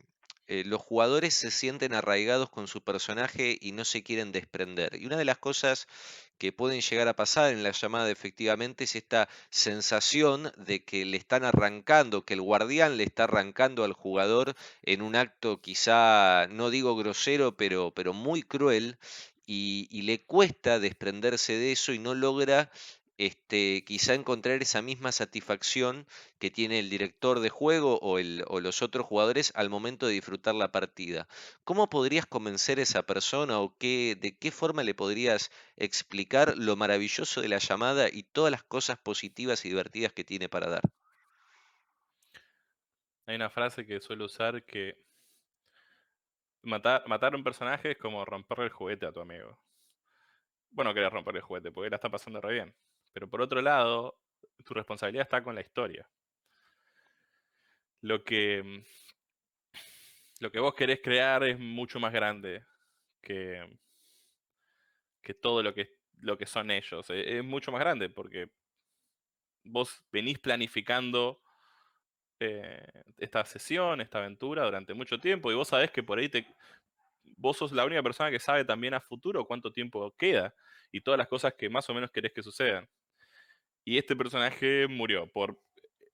eh, 0.48 0.64
los 0.66 0.82
jugadores 0.82 1.34
se 1.34 1.52
sienten 1.52 1.94
arraigados 1.94 2.50
con 2.50 2.68
su 2.68 2.82
personaje 2.82 3.58
y 3.62 3.72
no 3.72 3.86
se 3.86 4.04
quieren 4.04 4.32
desprender. 4.32 4.96
Y 5.00 5.06
una 5.06 5.18
de 5.18 5.26
las 5.26 5.38
cosas 5.38 5.88
que 6.38 6.52
pueden 6.52 6.82
llegar 6.82 7.08
a 7.08 7.16
pasar 7.16 7.52
en 7.54 7.64
la 7.64 7.72
llamada 7.72 8.10
efectivamente 8.12 8.84
es 8.86 8.96
esta 8.96 9.30
sensación 9.50 10.52
de 10.58 10.84
que 10.84 11.06
le 11.06 11.18
están 11.18 11.44
arrancando, 11.46 12.26
que 12.26 12.34
el 12.34 12.41
guardián 12.41 12.98
le 12.98 13.04
está 13.04 13.26
arrancando 13.26 13.84
al 13.84 13.94
jugador 13.94 14.56
en 14.84 15.02
un 15.02 15.16
acto 15.16 15.62
quizá, 15.62 16.48
no 16.50 16.70
digo 16.70 16.96
grosero, 16.96 17.56
pero, 17.56 17.91
pero 17.91 18.14
muy 18.14 18.44
cruel. 18.44 18.98
Y, 19.46 19.88
y 19.91 20.04
le 20.04 20.22
cuesta 20.24 20.80
desprenderse 20.80 21.58
de 21.58 21.74
eso 21.74 21.91
y 21.94 22.00
no 22.00 22.14
logra 22.16 22.72
este, 23.26 23.84
quizá 23.86 24.13
encontrar 24.13 24.61
esa 24.61 24.82
misma 24.82 25.11
satisfacción 25.11 26.05
que 26.39 26.51
tiene 26.51 26.80
el 26.80 26.89
director 26.89 27.39
de 27.39 27.49
juego 27.49 27.99
o, 28.01 28.19
los 28.59 28.82
otros 28.82 29.05
jugadores 29.05 29.51
al 29.55 29.69
momento 29.69 30.07
de 30.07 30.13
disfrutar 30.13 30.55
la 30.55 30.71
partida. 30.71 31.28
¿Cómo 31.63 31.89
podrías 31.89 32.26
convencer 32.26 32.80
a 32.80 32.84
esa 32.84 33.03
persona 33.03 33.59
o 33.59 33.76
de 33.80 34.38
qué 34.39 34.51
forma 34.51 34.84
le 34.84 34.93
podrías 34.93 35.51
explicar 35.78 36.57
lo 36.57 36.76
maravilloso 36.76 37.41
de 37.41 37.47
la 37.47 37.59
llamada 37.59 38.09
y 38.11 38.24
todas 38.24 38.51
las 38.51 38.63
cosas 38.63 38.97
positivas 38.97 39.65
y 39.65 39.69
divertidas 39.69 40.13
que 40.13 40.24
tiene 40.24 40.49
para 40.49 40.69
dar? 40.69 40.82
Hay 43.26 43.36
una 43.36 43.49
frase 43.49 43.86
que 43.86 44.01
suelo 44.01 44.26
usar 44.26 44.63
que 44.65 44.97
matar, 46.63 47.03
a 47.07 47.38
un 47.38 47.43
personaje 47.43 47.91
es 47.91 47.97
como 47.97 48.26
romperle 48.26 48.65
el 48.65 48.71
juguete 48.71 49.05
a 49.05 49.11
tu 49.11 49.21
amigo. 49.21 49.57
Bueno, 50.71 50.93
querés 50.93 51.11
romperle 51.11 51.39
el 51.39 51.45
juguete 51.45 51.71
porque 51.71 51.89
la 51.89 51.97
está 51.97 52.09
pasando 52.09 52.41
re 52.41 52.53
bien. 52.53 52.76
Pero 53.14 53.30
por 53.30 53.41
otro 53.41 53.61
lado, 53.61 54.20
tu 54.66 54.74
responsabilidad 54.74 55.24
está 55.26 55.43
con 55.43 55.55
la 55.55 55.61
historia. 55.61 56.09
Lo 58.01 58.24
que, 58.24 58.61
mm, 58.64 58.84
lo 60.39 60.51
que 60.51 60.59
vos 60.59 60.74
querés 60.76 60.99
crear 61.01 61.43
es 61.43 61.57
mucho 61.59 61.99
más 61.99 62.14
grande 62.14 62.64
que, 63.22 63.80
que 65.22 65.34
todo 65.34 65.64
lo 65.64 65.74
que, 65.74 65.89
lo 66.20 66.38
que 66.38 66.45
son 66.45 66.72
ellos. 66.72 67.09
E- 67.09 67.39
Es 67.39 67.43
mucho 67.43 67.72
más 67.72 67.80
grande 67.82 68.09
porque 68.09 68.49
vos 69.64 70.03
venís 70.11 70.39
planificando 70.39 71.41
eh, 72.39 72.86
esta 73.18 73.45
sesión, 73.45 74.01
esta 74.01 74.20
aventura 74.20 74.66
durante 74.66 74.93
mucho 74.93 75.20
tiempo 75.20 75.51
y 75.51 75.55
vos 75.55 75.68
sabés 75.70 75.91
que 75.91 76.03
por 76.03 76.20
ahí 76.20 76.30
te, 76.30 76.45
vos 77.38 77.57
sos 77.57 77.72
la 77.72 77.86
única 77.86 78.03
persona 78.03 78.32
que 78.32 78.39
sabe 78.39 78.66
también 78.66 78.93
a 78.93 79.01
futuro 79.01 79.45
cuánto 79.45 79.72
tiempo 79.72 80.14
queda 80.18 80.55
y 80.91 81.01
todas 81.01 81.18
las 81.18 81.28
cosas 81.28 81.55
que 81.55 81.70
más 81.70 81.89
o 81.89 81.93
menos 81.93 82.11
querés 82.11 82.34
que 82.34 82.43
sucedan. 82.43 82.89
Y 83.86 83.97
este 83.97 84.15
personaje 84.15 84.88
murió 84.88 85.27
por 85.27 85.59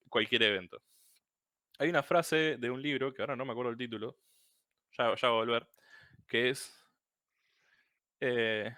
cualquier 0.10 0.44
evento. 0.44 0.82
Hay 1.78 1.90
una 1.90 2.04
frase 2.04 2.58
de 2.58 2.70
un 2.70 2.82
libro, 2.82 3.14
que 3.14 3.22
ahora 3.22 3.36
no 3.36 3.46
me 3.46 3.52
acuerdo 3.52 3.72
el 3.72 3.78
título, 3.78 4.18
ya, 4.98 5.10
voy 5.10 5.18
a 5.22 5.30
volver, 5.30 5.68
que 6.28 6.50
es... 6.50 6.74
eh, 8.20 8.76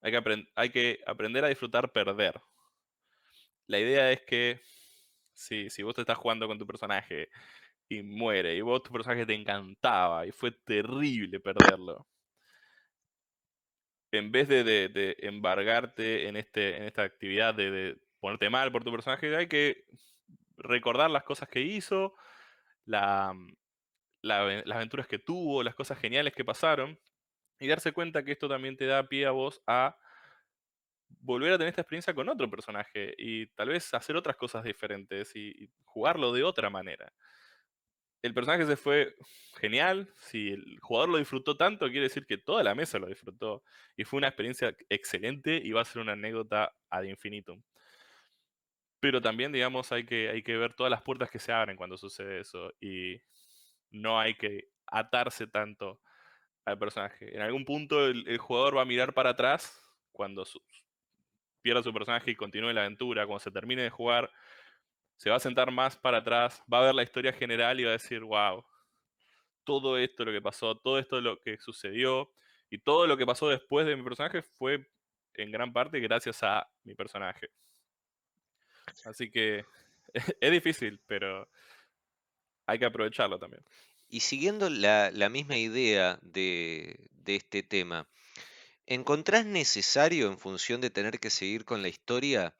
hay, 0.00 0.12
que 0.12 0.46
hay 0.54 0.70
que 0.70 1.00
aprender 1.06 1.44
a 1.44 1.48
disfrutar 1.48 1.92
perder. 1.92 2.40
La 3.66 3.78
idea 3.80 4.12
es 4.12 4.22
que 4.22 4.60
si, 5.34 5.68
si 5.68 5.82
vos 5.82 5.94
te 5.94 6.02
estás 6.02 6.16
jugando 6.16 6.46
con 6.46 6.58
tu 6.58 6.66
personaje 6.66 7.28
y 7.88 8.02
muere, 8.02 8.56
y 8.56 8.60
vos 8.60 8.82
tu 8.82 8.92
personaje 8.92 9.26
te 9.26 9.34
encantaba 9.34 10.26
y 10.26 10.32
fue 10.32 10.52
terrible 10.52 11.40
perderlo, 11.40 12.06
en 14.12 14.32
vez 14.32 14.48
de, 14.48 15.16
embargarte 15.20 16.28
en, 16.28 16.36
este, 16.36 16.76
en 16.76 16.84
esta 16.84 17.02
actividad 17.02 17.54
de, 17.54 17.98
ponerte 18.20 18.50
mal 18.50 18.72
por 18.72 18.84
tu 18.84 18.90
personaje, 18.92 19.34
hay 19.36 19.48
que 19.48 19.84
recordar 20.56 21.10
las 21.10 21.24
cosas 21.24 21.48
que 21.48 21.60
hizo, 21.60 22.14
ave- 22.86 24.62
las 24.64 24.76
aventuras 24.76 25.06
que 25.06 25.18
tuvo, 25.18 25.62
las 25.62 25.74
cosas 25.74 25.98
geniales 25.98 26.34
que 26.34 26.44
pasaron, 26.44 26.98
y 27.58 27.68
darse 27.68 27.92
cuenta 27.92 28.24
que 28.24 28.32
esto 28.32 28.48
también 28.48 28.76
te 28.76 28.86
da 28.86 29.08
pie 29.08 29.26
a 29.26 29.30
vos 29.30 29.62
a 29.66 29.96
volver 31.20 31.52
a 31.52 31.58
tener 31.58 31.70
esta 31.70 31.82
experiencia 31.82 32.14
con 32.14 32.28
otro 32.28 32.50
personaje 32.50 33.14
y 33.16 33.46
tal 33.48 33.68
vez 33.68 33.92
hacer 33.94 34.16
otras 34.16 34.36
cosas 34.36 34.64
diferentes 34.64 35.34
y 35.34 35.70
jugarlo 35.84 36.32
de 36.32 36.44
otra 36.44 36.70
manera. 36.70 37.12
El 38.22 38.34
personaje 38.34 38.66
se 38.66 38.76
fue 38.76 39.14
genial, 39.60 40.12
si 40.16 40.50
el 40.50 40.78
jugador 40.80 41.10
lo 41.10 41.18
disfrutó 41.18 41.56
tanto, 41.56 41.86
quiere 41.86 42.02
decir 42.02 42.26
que 42.26 42.38
toda 42.38 42.62
la 42.62 42.74
mesa 42.74 42.98
lo 42.98 43.06
disfrutó 43.06 43.62
y 43.96 44.04
fue 44.04 44.18
una 44.18 44.28
experiencia 44.28 44.76
excelente 44.88 45.60
y 45.62 45.72
va 45.72 45.82
a 45.82 45.84
ser 45.84 46.02
una 46.02 46.12
anécdota 46.12 46.74
ad 46.90 47.04
infinitum. 47.04 47.62
Pero 49.00 49.20
también, 49.20 49.52
digamos, 49.52 49.92
hay 49.92 50.04
que, 50.04 50.30
hay 50.30 50.42
que 50.42 50.56
ver 50.56 50.74
todas 50.74 50.90
las 50.90 51.02
puertas 51.02 51.30
que 51.30 51.38
se 51.38 51.52
abren 51.52 51.76
cuando 51.76 51.96
sucede 51.96 52.40
eso 52.40 52.72
y 52.80 53.20
no 53.90 54.18
hay 54.18 54.34
que 54.34 54.68
atarse 54.86 55.46
tanto 55.46 56.00
al 56.64 56.78
personaje. 56.78 57.34
En 57.34 57.42
algún 57.42 57.64
punto 57.64 58.06
el, 58.06 58.38
jugador 58.38 58.76
va 58.76 58.82
a 58.82 58.86
mirar 58.86 59.14
para 59.14 59.30
atrás 59.30 59.82
cuando 60.12 60.44
pierda 61.62 61.82
su 61.82 61.92
personaje 61.92 62.32
y 62.32 62.36
continúe 62.36 62.72
la 62.72 62.82
aventura, 62.82 63.26
cuando 63.26 63.40
se 63.40 63.50
termine 63.50 63.82
de 63.82 63.90
jugar, 63.90 64.30
se 65.16 65.30
va 65.30 65.36
a 65.36 65.40
sentar 65.40 65.70
más 65.70 65.96
para 65.96 66.18
atrás, 66.18 66.62
va 66.72 66.78
a 66.78 66.86
ver 66.86 66.94
la 66.94 67.02
historia 67.02 67.32
general 67.32 67.80
y 67.80 67.84
va 67.84 67.90
a 67.90 67.92
decir, 67.92 68.20
wow, 68.20 68.64
todo 69.64 69.98
esto 69.98 70.24
lo 70.24 70.32
que 70.32 70.42
pasó, 70.42 70.76
todo 70.76 70.98
esto 70.98 71.20
lo 71.20 71.40
que 71.40 71.58
sucedió 71.58 72.32
y 72.70 72.78
todo 72.78 73.06
lo 73.06 73.16
que 73.16 73.26
pasó 73.26 73.48
después 73.48 73.86
de 73.86 73.96
mi 73.96 74.02
personaje 74.02 74.42
fue 74.42 74.86
en 75.34 75.50
gran 75.50 75.72
parte 75.72 76.00
gracias 76.00 76.42
a 76.42 76.68
mi 76.84 76.94
personaje. 76.94 77.48
Así 79.04 79.30
que 79.30 79.64
es 80.40 80.50
difícil, 80.50 81.00
pero 81.06 81.48
hay 82.66 82.78
que 82.78 82.86
aprovecharlo 82.86 83.38
también. 83.38 83.64
Y 84.08 84.20
siguiendo 84.20 84.70
la, 84.70 85.10
la 85.10 85.28
misma 85.28 85.56
idea 85.56 86.18
de, 86.22 87.08
de 87.10 87.36
este 87.36 87.62
tema, 87.62 88.08
¿encontrás 88.86 89.44
necesario 89.44 90.28
en 90.28 90.38
función 90.38 90.80
de 90.80 90.90
tener 90.90 91.18
que 91.18 91.30
seguir 91.30 91.64
con 91.64 91.82
la 91.82 91.88
historia 91.88 92.54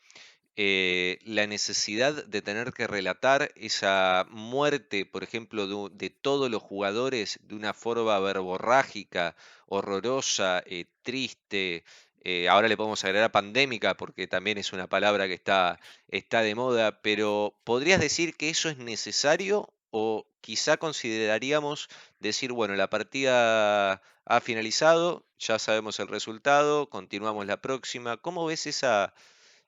eh, 0.56 1.18
la 1.24 1.46
necesidad 1.46 2.24
de 2.24 2.42
tener 2.42 2.72
que 2.72 2.86
relatar 2.86 3.52
esa 3.56 4.26
muerte, 4.30 5.04
por 5.06 5.22
ejemplo, 5.22 5.66
de, 5.66 5.96
de 5.96 6.10
todos 6.10 6.50
los 6.50 6.62
jugadores 6.62 7.38
de 7.42 7.54
una 7.54 7.74
forma 7.74 8.18
verborrágica, 8.20 9.36
horrorosa, 9.66 10.62
eh, 10.66 10.86
triste? 11.02 11.84
eh, 12.24 12.48
ahora 12.48 12.68
le 12.68 12.76
podemos 12.76 13.04
agregar 13.04 13.30
pandémica 13.30 13.96
porque 13.96 14.26
también 14.26 14.58
es 14.58 14.72
una 14.72 14.88
palabra 14.88 15.28
que 15.28 15.34
está, 15.34 15.78
está 16.08 16.42
de 16.42 16.54
moda, 16.54 17.00
pero 17.02 17.54
¿podrías 17.64 18.00
decir 18.00 18.36
que 18.36 18.50
eso 18.50 18.68
es 18.68 18.78
necesario 18.78 19.72
o 19.90 20.26
quizá 20.40 20.76
consideraríamos 20.76 21.88
decir, 22.18 22.52
bueno, 22.52 22.74
la 22.74 22.90
partida 22.90 24.02
ha 24.24 24.40
finalizado, 24.40 25.24
ya 25.38 25.58
sabemos 25.58 26.00
el 26.00 26.08
resultado, 26.08 26.88
continuamos 26.90 27.46
la 27.46 27.60
próxima? 27.60 28.16
¿Cómo 28.16 28.46
ves 28.46 28.66
esa 28.66 29.14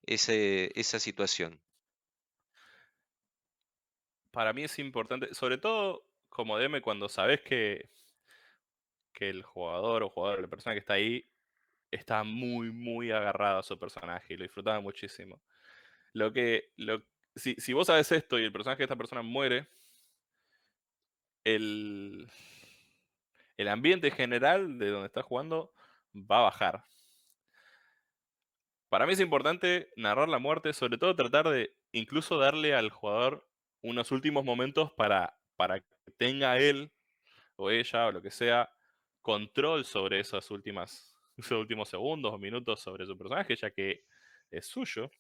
esa 0.09 0.99
situación. 0.99 1.61
Para 4.31 4.53
mí 4.53 4.65
es 4.65 4.79
importante, 4.79 5.35
sobre 5.35 5.59
todo 5.59 6.05
como 6.29 6.59
DM, 6.59 6.81
cuando 6.81 7.09
sabes 7.09 7.41
que, 7.43 7.91
que 9.13 9.29
el 9.29 9.43
jugador 9.43 10.03
o 10.03 10.11
jugador, 10.11 10.41
la 10.41 10.49
persona 10.49 10.75
que 10.75 10.81
está 10.81 10.95
ahí, 10.95 11.27
está 11.91 12.23
muy, 12.25 12.71
muy 12.71 13.11
agarrado 13.11 13.59
a 13.59 13.63
su 13.63 13.79
personaje 13.79 14.35
y 14.35 14.37
lo 14.37 14.45
disfrutaba 14.45 14.81
muchísimo. 14.81 15.43
Lo 16.13 16.33
que, 16.33 16.73
lo, 16.77 17.03
si, 17.35 17.55
si 17.57 17.73
vos 17.73 17.87
sabes 17.87 18.13
esto 18.13 18.39
y 18.39 18.45
el 18.45 18.53
personaje 18.53 18.79
de 18.79 18.85
esta 18.85 18.97
persona 18.97 19.23
muere, 19.23 19.69
el, 21.45 22.31
el 23.57 23.69
ambiente 23.69 24.11
general 24.11 24.79
de 24.79 24.91
donde 24.91 25.07
estás 25.07 25.25
jugando 25.25 25.73
va 26.15 26.39
a 26.39 26.43
bajar. 26.43 26.85
Para 28.89 29.07
mí 29.07 29.13
es 29.13 29.21
importante 29.21 29.91
narrar 29.97 30.29
la 30.29 30.39
muerte, 30.39 30.73
sobre 30.73 30.99
todo 30.99 31.15
tratar 31.15 31.49
de 31.49 31.77
incluso 31.93 32.39
darle 32.39 32.75
al 32.75 32.91
jugador 32.91 33.47
unos 33.83 34.11
últimos 34.13 34.45
momentos 34.45 34.93
para, 34.93 35.39
para 35.57 35.81
que 35.81 35.87
tenga 36.17 36.59
él 36.59 36.91
o 37.57 37.71
ella 37.71 38.07
o 38.07 38.13
lo 38.13 38.23
que 38.23 38.31
sea 38.31 38.71
control 39.23 39.85
sobre 39.85 40.21
esas 40.21 40.51
últimas, 40.51 41.17
esos 41.37 41.59
últimos 41.61 41.89
segundos 41.91 42.33
o 42.35 42.39
minutos 42.39 42.81
sobre 42.81 43.07
su 43.07 43.17
personaje, 43.19 43.57
ya 43.57 43.71
que 43.71 44.05
es 44.51 44.67
suyo. 44.67 45.11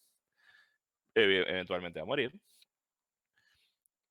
Ev- 1.14 1.46
Eventualmente 1.48 2.00
va 2.00 2.04
a 2.04 2.06
morir. 2.06 2.32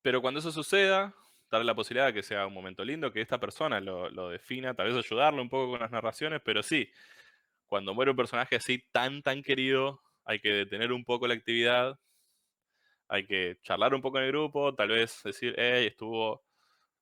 Pero 0.02 0.20
cuando 0.20 0.40
eso 0.40 0.52
suceda, 0.52 1.14
darle 1.50 1.66
la 1.66 1.74
posibilidad 1.74 2.06
de 2.06 2.14
que 2.14 2.22
sea 2.22 2.46
un 2.46 2.54
momento 2.54 2.84
lindo, 2.84 3.12
que 3.12 3.20
esta 3.20 3.38
persona 3.40 3.80
lo, 3.80 4.08
lo 4.10 4.28
defina, 4.28 4.74
tal 4.74 4.88
vez 4.92 4.96
ayudarlo 4.96 5.42
un 5.42 5.48
poco 5.48 5.72
con 5.72 5.80
las 5.80 5.90
narraciones, 5.90 6.40
pero 6.44 6.62
sí, 6.62 6.90
cuando 7.68 7.94
muere 7.94 8.10
un 8.10 8.16
personaje 8.16 8.56
así 8.56 8.84
tan, 8.92 9.22
tan 9.22 9.42
querido, 9.42 10.02
hay 10.24 10.40
que 10.40 10.52
detener 10.52 10.92
un 10.92 11.04
poco 11.04 11.26
la 11.28 11.34
actividad, 11.34 11.98
hay 13.08 13.26
que 13.26 13.58
charlar 13.62 13.94
un 13.94 14.02
poco 14.02 14.18
en 14.18 14.24
el 14.24 14.30
grupo, 14.32 14.74
tal 14.74 14.88
vez 14.88 15.22
decir, 15.24 15.54
hey, 15.56 15.86
estuvo, 15.86 16.44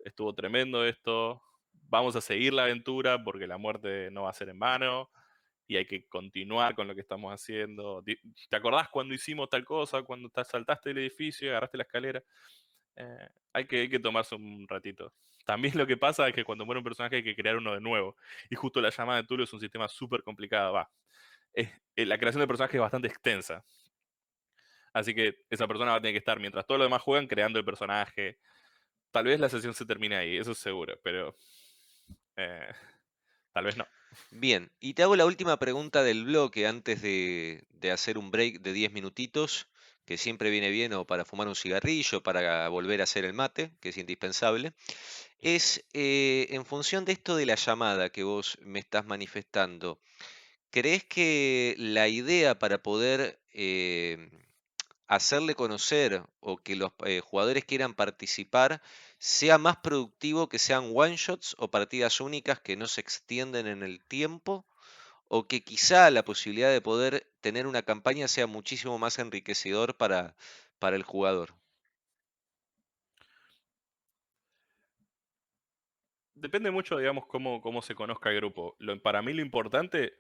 estuvo 0.04 0.34
tremendo 0.34 0.84
esto, 0.84 1.42
vamos 1.72 2.16
a 2.16 2.20
seguir 2.20 2.52
la 2.52 2.64
aventura 2.64 3.22
porque 3.22 3.46
la 3.46 3.58
muerte 3.58 4.10
no 4.10 4.24
va 4.24 4.30
a 4.30 4.34
ser 4.34 4.48
en 4.48 4.58
vano 4.58 5.10
y 5.66 5.76
hay 5.76 5.86
que 5.86 6.06
continuar 6.08 6.74
con 6.74 6.86
lo 6.86 6.94
que 6.94 7.00
estamos 7.00 7.32
haciendo. 7.32 8.02
¿Te 8.04 8.56
acordás 8.56 8.88
cuando 8.88 9.14
hicimos 9.14 9.48
tal 9.48 9.64
cosa, 9.64 10.02
cuando 10.02 10.28
te 10.28 10.44
saltaste 10.44 10.90
del 10.90 10.98
edificio 10.98 11.46
y 11.46 11.50
agarraste 11.50 11.78
la 11.78 11.82
escalera? 11.84 12.22
Eh, 12.96 13.28
hay, 13.52 13.66
que, 13.66 13.80
hay 13.80 13.88
que 13.90 13.98
tomarse 13.98 14.34
un 14.36 14.66
ratito. 14.68 15.12
También 15.46 15.78
lo 15.78 15.86
que 15.86 15.96
pasa 15.96 16.28
es 16.28 16.34
que 16.34 16.44
cuando 16.44 16.66
muere 16.66 16.80
un 16.80 16.84
personaje 16.84 17.16
hay 17.16 17.24
que 17.24 17.36
crear 17.36 17.56
uno 17.56 17.72
de 17.72 17.80
nuevo. 17.80 18.16
Y 18.50 18.56
justo 18.56 18.80
la 18.80 18.90
llamada 18.90 19.22
de 19.22 19.28
Tulio 19.28 19.44
es 19.44 19.52
un 19.52 19.60
sistema 19.60 19.88
súper 19.88 20.22
complicado. 20.22 20.72
Va. 20.72 20.90
Eh, 21.54 21.70
la 22.04 22.18
creación 22.18 22.40
de 22.40 22.48
personajes 22.48 22.74
es 22.74 22.80
bastante 22.80 23.08
extensa. 23.08 23.64
Así 24.92 25.14
que 25.14 25.36
esa 25.48 25.68
persona 25.68 25.92
va 25.92 25.98
a 25.98 26.00
tener 26.00 26.14
que 26.14 26.18
estar, 26.18 26.40
mientras 26.40 26.66
todos 26.66 26.78
los 26.80 26.86
demás 26.86 27.00
juegan, 27.00 27.28
creando 27.28 27.58
el 27.60 27.64
personaje. 27.64 28.38
Tal 29.12 29.24
vez 29.24 29.38
la 29.38 29.48
sesión 29.48 29.72
se 29.72 29.86
termine 29.86 30.16
ahí, 30.16 30.36
eso 30.36 30.52
es 30.52 30.58
seguro, 30.58 30.98
pero 31.02 31.36
eh, 32.36 32.72
tal 33.52 33.64
vez 33.64 33.76
no. 33.76 33.86
Bien, 34.30 34.72
y 34.80 34.94
te 34.94 35.02
hago 35.02 35.14
la 35.14 35.26
última 35.26 35.58
pregunta 35.58 36.02
del 36.02 36.24
bloque 36.24 36.66
antes 36.66 37.02
de, 37.02 37.64
de 37.70 37.90
hacer 37.92 38.18
un 38.18 38.30
break 38.30 38.62
de 38.62 38.72
10 38.72 38.92
minutitos, 38.92 39.68
que 40.06 40.16
siempre 40.16 40.50
viene 40.50 40.70
bien 40.70 40.92
o 40.94 41.04
para 41.06 41.24
fumar 41.24 41.48
un 41.48 41.56
cigarrillo, 41.56 42.22
para 42.22 42.68
volver 42.68 43.00
a 43.00 43.04
hacer 43.04 43.24
el 43.24 43.34
mate, 43.34 43.72
que 43.80 43.90
es 43.90 43.98
indispensable. 43.98 44.72
Es 45.40 45.84
eh, 45.92 46.46
en 46.50 46.64
función 46.64 47.04
de 47.04 47.12
esto 47.12 47.36
de 47.36 47.46
la 47.46 47.54
llamada 47.56 48.10
que 48.10 48.24
vos 48.24 48.58
me 48.62 48.78
estás 48.78 49.06
manifestando, 49.06 50.00
¿crees 50.70 51.04
que 51.04 51.74
la 51.78 52.08
idea 52.08 52.58
para 52.58 52.82
poder 52.82 53.40
eh, 53.52 54.30
hacerle 55.06 55.54
conocer 55.54 56.22
o 56.40 56.56
que 56.58 56.76
los 56.76 56.92
eh, 57.04 57.20
jugadores 57.20 57.64
quieran 57.64 57.94
participar 57.94 58.82
sea 59.18 59.58
más 59.58 59.76
productivo 59.78 60.48
que 60.48 60.58
sean 60.58 60.92
one 60.94 61.16
shots 61.16 61.54
o 61.58 61.70
partidas 61.70 62.20
únicas 62.20 62.60
que 62.60 62.76
no 62.76 62.88
se 62.88 63.00
extienden 63.00 63.66
en 63.66 63.82
el 63.82 64.04
tiempo 64.04 64.66
o 65.28 65.46
que 65.48 65.64
quizá 65.64 66.10
la 66.10 66.24
posibilidad 66.24 66.70
de 66.72 66.80
poder 66.80 67.32
tener 67.40 67.66
una 67.66 67.82
campaña 67.82 68.28
sea 68.28 68.46
muchísimo 68.46 68.98
más 68.98 69.18
enriquecedor 69.18 69.96
para, 69.96 70.36
para 70.78 70.96
el 70.96 71.02
jugador. 71.02 71.54
Depende 76.36 76.70
mucho, 76.70 76.98
digamos, 76.98 77.26
cómo, 77.26 77.62
cómo 77.62 77.80
se 77.80 77.94
conozca 77.94 78.28
el 78.28 78.36
grupo. 78.36 78.76
Lo, 78.78 79.00
para 79.00 79.22
mí 79.22 79.32
lo 79.32 79.40
importante 79.40 80.12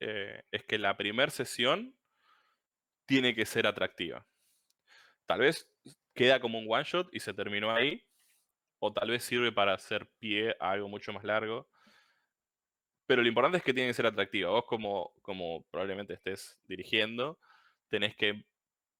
eh, 0.00 0.42
es 0.50 0.64
que 0.64 0.78
la 0.78 0.96
primera 0.96 1.30
sesión 1.30 1.94
tiene 3.04 3.34
que 3.34 3.44
ser 3.44 3.66
atractiva. 3.66 4.26
Tal 5.26 5.40
vez 5.40 5.70
queda 6.14 6.40
como 6.40 6.58
un 6.58 6.66
one 6.68 6.84
shot 6.84 7.08
y 7.12 7.20
se 7.20 7.34
terminó 7.34 7.70
ahí, 7.70 8.02
o 8.78 8.94
tal 8.94 9.10
vez 9.10 9.24
sirve 9.24 9.52
para 9.52 9.74
hacer 9.74 10.08
pie 10.18 10.56
a 10.58 10.70
algo 10.70 10.88
mucho 10.88 11.12
más 11.12 11.22
largo. 11.22 11.68
Pero 13.06 13.20
lo 13.20 13.28
importante 13.28 13.58
es 13.58 13.62
que 13.62 13.74
tiene 13.74 13.90
que 13.90 13.94
ser 13.94 14.06
atractiva. 14.06 14.50
Vos 14.50 14.64
como, 14.64 15.12
como 15.20 15.66
probablemente 15.70 16.14
estés 16.14 16.58
dirigiendo, 16.64 17.38
tenés 17.88 18.16
que 18.16 18.46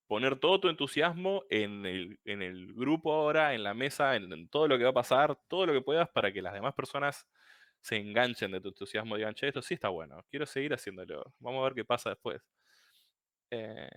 poner 0.07 0.38
todo 0.38 0.61
tu 0.61 0.68
entusiasmo 0.68 1.44
en 1.50 1.84
el, 1.86 2.18
en 2.24 2.42
el 2.42 2.74
grupo 2.74 3.12
ahora, 3.12 3.54
en 3.54 3.62
la 3.62 3.74
mesa, 3.74 4.16
en, 4.16 4.48
todo 4.48 4.68
lo 4.68 4.78
que 4.78 4.84
va 4.84 4.90
a 4.90 4.94
pasar, 4.94 5.36
todo 5.48 5.66
lo 5.66 5.72
que 5.72 5.82
puedas 5.82 6.09
para 6.11 6.32
que 6.32 6.42
las 6.42 6.54
demás 6.54 6.74
personas 6.74 7.26
se 7.80 7.96
enganchen 7.96 8.52
de 8.52 8.61
tu 8.61 8.68
entusiasmo 8.68 9.16
y 9.16 9.20
digan, 9.20 9.34
che, 9.34 9.48
esto 9.48 9.62
sí 9.62 9.74
está 9.74 9.88
bueno, 9.88 10.24
quiero 10.30 10.46
seguir 10.46 10.74
haciéndolo, 10.74 11.34
vamos 11.38 11.61
a 11.61 11.64
ver 11.64 11.74
qué 11.74 11.84
pasa 11.84 12.11
después. 12.11 12.40
Eh, 13.50 13.88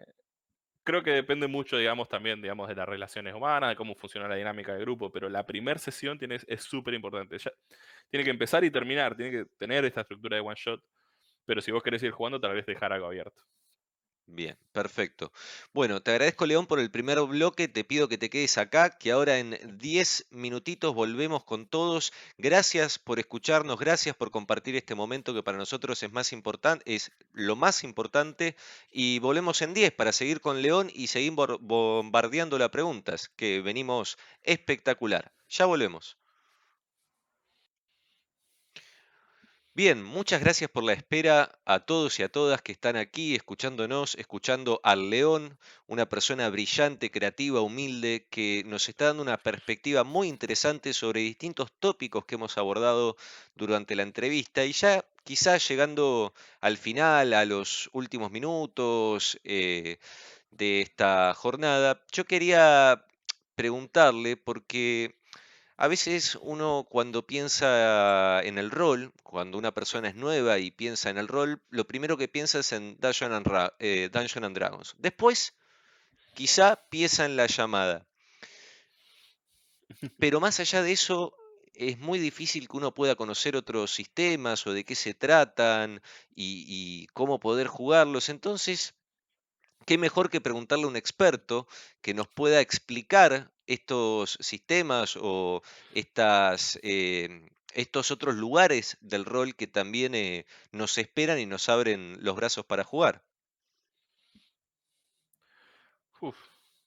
creo 0.83 1.03
que 1.03 1.11
depende 1.11 1.47
mucho, 1.47 1.77
digamos, 1.77 2.09
también, 2.09 2.41
digamos, 2.41 2.67
de 2.67 2.75
las 2.75 2.87
relaciones 2.89 3.33
humanas, 3.35 3.69
de 3.69 3.75
cómo 3.75 3.95
funciona 3.95 4.27
la 4.27 4.35
dinámica 4.35 4.73
del 4.73 4.81
grupo, 4.81 5.11
pero 5.11 5.29
la 5.29 5.45
primera 5.45 5.79
sesión 5.79 6.17
tiene, 6.17 6.39
es 6.47 6.63
súper 6.63 6.93
importante. 6.95 7.37
Tiene 8.09 8.23
que 8.23 8.31
empezar 8.31 8.63
y 8.63 8.71
terminar, 8.71 9.15
tiene 9.15 9.31
que 9.31 9.45
tener 9.57 9.85
esta 9.85 10.01
estructura 10.01 10.37
de 10.37 10.41
one 10.41 10.55
shot, 10.57 10.83
pero 11.45 11.61
si 11.61 11.71
vos 11.71 11.83
querés 11.83 12.01
ir 12.03 12.11
jugando, 12.11 12.39
tal 12.39 12.53
vez 12.55 12.65
dejar 12.65 12.93
algo 12.93 13.07
abierto. 13.07 13.43
Bien, 14.31 14.57
perfecto. 14.73 15.31
Bueno, 15.73 16.01
te 16.03 16.11
agradezco 16.11 16.45
León 16.45 16.67
por 16.67 16.79
el 16.79 16.91
primer 16.91 17.19
bloque, 17.21 17.67
te 17.67 17.83
pido 17.83 18.07
que 18.07 18.19
te 18.19 18.29
quedes 18.29 18.59
acá, 18.59 18.91
que 18.91 19.11
ahora 19.11 19.39
en 19.39 19.57
10 19.79 20.27
minutitos 20.29 20.93
volvemos 20.93 21.43
con 21.43 21.65
todos. 21.65 22.13
Gracias 22.37 22.99
por 22.99 23.17
escucharnos, 23.17 23.79
gracias 23.79 24.15
por 24.15 24.29
compartir 24.29 24.75
este 24.75 24.93
momento 24.93 25.33
que 25.33 25.41
para 25.41 25.57
nosotros 25.57 26.03
es 26.03 26.11
más 26.11 26.31
importante, 26.31 26.93
es 26.93 27.11
lo 27.33 27.55
más 27.55 27.83
importante 27.83 28.55
y 28.91 29.17
volvemos 29.17 29.63
en 29.63 29.73
10 29.73 29.93
para 29.93 30.11
seguir 30.11 30.41
con 30.41 30.61
León 30.61 30.91
y 30.93 31.07
seguir 31.07 31.33
bombardeando 31.33 32.59
las 32.59 32.69
preguntas, 32.69 33.29
que 33.29 33.61
venimos 33.61 34.17
espectacular. 34.43 35.33
Ya 35.49 35.65
volvemos. 35.65 36.18
Bien, 39.79 40.03
muchas 40.03 40.41
gracias 40.41 40.69
por 40.69 40.83
la 40.83 40.91
espera 40.91 41.57
a 41.63 41.79
todos 41.79 42.19
y 42.19 42.23
a 42.23 42.29
todas 42.29 42.61
que 42.61 42.73
están 42.73 42.97
aquí 42.97 43.33
escuchándonos, 43.33 44.15
escuchando 44.15 44.81
al 44.83 45.09
León, 45.09 45.57
una 45.87 46.09
persona 46.09 46.49
brillante, 46.49 47.11
creativa, 47.11 47.61
humilde, 47.61 48.27
que 48.29 48.63
nos 48.65 48.89
está 48.89 49.05
dando 49.05 49.23
una 49.23 49.37
perspectiva 49.37 50.03
muy 50.03 50.27
interesante 50.27 50.91
sobre 50.91 51.21
distintos 51.21 51.71
tópicos 51.79 52.25
que 52.25 52.35
hemos 52.35 52.57
abordado 52.57 53.15
durante 53.55 53.95
la 53.95 54.03
entrevista. 54.03 54.65
Y 54.65 54.73
ya 54.73 55.05
quizás 55.23 55.65
llegando 55.69 56.33
al 56.59 56.77
final, 56.77 57.33
a 57.33 57.45
los 57.45 57.89
últimos 57.93 58.31
minutos 58.31 59.39
eh, 59.45 59.97
de 60.51 60.81
esta 60.81 61.33
jornada, 61.33 62.03
yo 62.11 62.25
quería 62.25 63.05
preguntarle 63.55 64.35
porque 64.35 65.18
a 65.81 65.87
veces 65.87 66.37
uno 66.41 66.85
cuando 66.89 67.25
piensa 67.25 68.41
en 68.43 68.57
el 68.57 68.69
rol, 68.69 69.13
cuando 69.23 69.57
una 69.57 69.73
persona 69.73 70.09
es 70.09 70.15
nueva 70.15 70.59
y 70.59 70.71
piensa 70.71 71.09
en 71.09 71.17
el 71.17 71.29
rol, 71.29 71.61
lo 71.69 71.87
primero 71.87 72.17
que 72.17 72.27
piensa 72.27 72.59
es 72.59 72.73
en 72.73 72.97
Dungeon 72.99 73.31
and, 73.31 73.71
eh, 73.79 74.09
Dragons. 74.11 74.95
Después, 74.97 75.53
quizá 76.33 76.75
piensa 76.89 77.23
en 77.23 77.37
la 77.37 77.47
llamada. 77.47 78.05
Pero 80.19 80.41
más 80.41 80.59
allá 80.59 80.83
de 80.83 80.91
eso, 80.91 81.33
es 81.73 81.97
muy 81.97 82.19
difícil 82.19 82.67
que 82.67 82.75
uno 82.75 82.93
pueda 82.93 83.15
conocer 83.15 83.55
otros 83.55 83.89
sistemas 83.89 84.67
o 84.67 84.73
de 84.73 84.83
qué 84.83 84.95
se 84.95 85.13
tratan 85.13 86.01
y 86.35 87.07
cómo 87.13 87.39
poder 87.39 87.67
jugarlos. 87.67 88.27
Entonces, 88.27 88.95
qué 89.85 89.97
mejor 89.97 90.29
que 90.29 90.41
preguntarle 90.41 90.83
a 90.83 90.89
un 90.89 90.97
experto 90.97 91.69
que 92.01 92.13
nos 92.13 92.27
pueda 92.27 92.59
explicar 92.59 93.53
estos 93.69 94.37
sistemas 94.41 95.15
o 95.21 95.61
estas, 95.93 96.79
em, 96.81 97.47
estos 97.73 98.09
otros 98.11 98.35
lugares 98.35 98.97
del 98.99 99.25
rol 99.25 99.55
que 99.55 99.67
también 99.67 100.15
eh, 100.15 100.45
nos 100.71 100.97
esperan 100.97 101.39
y 101.39 101.45
nos 101.45 101.69
abren 101.69 102.17
los 102.23 102.35
brazos 102.35 102.65
para 102.65 102.83
jugar. 102.83 103.23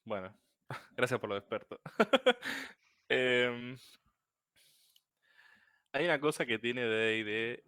bueno, 0.05 0.35
gracias 0.97 1.21
por 1.21 1.31
lo 1.31 1.37
experto. 1.37 1.81
Em, 3.09 3.77
hay 5.93 6.07
una 6.07 6.19
cosa 6.19 6.47
que 6.47 6.59
tiene 6.59 6.83
de 6.87 7.63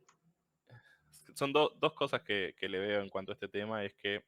Son 1.34 1.52
dos 1.52 1.92
cosas 1.94 2.22
que, 2.22 2.54
que 2.58 2.66
le 2.66 2.78
veo 2.78 3.02
en 3.02 3.10
cuanto 3.10 3.32
a 3.32 3.34
este 3.34 3.48
tema, 3.48 3.84
es 3.84 3.92
que 3.94 4.24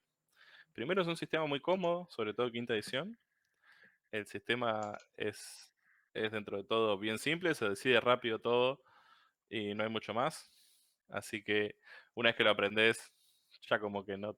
Primero 0.76 1.00
es 1.00 1.08
un 1.08 1.16
sistema 1.16 1.46
muy 1.46 1.58
cómodo, 1.58 2.06
sobre 2.10 2.34
todo 2.34 2.52
quinta 2.52 2.74
edición. 2.74 3.18
El 4.10 4.26
sistema 4.26 4.96
es, 5.16 5.72
es 6.14 6.32
dentro 6.32 6.56
de 6.56 6.64
todo 6.64 6.98
bien 6.98 7.18
simple, 7.18 7.54
se 7.54 7.68
decide 7.68 8.00
rápido 8.00 8.38
todo 8.40 8.82
y 9.48 9.74
no 9.74 9.84
hay 9.84 9.90
mucho 9.90 10.14
más. 10.14 10.50
Así 11.08 11.42
que 11.42 11.76
una 12.14 12.30
vez 12.30 12.36
que 12.36 12.44
lo 12.44 12.50
aprendes, 12.50 13.12
ya 13.68 13.78
como 13.78 14.04
que 14.04 14.16
no... 14.16 14.36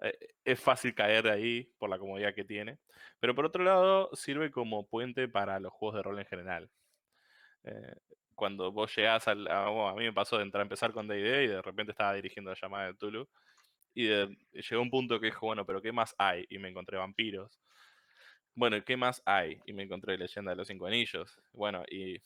Eh, 0.00 0.34
es 0.44 0.60
fácil 0.60 0.94
caer 0.94 1.28
ahí 1.28 1.72
por 1.78 1.88
la 1.88 1.98
comodidad 1.98 2.34
que 2.34 2.44
tiene. 2.44 2.78
Pero 3.20 3.34
por 3.34 3.46
otro 3.46 3.64
lado, 3.64 4.10
sirve 4.14 4.50
como 4.50 4.86
puente 4.88 5.28
para 5.28 5.58
los 5.60 5.72
juegos 5.72 5.96
de 5.96 6.02
rol 6.02 6.18
en 6.18 6.26
general. 6.26 6.70
Eh, 7.64 7.94
cuando 8.34 8.72
vos 8.72 8.94
llegás 8.94 9.28
al... 9.28 9.48
A, 9.48 9.66
a, 9.66 9.94
mí 9.94 10.04
me 10.04 10.12
pasó 10.12 10.36
de 10.36 10.44
entrar 10.44 10.60
a 10.60 10.64
empezar 10.64 10.92
con 10.92 11.08
D&D 11.08 11.44
y 11.44 11.48
de 11.48 11.62
repente 11.62 11.92
estaba 11.92 12.14
dirigiendo 12.14 12.50
la 12.50 12.58
llamada 12.60 12.86
de 12.86 12.94
Tulu 12.94 13.28
y 13.96 14.08
llegó 14.08 14.82
un 14.82 14.90
punto 14.90 15.18
que 15.18 15.26
dijo, 15.26 15.46
bueno, 15.46 15.64
pero 15.64 15.80
¿qué 15.80 15.90
más 15.90 16.14
hay? 16.18 16.44
Y 16.50 16.58
me 16.58 16.68
encontré 16.68 16.98
vampiros. 16.98 17.58
Bueno, 18.56 18.82
¿qué 18.84 18.96
más 18.96 19.22
hay? 19.26 19.60
Y 19.66 19.74
me 19.74 19.82
encontré 19.82 20.16
Leyenda 20.16 20.52
de 20.52 20.56
los 20.56 20.68
Cinco 20.68 20.86
Anillos. 20.86 21.38
Bueno, 21.52 21.84
y, 21.90 22.22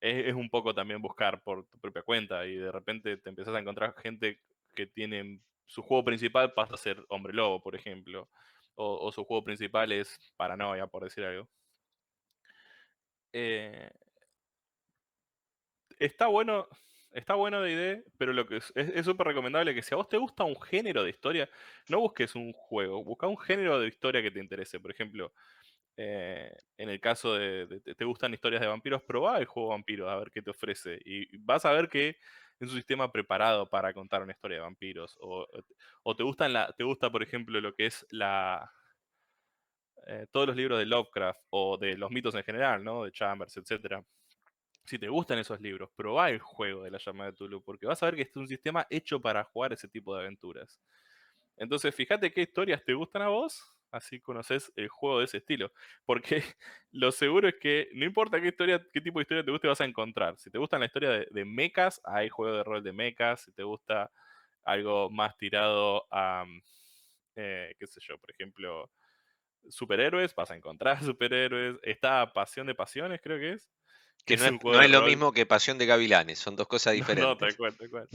es, 0.00 0.34
un 0.34 0.48
poco 0.48 0.72
también 0.72 1.02
buscar 1.02 1.42
por 1.42 1.66
tu 1.66 1.78
propia 1.80 2.02
cuenta 2.02 2.46
y 2.46 2.56
de 2.56 2.70
repente 2.70 3.16
te 3.16 3.28
empezás 3.30 3.54
a 3.56 3.58
encontrar 3.58 3.94
gente 3.98 4.40
que 4.74 4.86
tiene 4.86 5.40
su 5.66 5.82
juego 5.82 6.04
principal 6.04 6.52
pasa 6.54 6.74
a 6.74 6.78
ser 6.78 7.04
Hombre 7.08 7.32
Lobo, 7.32 7.60
por 7.60 7.74
ejemplo, 7.74 8.28
o, 8.76 9.10
su 9.12 9.24
juego 9.24 9.42
principal 9.44 9.90
es 9.92 10.16
Paranoia, 10.36 10.86
por 10.86 11.02
decir 11.04 11.24
algo. 11.24 11.48
Eh, 13.32 13.90
está 15.98 16.28
bueno 16.28 16.68
está 17.16 17.34
bueno 17.34 17.62
de 17.62 17.72
idea, 17.72 18.02
pero 18.18 18.32
lo 18.32 18.46
que 18.46 18.58
es 18.58 19.04
súper 19.04 19.28
recomendable 19.28 19.74
que 19.74 19.82
si 19.82 19.94
a 19.94 19.96
vos 19.96 20.08
te 20.08 20.18
gusta 20.18 20.44
un 20.44 20.60
género 20.60 21.02
de 21.02 21.10
historia, 21.10 21.48
no 21.88 22.00
busques 22.00 22.34
un 22.34 22.52
juego, 22.52 23.02
busca 23.02 23.26
un 23.26 23.38
género 23.38 23.80
de 23.80 23.88
historia 23.88 24.22
que 24.22 24.30
te 24.30 24.40
interese. 24.40 24.78
Por 24.80 24.90
ejemplo, 24.90 25.32
eh, 25.96 26.54
en 26.76 26.90
el 26.90 27.00
caso 27.00 27.34
de, 27.34 27.80
te 27.96 28.04
gustan 28.04 28.34
historias 28.34 28.60
de 28.60 28.68
vampiros, 28.68 29.02
probá 29.02 29.38
el 29.38 29.46
juego 29.46 29.70
vampiros 29.70 30.10
a 30.10 30.16
ver 30.16 30.30
qué 30.30 30.42
te 30.42 30.50
ofrece. 30.50 31.00
Y 31.04 31.36
vas 31.38 31.64
a 31.64 31.72
ver 31.72 31.88
que 31.88 32.18
es 32.60 32.70
un 32.70 32.76
sistema 32.76 33.10
preparado 33.10 33.68
para 33.68 33.92
contar 33.94 34.22
una 34.22 34.32
historia 34.32 34.58
de 34.58 34.62
vampiros. 34.62 35.18
O, 35.20 35.46
te, 36.16 36.22
gustan 36.22 36.52
la, 36.52 36.72
te 36.76 36.84
gusta, 36.84 37.10
por 37.10 37.22
ejemplo, 37.22 37.60
lo 37.60 37.74
que 37.74 37.86
es 37.86 38.06
la... 38.10 38.70
Eh, 40.06 40.26
todos 40.30 40.46
los 40.48 40.56
libros 40.56 40.78
de 40.78 40.86
Lovecraft 40.86 41.40
o 41.50 41.78
de 41.78 41.96
los 41.96 42.10
mitos 42.10 42.34
en 42.34 42.44
general, 42.44 42.84
¿no? 42.84 43.04
De 43.04 43.10
Chambers, 43.12 43.56
etcétera 43.56 44.04
si 44.86 44.98
te 44.98 45.08
gustan 45.08 45.38
esos 45.38 45.60
libros, 45.60 45.90
probá 45.96 46.30
el 46.30 46.38
juego 46.38 46.82
de 46.82 46.90
la 46.90 46.98
llamada 46.98 47.30
de 47.30 47.36
Tulu, 47.36 47.62
porque 47.62 47.86
vas 47.86 48.02
a 48.02 48.06
ver 48.06 48.16
que 48.16 48.22
es 48.22 48.36
un 48.36 48.48
sistema 48.48 48.86
hecho 48.90 49.20
para 49.20 49.44
jugar 49.44 49.72
ese 49.72 49.88
tipo 49.88 50.14
de 50.14 50.22
aventuras. 50.22 50.80
Entonces, 51.56 51.94
fíjate 51.94 52.32
qué 52.32 52.42
historias 52.42 52.84
te 52.84 52.94
gustan 52.94 53.22
a 53.22 53.28
vos, 53.28 53.74
así 53.90 54.20
conoces 54.20 54.72
el 54.76 54.88
juego 54.88 55.20
de 55.20 55.24
ese 55.24 55.38
estilo. 55.38 55.72
Porque 56.04 56.42
lo 56.92 57.12
seguro 57.12 57.48
es 57.48 57.56
que 57.60 57.88
no 57.94 58.04
importa 58.04 58.40
qué 58.40 58.48
historia, 58.48 58.84
qué 58.92 59.00
tipo 59.00 59.18
de 59.18 59.22
historia 59.22 59.44
te 59.44 59.50
guste, 59.50 59.68
vas 59.68 59.80
a 59.80 59.84
encontrar. 59.84 60.38
Si 60.38 60.50
te 60.50 60.58
gustan 60.58 60.80
la 60.80 60.86
historia 60.86 61.10
de, 61.10 61.44
mechas, 61.44 62.00
hay 62.04 62.28
juego 62.28 62.56
de 62.56 62.64
rol 62.64 62.82
de 62.82 62.92
mechas. 62.92 63.42
Si 63.42 63.52
te 63.52 63.62
gusta 63.62 64.10
algo 64.64 65.10
más 65.10 65.36
tirado 65.38 66.06
a, 66.10 66.44
mm, 66.46 66.62
eh, 67.36 67.74
qué 67.78 67.86
sé 67.86 68.00
yo, 68.02 68.18
por 68.18 68.30
ejemplo, 68.30 68.90
superhéroes, 69.68 70.34
vas 70.34 70.50
a 70.50 70.56
encontrar 70.56 70.98
superhéroes. 71.02 71.78
Está 71.82 72.32
Pasión 72.32 72.66
de 72.66 72.74
Pasiones, 72.74 73.20
creo 73.22 73.38
que 73.38 73.52
es 73.52 73.70
que 74.26 74.36
no, 74.36 74.82
es, 74.82 74.90
lo 74.90 75.02
mismo 75.02 75.32
que 75.32 75.46
Pasión 75.46 75.78
de 75.78 75.86
Gavilanes, 75.86 76.40
son 76.40 76.56
dos 76.56 76.66
cosas 76.66 76.94
diferentes. 76.94 77.24
No, 77.24 77.36
tal 77.36 77.56
cual, 77.56 77.76
tal 77.76 77.88
cual. 77.88 78.08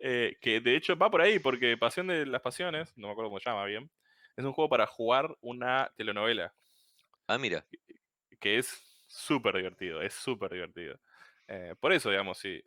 Eh, 0.00 0.38
que 0.40 0.60
de 0.60 0.76
hecho 0.76 0.96
va 0.96 1.10
por 1.10 1.20
ahí, 1.20 1.38
porque 1.38 1.76
Pasión 1.76 2.06
de 2.06 2.24
las 2.24 2.40
Pasiones, 2.40 2.96
no 2.96 3.08
me 3.08 3.12
acuerdo 3.12 3.30
cómo 3.30 3.40
se 3.40 3.50
llama 3.50 3.66
bien, 3.66 3.90
es 4.36 4.44
un 4.44 4.52
juego 4.52 4.70
para 4.70 4.86
jugar 4.86 5.36
una 5.40 5.92
telenovela. 5.96 6.54
Ah, 7.26 7.36
mira. 7.36 7.66
Que 8.40 8.58
es 8.58 8.80
súper 9.06 9.56
divertido, 9.56 10.00
es 10.00 10.14
súper 10.14 10.52
divertido. 10.52 10.98
Eh, 11.46 11.74
por 11.78 11.92
eso, 11.92 12.10
digamos, 12.10 12.38
si, 12.38 12.62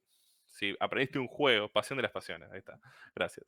si 0.46 0.76
aprendiste 0.80 1.18
un 1.18 1.28
juego, 1.28 1.70
Pasión 1.70 1.98
de 1.98 2.04
las 2.04 2.12
Pasiones, 2.12 2.52
ahí 2.52 2.60
está, 2.60 2.80
gracias. 3.16 3.48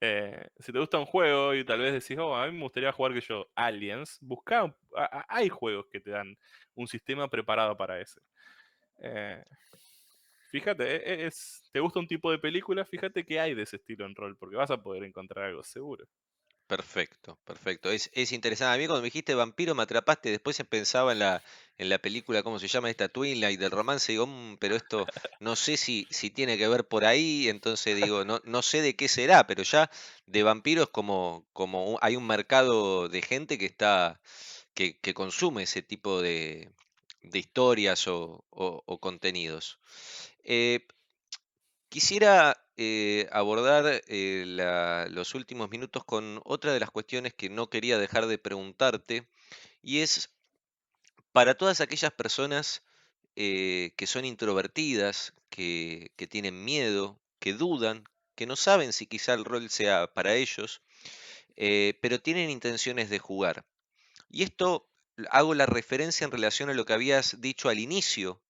Eh, 0.00 0.48
si 0.58 0.72
te 0.72 0.78
gusta 0.78 0.98
un 0.98 1.06
juego 1.06 1.54
y 1.54 1.64
tal 1.64 1.80
vez 1.80 1.92
decís, 1.92 2.18
oh, 2.18 2.34
a 2.34 2.46
mí 2.46 2.52
me 2.52 2.62
gustaría 2.62 2.92
jugar 2.92 3.12
que 3.12 3.20
yo 3.20 3.50
Aliens, 3.54 4.18
busca, 4.20 4.74
hay 5.28 5.48
juegos 5.48 5.86
que 5.90 6.00
te 6.00 6.10
dan 6.10 6.36
un 6.74 6.86
sistema 6.86 7.28
preparado 7.28 7.76
para 7.76 8.00
ese. 8.00 8.20
Eh, 8.98 9.42
fíjate, 10.50 10.84
e, 10.84 11.24
e, 11.24 11.26
es, 11.26 11.62
¿te 11.72 11.80
gusta 11.80 12.00
un 12.00 12.06
tipo 12.06 12.30
de 12.30 12.38
película? 12.38 12.84
Fíjate 12.84 13.24
que 13.24 13.40
hay 13.40 13.54
de 13.54 13.62
ese 13.62 13.76
estilo 13.76 14.06
en 14.06 14.14
rol, 14.14 14.36
porque 14.36 14.56
vas 14.56 14.70
a 14.70 14.82
poder 14.82 15.04
encontrar 15.04 15.46
algo 15.46 15.62
seguro. 15.62 16.06
Perfecto, 16.66 17.38
perfecto. 17.44 17.90
Es, 17.90 18.10
interesante. 18.32 18.74
A 18.74 18.78
mí 18.78 18.86
cuando 18.86 19.02
me 19.02 19.08
dijiste 19.08 19.34
vampiro 19.34 19.74
me 19.74 19.82
atrapaste, 19.82 20.30
después 20.30 20.62
pensaba 20.68 21.12
en 21.12 21.18
la, 21.18 21.42
en 21.76 21.90
la 21.90 21.98
película, 21.98 22.42
¿cómo 22.42 22.58
se 22.58 22.68
llama? 22.68 22.88
Esta 22.88 23.08
Twilight 23.08 23.60
del 23.60 23.70
romance, 23.70 24.12
digo, 24.12 24.26
mm, 24.26 24.56
pero 24.58 24.74
esto 24.74 25.06
no 25.40 25.56
sé 25.56 25.76
si, 25.76 26.06
si 26.10 26.30
tiene 26.30 26.56
que 26.56 26.66
ver 26.68 26.86
por 26.88 27.04
ahí, 27.04 27.48
entonces 27.50 27.96
digo, 27.96 28.24
no, 28.24 28.40
no 28.44 28.62
sé 28.62 28.80
de 28.80 28.96
qué 28.96 29.08
será, 29.08 29.46
pero 29.46 29.62
ya 29.62 29.90
de 30.26 30.42
vampiros 30.42 30.88
como, 30.88 31.46
como 31.52 31.98
hay 32.00 32.16
un 32.16 32.26
mercado 32.26 33.08
de 33.10 33.20
gente 33.20 33.58
que 33.58 33.66
está, 33.66 34.20
que 34.74 35.14
consume 35.14 35.64
ese 35.64 35.82
tipo 35.82 36.22
de, 36.22 36.72
de 37.24 37.38
historias 37.38 38.06
o, 38.06 38.44
contenidos. 39.00 39.78
Eh, 40.44 40.86
quisiera 41.88 42.56
eh, 42.76 43.28
abordar 43.32 44.02
eh, 44.06 45.06
los 45.10 45.34
últimos 45.34 45.70
minutos 45.70 46.04
con 46.04 46.40
otra 46.44 46.72
de 46.72 46.80
las 46.80 46.90
cuestiones 46.90 47.34
que 47.34 47.48
no 47.48 47.70
quería 47.70 47.98
dejar 47.98 48.26
de 48.26 48.38
preguntarte, 48.38 49.26
y 49.82 50.00
es 50.00 50.30
para 51.32 51.54
todas 51.54 51.80
aquellas 51.80 52.12
personas 52.12 52.82
que 53.36 54.06
son 54.06 54.24
introvertidas, 54.24 55.34
que, 55.50 56.12
tienen 56.30 56.64
miedo, 56.64 57.20
que 57.40 57.52
dudan, 57.52 58.04
que 58.36 58.46
no 58.46 58.54
saben 58.54 58.92
si 58.92 59.06
quizá 59.06 59.34
el 59.34 59.44
rol 59.44 59.68
sea 59.70 60.06
para 60.14 60.34
ellos, 60.36 60.82
pero 61.56 62.20
tienen 62.20 62.50
intenciones 62.50 63.10
de 63.10 63.18
jugar. 63.18 63.64
Y 64.30 64.44
esto 64.44 64.88
hago 65.30 65.54
la 65.54 65.66
referencia 65.66 66.24
en 66.24 66.30
relación 66.30 66.70
a 66.70 66.74
lo 66.74 66.84
que 66.84 66.92
habías 66.92 67.40
dicho 67.40 67.68
al 67.68 67.78
inicio 67.78 68.40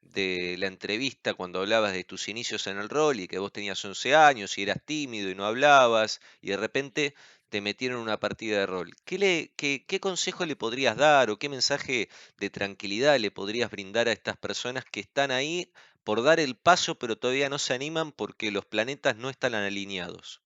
de 0.00 0.56
la 0.58 0.66
entrevista 0.66 1.34
cuando 1.34 1.60
hablabas 1.60 1.92
de 1.92 2.04
tus 2.04 2.28
inicios 2.28 2.66
en 2.66 2.78
el 2.78 2.88
rol 2.88 3.20
y 3.20 3.28
que 3.28 3.38
vos 3.38 3.52
tenías 3.52 3.84
11 3.84 4.14
años 4.14 4.56
y 4.58 4.62
eras 4.62 4.78
tímido 4.84 5.30
y 5.30 5.34
no 5.34 5.44
hablabas 5.44 6.20
y 6.40 6.50
de 6.50 6.56
repente 6.56 7.14
te 7.48 7.60
metieron 7.60 7.98
en 7.98 8.04
una 8.04 8.20
partida 8.20 8.60
de 8.60 8.66
rol. 8.66 8.92
¿Qué, 9.04 9.18
le, 9.18 9.52
qué, 9.56 9.84
qué 9.86 10.00
consejo 10.00 10.46
le 10.46 10.56
podrías 10.56 10.96
dar 10.96 11.30
o 11.30 11.38
qué 11.38 11.48
mensaje 11.48 12.08
de 12.38 12.50
tranquilidad 12.50 13.18
le 13.18 13.30
podrías 13.30 13.70
brindar 13.70 14.08
a 14.08 14.12
estas 14.12 14.36
personas 14.36 14.84
que 14.84 15.00
están 15.00 15.30
ahí 15.30 15.72
por 16.04 16.22
dar 16.22 16.40
el 16.40 16.56
paso 16.56 16.98
pero 16.98 17.18
todavía 17.18 17.48
no 17.48 17.58
se 17.58 17.74
animan 17.74 18.12
porque 18.12 18.50
los 18.50 18.64
planetas 18.64 19.16
no 19.16 19.30
están 19.30 19.54
alineados? 19.54 20.42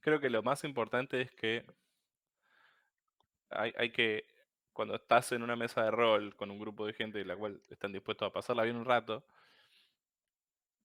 Creo 0.00 0.18
que 0.18 0.30
lo 0.30 0.42
más 0.42 0.64
importante 0.64 1.20
es 1.20 1.30
que 1.32 1.64
hay, 3.54 3.90
que, 3.90 4.26
cuando 4.72 4.94
estás 4.94 5.32
en 5.32 5.42
una 5.42 5.56
mesa 5.56 5.84
de 5.84 5.90
rol 5.90 6.34
con 6.36 6.50
un 6.50 6.58
grupo 6.58 6.86
de 6.86 6.92
gente 6.92 7.18
de 7.18 7.24
la 7.24 7.36
cual 7.36 7.60
están 7.70 7.92
dispuestos 7.92 8.26
a 8.28 8.32
pasarla 8.32 8.64
bien 8.64 8.76
un 8.76 8.84
rato, 8.84 9.24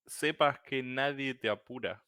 sepas 0.06 0.60
que 0.60 0.84
nadie 0.84 1.34
te 1.36 1.50
apura 1.50 2.04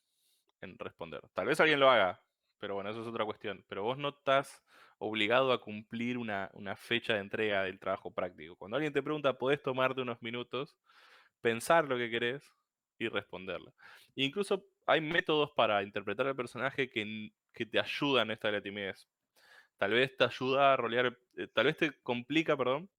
en 0.61 0.77
responder. 0.77 1.21
Tal 1.33 1.45
vez 1.45 1.59
alguien 1.59 1.79
lo 1.79 1.89
haga, 1.89 2.21
pero 2.59 2.75
bueno, 2.75 2.89
eso 2.89 3.01
es 3.01 3.07
otra 3.07 3.25
cuestión. 3.25 3.63
Pero 3.67 3.83
vos 3.83 3.97
no 3.97 4.09
estás 4.09 4.63
obligado 4.99 5.51
a 5.51 5.61
cumplir 5.61 6.17
una, 6.17 6.49
fecha 6.75 7.13
de 7.13 7.19
entrega 7.19 7.63
del 7.63 7.79
trabajo 7.79 8.11
práctico. 8.11 8.55
Cuando 8.57 8.77
alguien 8.77 8.93
te 8.93 9.01
pregunta, 9.01 9.37
podés 9.37 9.61
tomarte 9.63 10.01
unos 10.01 10.21
minutos, 10.21 10.77
pensar 11.41 11.87
lo 11.87 11.97
que 11.97 12.09
querés 12.09 12.43
y 12.97 13.07
responderlo. 13.07 13.73
incluso 14.15 14.65
hay 14.85 14.99
métodos 15.01 15.51
para 15.51 15.81
interpretar 15.83 16.27
al 16.27 16.35
personaje 16.35 16.89
que, 16.89 17.31
te 17.53 17.79
ayudan 17.79 18.29
a 18.29 18.33
esta 18.33 18.51
la 18.51 18.61
timidez. 18.61 19.07
Tal 19.79 19.91
vez 19.91 20.15
te 20.17 20.25
ayuda 20.25 20.73
a 20.73 20.77
rolear, 20.77 21.17
eh, 21.37 21.47
tal 21.47 21.67
vez 21.67 21.77
te 21.77 21.93
complica, 22.03 22.57
perdón, 22.57 22.89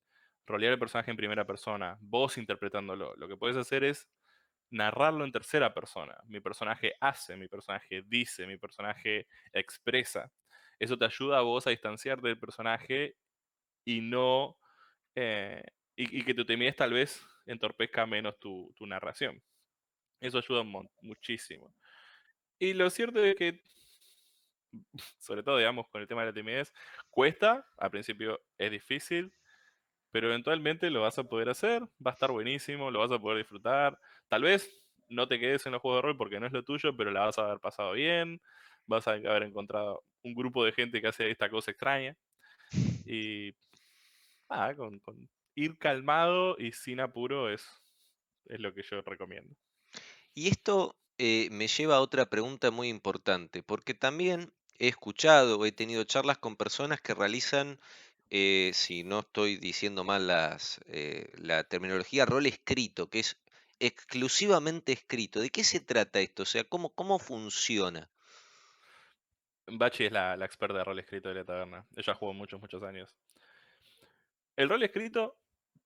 rolear 0.47 0.73
el 0.73 0.79
personaje 0.79 1.11
en 1.11 1.17
primera 1.19 1.47
persona, 1.47 1.99
vos 2.01 2.39
interpretándolo. 2.39 3.15
Lo 3.17 3.29
que 3.29 3.37
puedes 3.37 3.59
hacer 3.59 3.85
es 3.85 4.09
narrarlo 4.71 5.25
en 5.25 5.33
tercera 5.33 5.75
persona. 5.75 6.17
Mi 6.27 6.41
personaje 6.41 6.95
hace, 6.99 7.37
mi 7.37 7.49
personaje 7.49 8.03
dice, 8.07 8.47
mi 8.47 8.57
personaje 8.57 9.27
expresa. 9.53 10.33
Eso 10.79 10.97
te 10.97 11.05
ayuda 11.05 11.39
a 11.39 11.43
vos 11.43 11.67
a 11.67 11.71
distanciarte 11.71 12.29
del 12.29 12.39
personaje 12.39 13.17
y 13.85 14.01
no. 14.01 14.57
Eh, 15.15 15.63
y, 15.97 16.25
que 16.25 16.33
tu 16.33 16.47
timidez 16.47 16.77
tal 16.77 16.95
vez 16.95 17.23
entorpezca 17.45 18.07
menos 18.07 18.39
tu, 18.41 18.73
narración. 18.81 19.43
Eso 20.19 20.39
ayuda 20.39 20.65
muchísimo. 21.03 21.75
Y 22.59 22.73
lo 22.73 22.89
cierto 22.89 23.23
es 23.23 23.35
que, 23.37 23.61
sobre 25.19 25.43
todo, 25.43 25.59
digamos, 25.59 25.89
con 25.89 26.01
el 26.01 26.09
tema 26.09 26.23
de 26.23 26.29
la 26.29 26.35
timidez, 26.35 26.73
cuesta, 27.11 27.67
al 27.79 27.91
principio 27.91 28.41
es 28.59 28.71
difícil, 28.71 29.33
pero 30.11 30.29
eventualmente 30.29 30.91
lo 30.91 31.03
vas 31.03 31.19
a 31.19 31.25
poder 31.25 31.49
hacer, 31.49 31.83
va 32.05 32.11
a 32.11 32.15
estar 32.15 32.33
buenísimo, 32.33 32.91
lo 32.91 33.01
vas 33.01 33.13
a 33.13 33.19
poder 33.19 33.39
disfrutar. 33.39 33.99
Tal 34.29 34.43
vez 34.43 34.83
no 35.09 35.29
te 35.29 35.39
quedes 35.39 35.67
en 35.67 35.73
los 35.73 35.81
juegos 35.81 35.99
de 35.99 36.09
rol 36.09 36.17
porque 36.17 36.41
no 36.41 36.47
es 36.47 36.53
lo 36.53 36.65
tuyo, 36.65 36.97
pero 36.97 37.11
la 37.11 37.27
vas 37.27 37.39
a 37.39 37.45
haber 37.45 37.61
pasado 37.61 37.93
bien, 37.93 38.41
vas 38.87 39.07
a 39.07 39.13
haber 39.13 39.45
encontrado 39.45 40.05
un 40.23 40.35
grupo 40.35 40.65
de 40.65 40.73
gente 40.73 41.01
que 41.01 41.09
hace 41.09 41.31
esta 41.31 41.49
cosa 41.49 41.71
extraña. 41.71 42.17
Y 43.05 43.55
nada, 44.49 44.75
con, 44.75 45.01
ir 45.55 45.77
calmado 45.79 46.57
y 46.59 46.73
sin 46.73 47.01
apuro 47.01 47.51
es, 47.51 47.67
es 48.47 48.61
lo 48.61 48.73
que 48.75 48.83
yo 48.83 49.03
recomiendo. 49.03 49.55
Y 50.35 50.49
esto 50.49 50.97
eh, 51.19 51.49
me 51.51 51.67
lleva 51.67 51.97
a 51.97 52.01
otra 52.01 52.27
pregunta 52.27 52.71
muy 52.71 52.89
importante, 52.89 53.63
porque 53.63 53.95
también 53.95 54.53
he 54.81 54.89
escuchado, 54.89 55.65
he 55.67 55.73
tenido 55.73 56.03
charlas 56.05 56.39
con 56.39 56.57
personas 56.57 57.01
que 57.03 57.15
realizan 57.15 57.79
eh, 58.31 58.71
si 58.75 59.05
no 59.05 59.21
estoy 59.21 59.57
diciendo 59.57 60.05
mal 60.05 60.27
las, 60.27 60.81
eh, 60.87 61.31
la 61.35 61.65
terminología, 61.65 62.25
rol 62.25 62.47
escrito, 62.47 63.11
que 63.11 63.21
es 63.21 63.37
exclusivamente 63.79 64.93
escrito. 64.93 65.41
¿De 65.41 65.51
qué 65.51 65.65
se 65.65 65.81
trata 65.81 66.21
esto? 66.21 66.45
O 66.45 66.47
sea, 66.47 66.65
¿cómo, 66.65 66.95
cómo 66.95 67.19
funciona? 67.19 68.09
Bachi 69.67 70.07
es 70.07 70.13
la, 70.13 70.35
experta 70.45 70.79
de 70.79 70.85
rol 70.85 70.99
escrito 70.99 71.29
de 71.29 71.35
la 71.37 71.45
taberna. 71.45 71.87
Ella 71.95 72.15
jugó 72.15 72.33
muchos, 72.33 72.59
muchos 72.59 72.83
años. 72.83 73.15
El 74.57 74.71
rol 74.71 74.83
escrito 74.83 75.37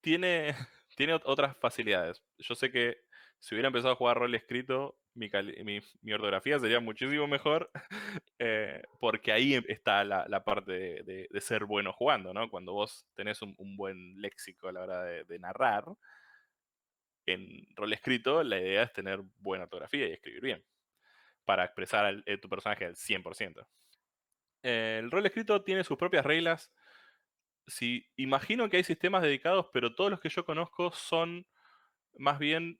tiene, 0.01 0.55
tiene 0.97 1.15
otras 1.25 1.57
facilidades. 1.57 2.23
Yo 2.39 2.55
sé 2.55 2.71
que 2.71 3.03
si 3.41 3.57
hubiera 3.57 3.67
empezado 3.67 3.95
a 3.95 3.97
jugar 3.97 4.19
rol 4.19 4.35
escrito, 4.37 4.97
mi, 5.15 6.13
ortografía 6.13 6.59
sería 6.59 6.81
muchísimo 6.81 7.27
mejor, 7.27 7.71
eh, 8.39 8.83
porque 9.01 9.33
ahí 9.33 9.55
está 9.69 10.05
la, 10.05 10.45
parte 10.45 11.03
de, 11.03 11.41
ser 11.41 11.65
bueno 11.65 11.93
jugando, 11.93 12.35
¿no? 12.35 12.51
Cuando 12.51 12.73
vos 12.73 13.07
tenés 13.15 13.41
un, 13.43 13.77
buen 13.77 14.21
léxico 14.21 14.69
a 14.69 14.73
la 14.73 14.81
hora 14.83 15.03
de, 15.03 15.39
narrar, 15.39 15.85
en 17.27 17.67
rol 17.75 17.93
escrito 17.93 18.43
la 18.43 18.59
idea 18.59 18.83
es 18.83 18.93
tener 18.93 19.21
buena 19.39 19.65
ortografía 19.65 20.07
y 20.09 20.13
escribir 20.13 20.43
bien, 20.43 20.65
para 21.45 21.65
expresar 21.65 22.23
eh, 22.27 22.39
tu 22.39 22.49
personaje 22.49 22.85
al 22.85 22.97
100%. 22.97 23.67
el 24.63 25.11
rol 25.11 25.27
escrito 25.27 25.63
tiene 25.63 25.85
sus 25.85 25.97
propias 25.97 26.25
reglas. 26.25 26.73
Si, 27.67 28.07
imagino 28.17 28.69
que 28.69 28.77
hay 28.77 28.85
sistemas 28.85 29.23
dedicados, 29.23 29.69
pero 29.73 29.95
todos 29.95 30.11
los 30.11 30.21
que 30.21 30.29
yo 30.29 30.45
conozco 30.45 30.93
son 30.93 31.47
más 32.19 32.39
bien 32.39 32.79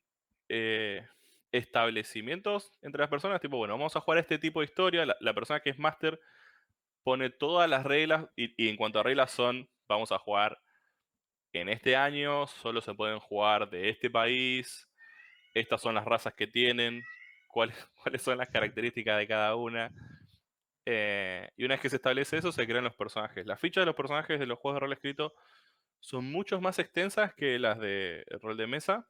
eh, 0.49 1.07
establecimientos 1.55 2.73
entre 2.83 3.01
las 3.01 3.09
personas, 3.09 3.41
tipo, 3.41 3.57
bueno, 3.57 3.75
vamos 3.75 3.95
a 3.95 4.01
jugar 4.01 4.19
este 4.19 4.39
tipo 4.39 4.61
de 4.61 4.67
historia, 4.67 5.07
la, 5.07 5.35
persona 5.35 5.61
que 5.61 5.71
es 5.71 5.79
máster 5.79 6.21
pone 7.05 7.31
todas 7.31 7.71
las 7.71 7.85
reglas 7.85 8.27
y, 8.35 8.69
en 8.69 8.77
cuanto 8.77 8.99
a 8.99 9.05
reglas 9.05 9.31
son, 9.31 9.71
vamos 9.89 10.11
a 10.11 10.19
jugar 10.19 10.61
en 11.53 11.69
este 11.69 11.95
año, 11.95 12.49
solo 12.49 12.81
se 12.81 12.95
pueden 12.95 13.21
jugar 13.21 13.71
de 13.71 13.89
este 13.89 14.11
país, 14.11 14.89
estas 15.55 15.81
son 15.81 15.95
las 15.95 16.05
razas 16.05 16.35
que 16.35 16.49
tienen, 16.49 17.05
cuáles, 17.47 17.77
cuáles 18.03 18.23
son 18.23 18.37
las 18.39 18.49
características 18.49 19.17
de 19.19 19.29
cada 19.29 19.55
una. 19.55 19.93
Eh, 20.87 21.49
y 21.57 21.65
una 21.65 21.75
vez 21.75 21.83
que 21.83 21.91
se 21.91 21.97
establece 21.97 22.39
eso, 22.39 22.51
se 22.51 22.67
crean 22.67 22.85
los 22.85 22.97
personajes. 22.97 23.47
Las 23.47 23.61
fichas 23.61 23.83
de 23.83 23.87
los 23.87 23.95
personajes 23.95 24.41
de 24.41 24.47
los 24.47 24.59
juegos 24.59 24.77
de 24.77 24.81
rol 24.81 24.93
escrito 24.93 25.35
son 26.01 26.31
mucho 26.31 26.61
más 26.61 26.81
extensas 26.81 27.33
que 27.35 27.61
las 27.61 27.79
de 27.79 28.25
rol 28.43 28.57
de 28.57 28.67
mesa 28.67 29.09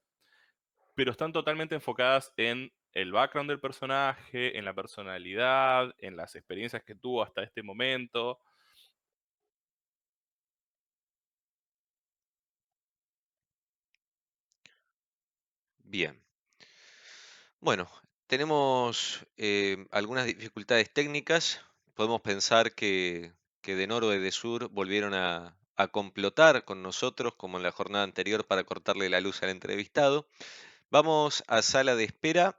pero 0.95 1.11
están 1.13 1.33
totalmente 1.33 1.75
enfocadas 1.75 2.33
en 2.37 2.73
el 2.93 3.13
background 3.13 3.51
del 3.51 3.61
personaje, 3.61 4.57
en 4.59 4.65
la 4.65 4.75
personalidad, 4.75 5.95
en 5.99 6.17
las 6.17 6.35
experiencias 6.37 6.83
que 6.85 6.95
tuvo 6.95 7.23
hasta 7.23 7.43
este 7.43 7.63
momento. 7.63 8.39
Bien. 15.85 16.21
Bueno, 17.61 17.89
tenemos 18.27 19.27
eh, 19.37 19.87
algunas 19.91 20.27
dificultades 20.27 20.93
técnicas. 20.93 21.61
Podemos 21.95 22.21
pensar 22.21 22.75
que, 22.75 23.33
de 23.63 23.87
Noro 23.87 24.13
y 24.15 24.19
de 24.19 24.31
Sur 24.31 24.69
volvieron 24.71 25.15
a, 25.15 25.57
a 25.77 25.89
complotar 25.89 26.65
con 26.65 26.83
nosotros, 26.83 27.35
como 27.37 27.57
en 27.57 27.63
la 27.63 27.73
jornada 27.73 28.05
anterior, 28.05 28.47
para 28.47 28.65
cortarle 28.65 29.09
la 29.09 29.21
luz 29.21 29.43
al 29.43 29.51
entrevistado. 29.51 30.29
Vamos 30.91 31.43
a 31.47 31.63
sala 31.63 31.97
de 31.97 32.05
espera 32.05 32.59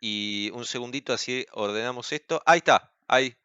y 0.00 0.50
un 0.52 0.64
segundito 0.64 1.12
así 1.12 1.46
ordenamos 1.52 2.12
esto. 2.12 2.42
Ahí 2.46 2.58
está, 2.58 2.92
ahí. 3.08 3.36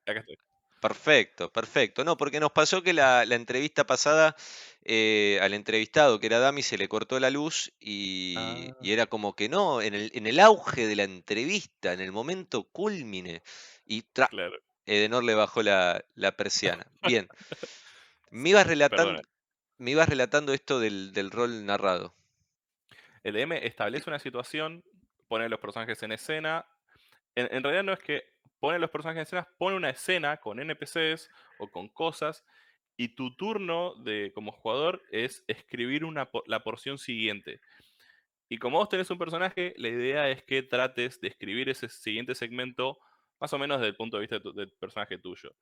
Perfecto, 0.82 1.52
perfecto. 1.52 2.04
No, 2.04 2.18
porque 2.18 2.40
nos 2.40 2.52
pasó 2.52 2.82
que 2.82 2.94
la, 2.94 3.22
entrevista 3.24 3.86
pasada 3.86 4.36
eh, 4.84 5.38
al 5.42 5.54
entrevistado, 5.54 6.20
que 6.20 6.26
era 6.26 6.40
Dami, 6.40 6.64
se 6.64 6.78
le 6.78 6.90
cortó 6.90 7.20
la 7.20 7.30
luz 7.30 7.72
y, 7.80 8.34
ah. 8.38 8.76
era 8.82 9.06
como 9.06 9.36
que 9.36 9.48
no, 9.48 9.82
en 9.82 9.94
el, 9.94 10.12
en 10.16 10.26
el, 10.26 10.40
auge 10.40 10.88
de 10.88 10.96
la 10.96 11.04
entrevista, 11.04 11.94
en 11.94 12.02
el 12.02 12.12
momento 12.12 12.64
culmine, 12.64 13.44
y 13.86 14.02
claro. 14.02 14.58
Edenor 14.88 15.24
le 15.24 15.36
bajó 15.36 15.62
la, 15.62 16.04
persiana. 16.36 16.88
Bien. 17.04 17.28
Me 18.32 18.50
ibas 18.50 18.66
relatando, 18.66 19.22
me 19.78 19.92
ibas 19.92 20.10
relatando 20.10 20.52
esto 20.52 20.80
del, 20.80 21.14
del 21.14 21.30
rol 21.30 21.64
narrado. 21.66 22.16
El 23.24 23.34
DM 23.34 23.54
establece 23.66 24.10
una 24.10 24.20
situación, 24.20 24.84
pone 25.28 25.50
los 25.50 25.60
personajes 25.60 26.02
en 26.04 26.12
escena. 26.12 26.66
En, 27.36 27.64
realidad 27.64 27.84
no 27.84 27.94
es 27.94 28.00
que 28.00 28.24
pone 28.60 28.80
los 28.80 28.90
personajes 28.90 29.20
en 29.20 29.24
escena, 29.24 29.48
pone 29.58 29.78
una 29.78 29.90
escena 29.90 30.38
con 30.38 30.60
NPCs 30.60 31.30
o 31.60 31.68
con 31.70 31.88
cosas 31.88 32.44
y 32.98 33.16
tu 33.16 33.36
turno 33.36 33.96
de, 33.96 34.32
como 34.34 34.52
jugador 34.52 35.02
es 35.12 35.44
escribir 35.48 36.04
una, 36.04 36.30
la 36.46 36.64
porción 36.64 36.98
siguiente. 36.98 37.62
Y 38.50 38.58
como 38.58 38.80
vos 38.80 38.90
tenés 38.90 39.10
un 39.10 39.18
personaje, 39.18 39.74
la 39.78 39.88
idea 39.88 40.30
es 40.30 40.44
que 40.44 40.62
trates 40.62 41.22
de 41.22 41.30
escribir 41.30 41.70
ese 41.70 41.88
siguiente 41.88 42.36
segmento 42.36 43.00
más 43.40 43.54
o 43.54 43.58
menos 43.58 43.80
desde 43.80 43.90
el 43.90 43.96
punto 43.96 44.18
de 44.18 44.28
vista 44.28 44.40
del 44.40 44.72
personaje 44.74 45.18
tuyo. 45.18 45.56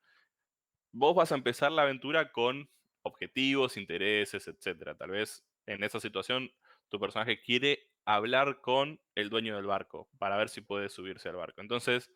Vos 0.91 1.15
vas 1.15 1.31
a 1.31 1.35
empezar 1.35 1.71
la 1.71 1.83
aventura 1.83 2.31
con 2.31 2.67
objetivos, 3.03 3.77
intereses, 3.77 4.47
etc. 4.47 4.97
Tal 4.97 5.11
vez 5.11 5.45
en 5.67 5.83
esa 5.83 5.99
situación 5.99 6.51
tu 6.89 6.99
personaje 6.99 7.41
quiere 7.41 7.87
hablar 8.05 8.61
con 8.61 8.99
el 9.15 9.29
dueño 9.29 9.55
del 9.55 9.65
barco 9.65 10.09
para 10.17 10.37
ver 10.37 10.49
si 10.49 10.61
puede 10.61 10.89
subirse 10.89 11.29
al 11.29 11.35
barco. 11.35 11.61
Entonces, 11.61 12.11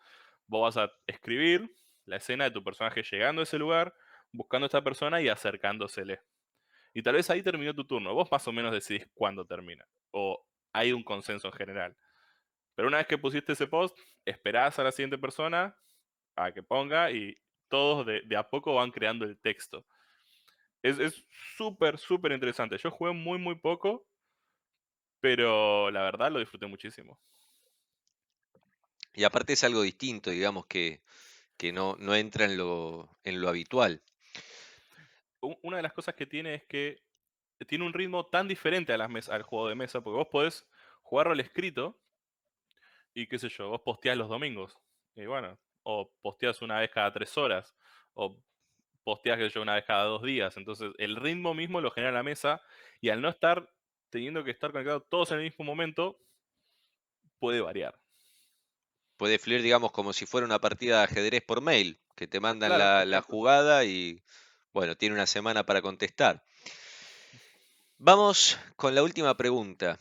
Vos 0.48 0.76
vas 0.76 0.78
a 0.78 0.92
escribir 1.08 1.74
la 2.06 2.18
escena 2.18 2.44
de 2.46 2.52
tu 2.52 2.64
personaje 2.64 3.04
llegando 3.04 3.42
a 3.42 3.44
ese 3.44 3.58
lugar, 3.58 3.94
buscando 4.32 4.66
a 4.66 4.68
esta 4.68 4.84
persona 4.84 5.22
y 5.22 5.30
acercándosele. 5.30 6.20
Y 6.94 7.02
tal 7.02 7.16
vez 7.16 7.30
ahí 7.30 7.42
terminó 7.42 7.74
tu 7.74 7.86
turno. 7.86 8.14
Vos 8.14 8.32
más 8.32 8.48
o 8.48 8.52
menos 8.52 8.72
decidís 8.72 9.08
cuándo 9.14 9.46
termina. 9.46 9.86
O 10.12 10.46
hay 10.74 10.92
un 10.92 11.04
consenso 11.04 11.48
en 11.48 11.54
general. 11.54 11.98
Pero 12.76 12.88
una 12.88 12.98
vez 12.98 13.08
que 13.08 13.18
pusiste 13.18 13.54
ese 13.54 13.68
post, 13.68 13.98
esperás 14.26 14.78
a 14.80 14.84
la 14.84 14.92
siguiente 14.92 15.18
persona 15.18 15.76
a 16.36 16.52
que 16.52 16.64
ponga 16.64 17.12
y 17.12 17.38
todos 17.70 18.06
de, 18.06 18.22
de 18.22 18.36
a 18.36 18.48
poco 18.48 18.76
van 18.76 18.92
creando 18.92 19.26
el 19.26 19.40
texto. 19.40 19.86
Es 20.82 21.26
súper, 21.56 21.98
súper 21.98 22.34
interesante. 22.34 22.78
Yo 22.78 22.92
jugué 22.92 23.14
muy, 23.14 23.40
muy 23.40 23.56
poco, 23.56 24.06
pero 25.24 25.90
la 25.90 26.02
verdad 26.02 26.34
lo 26.34 26.40
disfruté 26.40 26.66
muchísimo. 26.68 27.18
Y 29.14 29.24
aparte 29.24 29.54
es 29.54 29.64
algo 29.64 29.82
distinto, 29.82 30.32
digamos, 30.32 30.66
que, 30.66 31.02
que 31.56 31.72
no, 31.72 31.96
no 31.98 32.14
entra 32.14 32.44
en 32.44 32.58
lo, 32.58 33.10
en 33.24 33.40
lo 33.40 33.48
habitual. 33.48 34.02
Una 35.40 35.78
de 35.78 35.84
las 35.84 35.94
cosas 35.94 36.16
que 36.16 36.26
tiene 36.26 36.56
es 36.56 36.66
que 36.66 37.02
tiene 37.70 37.86
un 37.86 37.94
ritmo 37.94 38.26
tan 38.26 38.50
diferente 38.50 38.92
a 38.92 38.98
las 38.98 39.10
mes- 39.10 39.30
al 39.30 39.44
juego 39.44 39.70
de 39.70 39.76
mesa, 39.76 40.02
porque 40.02 40.18
vos 40.18 40.28
podés 40.28 40.68
jugarlo 41.04 41.32
al 41.32 41.40
escrito 41.40 41.98
y 43.14 43.26
qué 43.28 43.40
sé 43.40 43.48
yo, 43.48 43.70
vos 43.70 43.80
posteás 43.80 44.18
los 44.18 44.28
domingos. 44.28 44.78
Y 45.16 45.26
bueno, 45.26 45.58
o 45.84 46.12
posteás 46.22 46.62
una 46.62 46.82
vez 46.82 46.92
cada 46.92 47.14
tres 47.14 47.38
horas, 47.38 47.74
o 48.14 48.44
posteás 49.06 49.38
que 49.38 49.48
yo 49.48 49.62
una 49.62 49.76
vez 49.76 49.86
cada 49.86 50.04
dos 50.04 50.22
días. 50.24 50.58
Entonces, 50.58 50.92
el 50.98 51.16
ritmo 51.16 51.54
mismo 51.54 51.80
lo 51.80 51.92
genera 51.92 52.12
la 52.12 52.24
mesa 52.24 52.62
y 53.00 53.08
al 53.08 53.22
no 53.22 53.30
estar 53.30 53.73
teniendo 54.14 54.44
que 54.44 54.52
estar 54.52 54.72
conectados 54.72 55.04
todos 55.10 55.32
en 55.32 55.40
el 55.40 55.46
mismo 55.46 55.66
momento, 55.66 56.20
puede 57.40 57.62
variar. 57.62 58.00
Puede 59.18 59.40
fluir, 59.40 59.64
digamos, 59.64 59.92
como 59.92 60.14
si 60.14 60.28
fuera 60.28 60.46
una 60.46 60.62
partida 60.62 61.00
de 61.00 61.06
ajedrez 61.06 61.42
por 61.42 61.62
mail, 61.62 62.00
que 62.16 62.28
te 62.28 62.40
mandan 62.40 62.70
Claro, 62.70 63.10
la, 63.10 63.22
jugada 63.24 63.86
y, 63.86 64.22
bueno, 64.72 64.96
tiene 64.96 65.16
una 65.16 65.26
semana 65.26 65.66
para 65.66 65.82
contestar. 65.82 66.44
Vamos 67.98 68.60
con 68.76 68.94
la 68.94 69.02
última 69.02 69.36
pregunta. 69.36 69.98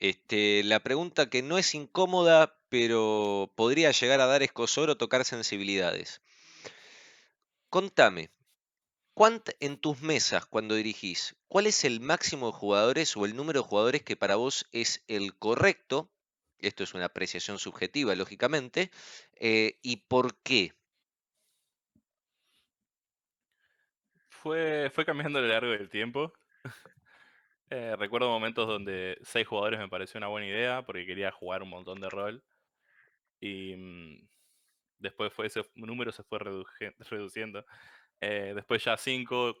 Este, 0.00 0.64
la 0.64 0.80
pregunta 0.80 1.30
que 1.30 1.42
no 1.42 1.56
es 1.56 1.76
incómoda, 1.76 2.58
pero 2.68 3.52
podría 3.54 3.92
llegar 3.92 4.20
a 4.20 4.26
dar 4.26 4.42
escosor 4.42 4.90
o 4.90 4.96
tocar 4.96 5.24
sensibilidades. 5.24 6.22
Contame, 7.70 8.30
¿cuánt 9.14 9.50
en 9.60 9.78
tus 9.78 10.02
mesas 10.02 10.46
cuando 10.46 10.74
dirigís, 10.74 11.36
cuál 11.48 11.66
es 11.66 11.84
el 11.84 12.00
máximo 12.00 12.46
de 12.48 12.52
jugadores 12.58 13.16
o 13.16 13.24
el 13.24 13.36
número 13.36 13.62
de 13.62 13.68
jugadores 13.68 14.02
que 14.02 14.16
para 14.16 14.36
vos 14.36 14.66
es 14.72 15.04
el 15.08 15.36
correcto? 15.38 16.10
Esto 16.58 16.84
es 16.84 16.94
una 16.94 17.06
apreciación 17.06 17.58
subjetiva, 17.58 18.14
lógicamente. 18.14 18.90
eh, 19.34 19.78
¿Y 19.82 19.98
por 20.08 20.36
qué? 20.42 20.74
Fue, 24.28 24.90
fue 24.94 25.04
cambiando 25.06 25.38
a 25.38 25.42
lo 25.42 25.48
largo 25.48 25.70
del 25.70 25.88
tiempo. 25.88 26.32
Eh, 27.70 27.96
recuerdo 27.96 28.28
momentos 28.28 28.68
donde 28.68 29.18
seis 29.22 29.46
jugadores 29.48 29.80
me 29.80 29.88
pareció 29.88 30.18
una 30.18 30.28
buena 30.28 30.46
idea 30.46 30.82
porque 30.82 31.06
quería 31.06 31.32
jugar 31.32 31.62
un 31.62 31.70
montón 31.70 32.00
de 32.00 32.10
rol. 32.10 32.44
Y 33.40 33.76
mm, 33.76 34.28
después 34.98 35.32
fue 35.32 35.46
ese 35.46 35.62
número 35.74 36.12
se 36.12 36.24
fue 36.24 36.38
reduciendo. 37.10 37.64
Eh, 38.26 38.52
después 38.54 38.82
ya 38.82 38.96
cinco, 38.96 39.54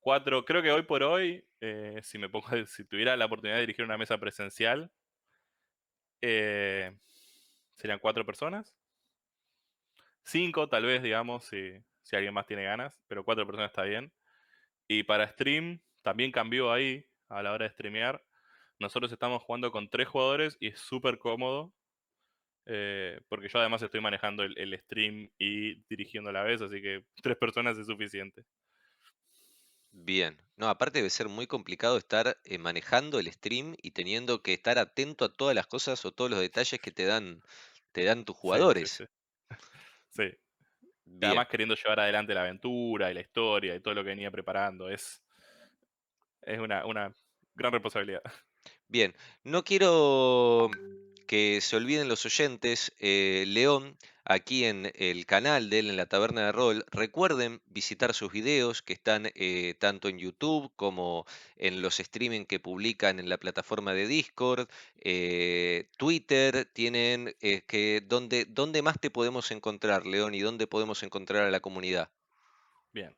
cuatro. 0.00 0.44
Creo 0.46 0.62
que 0.62 0.72
hoy 0.72 0.82
por 0.84 1.02
hoy, 1.02 1.44
eh, 1.60 2.00
si 2.02 2.16
me 2.16 2.30
pongo, 2.30 2.48
si 2.66 2.84
tuviera 2.86 3.14
la 3.16 3.26
oportunidad 3.26 3.56
de 3.56 3.62
dirigir 3.62 3.84
una 3.84 3.98
mesa 3.98 4.16
presencial, 4.18 4.90
eh, 6.22 6.96
serían 7.76 7.98
cuatro 7.98 8.24
personas. 8.24 8.74
Cinco, 10.24 10.68
tal 10.68 10.86
vez, 10.86 11.02
digamos, 11.02 11.44
si, 11.44 11.72
si 12.02 12.16
alguien 12.16 12.32
más 12.32 12.46
tiene 12.46 12.64
ganas, 12.64 13.02
pero 13.06 13.24
cuatro 13.24 13.46
personas 13.46 13.70
está 13.70 13.82
bien. 13.82 14.12
Y 14.88 15.02
para 15.02 15.28
stream, 15.28 15.82
también 16.02 16.32
cambió 16.32 16.72
ahí 16.72 17.06
a 17.28 17.42
la 17.42 17.52
hora 17.52 17.66
de 17.66 17.72
streamear. 17.72 18.24
Nosotros 18.78 19.12
estamos 19.12 19.42
jugando 19.42 19.70
con 19.72 19.90
tres 19.90 20.08
jugadores 20.08 20.56
y 20.58 20.68
es 20.68 20.80
súper 20.80 21.18
cómodo. 21.18 21.74
Eh, 22.70 23.20
porque 23.28 23.48
yo 23.48 23.58
además 23.60 23.82
estoy 23.82 24.00
manejando 24.00 24.44
el, 24.44 24.58
el 24.58 24.78
stream 24.80 25.30
y 25.38 25.82
dirigiendo 25.88 26.30
a 26.30 26.32
la 26.32 26.44
vez, 26.44 26.62
así 26.62 26.80
que 26.82 27.04
tres 27.22 27.36
personas 27.36 27.78
es 27.78 27.86
suficiente. 27.86 28.44
Bien. 29.92 30.42
No, 30.56 30.68
aparte 30.68 30.98
debe 30.98 31.10
ser 31.10 31.28
muy 31.28 31.46
complicado 31.46 31.96
estar 31.96 32.40
eh, 32.42 32.58
manejando 32.58 33.20
el 33.20 33.32
stream 33.32 33.76
y 33.80 33.92
teniendo 33.92 34.42
que 34.42 34.52
estar 34.52 34.78
atento 34.80 35.24
a 35.24 35.32
todas 35.32 35.54
las 35.54 35.68
cosas 35.68 36.04
o 36.04 36.10
todos 36.10 36.28
los 36.28 36.40
detalles 36.40 36.80
que 36.80 36.90
te 36.90 37.04
dan, 37.04 37.40
te 37.92 38.02
dan 38.04 38.24
tus 38.24 38.36
Sí, 38.44 38.64
sí, 38.66 38.88
jugadores. 38.88 38.98
sí. 38.98 39.04
Sí. 40.08 40.30
Además 41.20 41.48
queriendo 41.48 41.74
llevar 41.74 42.00
adelante 42.00 42.34
la 42.34 42.42
aventura 42.42 43.10
y 43.10 43.14
la 43.14 43.20
historia 43.22 43.74
y 43.76 43.80
todo 43.80 43.94
lo 43.94 44.02
que 44.04 44.10
venía 44.10 44.30
preparando. 44.30 44.90
Es, 44.90 45.22
es 46.42 46.58
una, 46.58 46.86
una 46.86 47.14
gran 47.54 47.72
responsabilidad. 47.72 48.22
Bien, 48.88 49.14
no 49.44 49.64
quiero 49.64 50.70
que 51.30 51.60
se 51.60 51.76
olviden 51.76 52.08
los 52.08 52.26
oyentes, 52.26 52.92
eh, 52.98 53.44
León, 53.46 53.96
aquí 54.24 54.64
en 54.64 54.90
el 54.96 55.26
canal 55.26 55.70
de 55.70 55.78
él, 55.78 55.88
en 55.88 55.96
la 55.96 56.06
Taberna 56.06 56.46
de 56.46 56.50
Rol, 56.50 56.84
recuerden 56.90 57.60
visitar 57.66 58.14
sus 58.14 58.32
videos 58.32 58.82
que 58.82 58.94
están 58.94 59.28
eh, 59.36 59.74
tanto 59.78 60.08
en 60.08 60.18
YouTube 60.18 60.72
como 60.74 61.26
en 61.54 61.82
los 61.82 62.00
streaming 62.00 62.46
que 62.46 62.58
publican 62.58 63.20
en 63.20 63.28
la 63.28 63.38
plataforma 63.38 63.94
de 63.94 64.08
Discord, 64.08 64.68
eh, 64.96 65.88
Twitter, 65.98 66.64
tienen 66.64 67.32
que, 67.38 68.02
¿dónde, 68.04 68.44
¿dónde 68.46 68.82
más 68.82 68.98
te 68.98 69.10
podemos 69.12 69.52
encontrar, 69.52 70.06
León, 70.06 70.34
y 70.34 70.40
dónde 70.40 70.66
podemos 70.66 71.04
encontrar 71.04 71.44
a 71.44 71.50
la 71.52 71.60
comunidad? 71.60 72.10
Bien. 72.92 73.14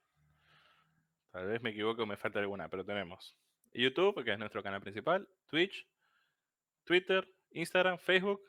Tal 1.30 1.46
vez 1.46 1.62
me 1.62 1.70
equivoco, 1.70 2.04
me 2.04 2.18
falta 2.18 2.40
alguna, 2.40 2.68
pero 2.68 2.84
tenemos 2.84 3.34
YouTube, 3.72 4.22
que 4.22 4.34
es 4.34 4.38
nuestro 4.38 4.62
canal 4.62 4.82
principal, 4.82 5.26
Twitch, 5.48 5.86
Twitter, 6.84 7.26
Instagram, 7.54 7.98
Facebook. 7.98 8.42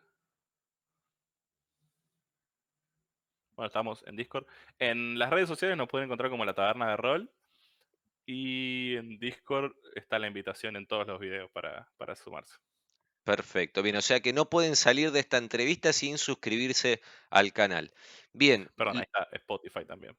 Bueno, 3.55 3.67
estamos 3.67 4.03
en 4.07 4.15
Discord. 4.15 4.45
En 4.79 5.19
las 5.19 5.29
redes 5.29 5.47
sociales 5.47 5.77
nos 5.77 5.87
pueden 5.87 6.05
encontrar 6.05 6.29
como 6.29 6.45
la 6.45 6.53
Taberna 6.53 6.89
de 6.89 6.97
Rol. 6.97 7.31
Y 8.25 8.95
en 8.95 9.19
Discord 9.19 9.73
está 9.95 10.17
la 10.17 10.27
invitación 10.27 10.75
en 10.75 10.87
todos 10.87 11.05
los 11.05 11.19
videos 11.19 11.51
para, 11.51 11.89
para 11.97 12.15
sumarse. 12.15 12.55
Perfecto, 13.23 13.81
bien, 13.81 13.95
o 13.95 14.01
sea 14.01 14.19
que 14.19 14.33
no 14.33 14.49
pueden 14.49 14.75
salir 14.75 15.11
de 15.11 15.21
esta 15.21 15.37
entrevista 15.37 15.93
sin 15.93 16.17
suscribirse 16.17 17.01
al 17.29 17.53
canal. 17.53 17.93
Bien, 18.33 18.69
Perdón, 18.75 18.97
ahí 18.97 19.03
está 19.03 19.29
Spotify 19.31 19.85
también. 19.85 20.17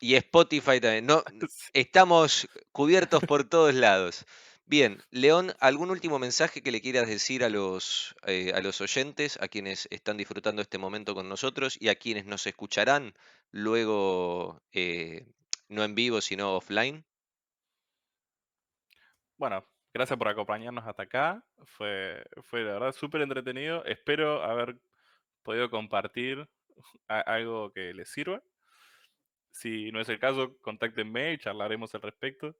y 0.00 0.16
Spotify 0.16 0.80
también. 0.80 1.06
No, 1.06 1.22
estamos 1.72 2.48
cubiertos 2.72 3.22
por 3.22 3.48
todos 3.48 3.74
lados. 3.74 4.26
Bien, 4.70 5.02
León, 5.10 5.52
¿algún 5.58 5.90
último 5.90 6.20
mensaje 6.20 6.62
que 6.62 6.70
le 6.70 6.80
quieras 6.80 7.08
decir 7.08 7.42
a 7.42 7.48
los, 7.48 8.14
eh, 8.24 8.52
a 8.54 8.60
los 8.60 8.80
oyentes, 8.80 9.36
a 9.42 9.48
quienes 9.48 9.88
están 9.90 10.16
disfrutando 10.16 10.62
este 10.62 10.78
momento 10.78 11.12
con 11.12 11.28
nosotros 11.28 11.76
y 11.80 11.88
a 11.88 11.96
quienes 11.96 12.24
nos 12.24 12.46
escucharán 12.46 13.12
luego, 13.50 14.62
eh, 14.70 15.26
no 15.68 15.82
en 15.82 15.96
vivo, 15.96 16.20
sino 16.20 16.54
offline? 16.54 17.04
Bueno, 19.36 19.66
gracias 19.92 20.16
por 20.16 20.28
acompañarnos 20.28 20.86
hasta 20.86 21.02
acá. 21.02 21.44
Fue, 21.64 22.22
fue 22.44 22.62
la 22.62 22.74
verdad 22.74 22.92
súper 22.92 23.22
entretenido. 23.22 23.84
Espero 23.86 24.44
haber 24.44 24.78
podido 25.42 25.68
compartir 25.68 26.48
algo 27.08 27.72
que 27.72 27.92
les 27.92 28.08
sirva. 28.08 28.40
Si 29.50 29.90
no 29.90 30.00
es 30.00 30.08
el 30.08 30.20
caso, 30.20 30.56
contáctenme 30.60 31.32
y 31.32 31.38
charlaremos 31.38 31.92
al 31.96 32.02
respecto. 32.02 32.54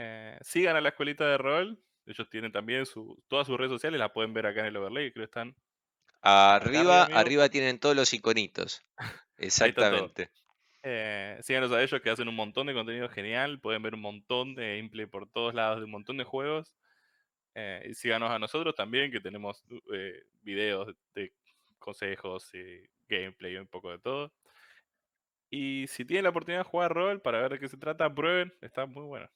Eh, 0.00 0.38
sigan 0.42 0.76
a 0.76 0.80
la 0.80 0.90
escuelita 0.90 1.26
de 1.26 1.38
rol. 1.38 1.82
Ellos 2.06 2.30
tienen 2.30 2.52
también 2.52 2.86
su, 2.86 3.20
todas 3.26 3.48
sus 3.48 3.58
redes 3.58 3.72
sociales, 3.72 3.98
las 3.98 4.12
pueden 4.12 4.32
ver 4.32 4.46
acá 4.46 4.60
en 4.60 4.66
el 4.66 4.76
overlay, 4.76 5.10
creo 5.10 5.26
que 5.26 5.28
están 5.28 5.56
Arriba, 6.20 7.04
arriba 7.04 7.48
tienen 7.48 7.78
todos 7.78 7.96
los 7.96 8.12
iconitos. 8.12 8.84
Exactamente. 9.36 10.30
Eh, 10.82 11.38
síganos 11.42 11.72
a 11.72 11.82
ellos 11.82 12.00
que 12.00 12.10
hacen 12.10 12.28
un 12.28 12.36
montón 12.36 12.68
de 12.68 12.74
contenido 12.74 13.08
genial. 13.08 13.60
Pueden 13.60 13.82
ver 13.82 13.94
un 13.94 14.00
montón 14.00 14.54
de 14.54 14.76
gameplay 14.76 15.06
por 15.06 15.28
todos 15.28 15.54
lados 15.54 15.78
de 15.78 15.84
un 15.84 15.90
montón 15.90 16.16
de 16.16 16.24
juegos. 16.24 16.72
Eh, 17.54 17.88
y 17.90 17.94
síganos 17.94 18.30
a 18.30 18.38
nosotros 18.38 18.74
también, 18.74 19.10
que 19.10 19.20
tenemos 19.20 19.64
eh, 19.92 20.22
videos 20.42 20.94
de 21.14 21.32
consejos 21.78 22.52
y 22.54 22.88
gameplay 23.08 23.54
y 23.54 23.56
un 23.56 23.66
poco 23.66 23.90
de 23.90 23.98
todo. 23.98 24.32
Y 25.50 25.86
si 25.88 26.04
tienen 26.04 26.24
la 26.24 26.30
oportunidad 26.30 26.60
de 26.60 26.70
jugar 26.70 26.92
rol 26.92 27.20
para 27.20 27.40
ver 27.40 27.52
de 27.52 27.58
qué 27.58 27.68
se 27.68 27.78
trata, 27.78 28.14
prueben, 28.14 28.52
está 28.60 28.86
muy 28.86 29.04
bueno. 29.04 29.28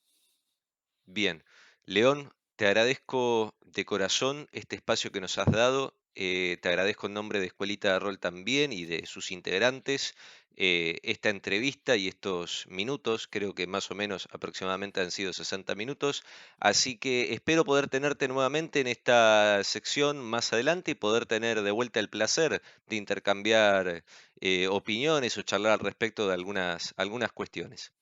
Bien, 1.06 1.44
León, 1.84 2.32
te 2.56 2.66
agradezco 2.66 3.54
de 3.60 3.84
corazón 3.84 4.48
este 4.52 4.74
espacio 4.76 5.12
que 5.12 5.20
nos 5.20 5.38
has 5.38 5.50
dado. 5.52 5.96
eh, 6.14 6.58
te 6.60 6.68
agradezco 6.68 7.06
en 7.06 7.14
nombre 7.14 7.40
de 7.40 7.46
Escuelita 7.46 7.92
de 7.92 7.98
Rol 8.00 8.18
también 8.18 8.72
y 8.72 8.84
de 8.84 9.06
sus 9.06 9.30
integrantes 9.30 10.14
eh, 10.56 10.98
esta 11.04 11.30
entrevista 11.30 11.96
y 11.96 12.08
estos 12.08 12.66
minutos, 12.68 13.26
creo 13.30 13.54
que 13.54 13.66
más 13.66 13.90
o 13.90 13.94
menos 13.94 14.28
aproximadamente 14.32 15.00
han 15.00 15.10
sido 15.10 15.32
60 15.32 15.74
minutos, 15.74 16.22
así 16.58 16.98
que 16.98 17.32
espero 17.32 17.64
poder 17.64 17.88
tenerte 17.88 18.28
nuevamente 18.28 18.80
en 18.80 18.88
esta 18.88 19.62
sección 19.64 20.18
más 20.20 20.52
adelante 20.52 20.90
y 20.90 20.94
poder 20.94 21.26
tener 21.26 21.62
de 21.62 21.70
vuelta 21.70 22.00
el 22.00 22.10
placer 22.10 22.60
de 22.86 22.96
intercambiar 22.96 24.04
eh, 24.40 24.68
opiniones 24.68 25.38
o 25.38 25.42
charlar 25.42 25.72
al 25.74 25.80
respecto 25.80 26.26
de 26.28 26.34
algunas, 26.34 26.92
algunas 26.98 27.32
cuestiones. 27.32 27.92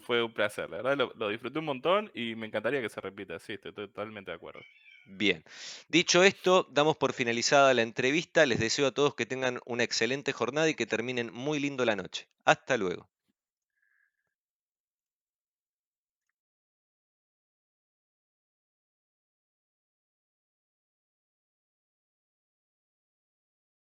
Fue 0.00 0.22
un 0.22 0.32
placer, 0.32 0.68
la 0.70 0.82
verdad 0.82 1.10
lo, 1.14 1.28
disfruté 1.28 1.58
un 1.58 1.66
montón 1.66 2.10
y 2.14 2.34
me 2.34 2.46
encantaría 2.46 2.80
que 2.80 2.88
se 2.88 3.00
repita, 3.00 3.38
sí, 3.38 3.52
estoy 3.52 3.72
totalmente 3.72 4.30
de 4.30 4.36
acuerdo. 4.36 4.60
Bien, 5.04 5.44
dicho 5.88 6.22
esto, 6.22 6.66
damos 6.70 6.96
por 6.96 7.12
finalizada 7.12 7.74
la 7.74 7.82
entrevista. 7.82 8.46
Les 8.46 8.60
deseo 8.60 8.86
a 8.86 8.92
todos 8.92 9.14
que 9.14 9.26
tengan 9.26 9.60
una 9.66 9.82
excelente 9.82 10.32
jornada 10.32 10.68
y 10.68 10.74
que 10.74 10.86
terminen 10.86 11.32
muy 11.32 11.58
lindo 11.58 11.84
la 11.84 11.96
noche. 11.96 12.28
Hasta 12.44 12.76
luego. 12.76 13.08